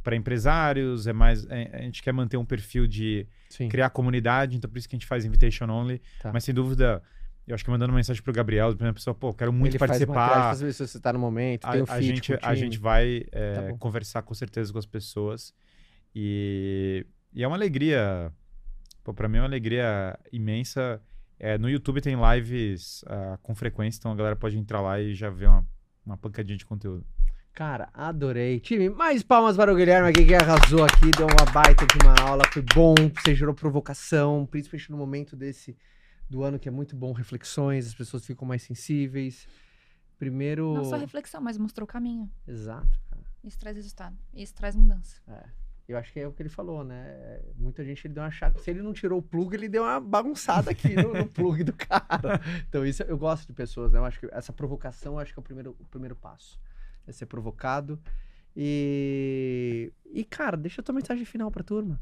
[0.03, 3.69] para empresários, é mais é, a gente quer manter um perfil de Sim.
[3.69, 6.01] criar comunidade, então por isso que a gente faz invitation only.
[6.21, 6.33] Tá.
[6.33, 7.03] Mas sem dúvida,
[7.47, 10.29] eu acho que mandando mensagem pro Gabriel, a primeira pessoa, pô, quero muito Ele participar.
[10.29, 13.25] faz ver se você tá no momento, A, tem o a gente, a gente vai
[13.33, 15.55] é, Tá conversar com certeza com as pessoas
[16.15, 18.33] e, e é uma alegria,
[19.03, 21.01] pô, para mim é uma alegria imensa.
[21.39, 25.13] É, no YouTube tem lives ah, com frequência, então a galera pode entrar lá e
[25.13, 25.67] já ver uma,
[26.07, 27.05] uma pancadinha de conteúdo.
[27.55, 28.59] Cara, adorei.
[28.61, 32.15] Time, mais palmas para o Guilherme aqui que arrasou aqui, deu uma baita de uma
[32.27, 35.77] aula, foi bom, você gerou provocação, principalmente no momento desse
[36.31, 39.47] do ano que é muito bom, reflexões, as pessoas ficam mais sensíveis.
[40.19, 40.73] Primeiro.
[40.73, 42.31] Não só reflexão, mas mostrou o caminho.
[42.49, 43.23] Exato, cara.
[43.45, 44.17] Isso traz resultado.
[44.33, 45.21] Isso traz mudança.
[45.87, 47.41] Eu acho que é o que ele falou, né?
[47.57, 48.59] Muita gente ele deu uma chave.
[48.61, 51.73] Se ele não tirou o plug, ele deu uma bagunçada aqui no, no plug do
[51.75, 52.41] cara.
[52.67, 53.99] Então, isso eu gosto de pessoas, né?
[53.99, 56.59] Eu acho que essa provocação eu acho que é o primeiro, o primeiro passo.
[57.07, 57.99] É ser provocado.
[58.57, 59.93] E.
[60.07, 62.01] E, cara, deixa a tua mensagem final pra turma.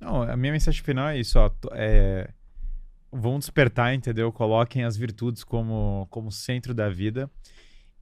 [0.00, 1.50] Não, a minha mensagem final é isso, ó.
[1.72, 2.30] É,
[3.10, 4.32] vão despertar, entendeu?
[4.32, 7.30] Coloquem as virtudes como, como centro da vida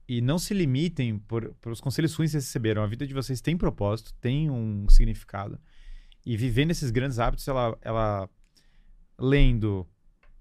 [0.07, 2.83] e não se limitem por, por os conselhos ruins que vocês receberam.
[2.83, 5.59] A vida de vocês tem propósito, tem um significado.
[6.25, 8.29] E vivendo esses grandes hábitos, ela, ela
[9.17, 9.87] lendo,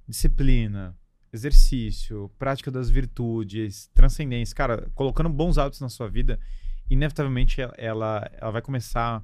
[0.09, 0.97] disciplina,
[1.35, 6.39] exercício, prática das virtudes, transcendência, cara, colocando bons hábitos na sua vida,
[6.89, 9.23] inevitavelmente ela, ela, vai começar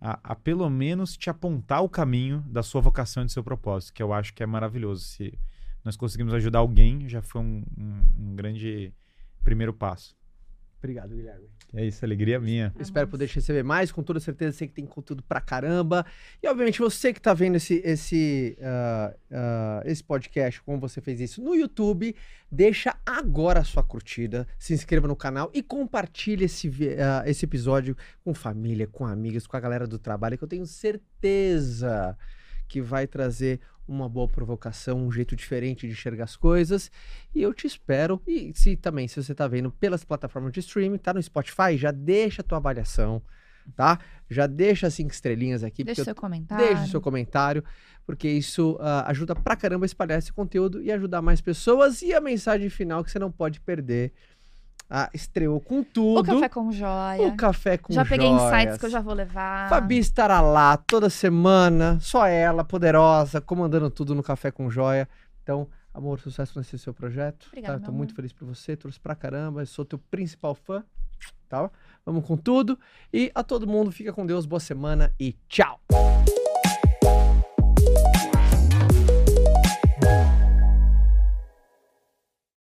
[0.00, 3.92] a, a pelo menos te apontar o caminho da sua vocação e do seu propósito,
[3.92, 5.04] que eu acho que é maravilhoso.
[5.04, 5.38] Se
[5.84, 8.92] nós conseguimos ajudar alguém, já foi um, um- um grande
[9.44, 10.16] primeiro passo.
[10.86, 11.48] Obrigado, Guilherme.
[11.74, 12.72] É isso, alegria minha.
[12.76, 16.06] Eu espero poder te receber mais, com toda certeza sei que tem conteúdo pra caramba.
[16.40, 21.20] E obviamente você que tá vendo esse, esse, ah, ah, esse podcast, como você fez
[21.20, 22.14] isso no YouTube,
[22.50, 27.96] deixa agora a sua curtida, se inscreva no canal e compartilhe esse, ah, esse episódio
[28.24, 32.16] com família, com amigas, com a galera do trabalho, que eu tenho certeza
[32.68, 36.90] que vai trazer uma boa provocação, um jeito diferente de enxergar as coisas.
[37.34, 38.20] E eu te espero.
[38.26, 41.90] E se também, se você tá vendo pelas plataformas de streaming, tá no Spotify, já
[41.90, 43.22] deixa a tua avaliação,
[43.76, 43.98] tá?
[44.28, 45.84] Já deixa cinco estrelinhas aqui.
[45.84, 46.66] Deixa eu- seu comentário.
[46.66, 47.62] Deixe o seu comentário,
[48.04, 52.02] porque isso ah, ajuda pra caramba a espalhar esse conteúdo e ajudar mais pessoas.
[52.02, 54.12] E a mensagem final que você não pode perder.
[54.88, 56.20] Ah, estreou com tudo.
[56.20, 57.26] O café com joia.
[57.26, 58.42] O café com já peguei joias.
[58.42, 59.68] insights que eu já vou levar.
[59.68, 65.08] Fabi estará lá toda semana, só ela, poderosa, comandando tudo no Café com Joia.
[65.42, 67.48] Então, amor, sucesso nesse seu projeto.
[67.48, 67.86] Obrigada, tá?
[67.86, 70.84] Tô muito feliz por você, trouxe pra caramba, eu sou teu principal fã,
[71.48, 71.68] tá?
[72.04, 72.78] Vamos com tudo.
[73.12, 75.80] E a todo mundo, fica com Deus, boa semana e tchau!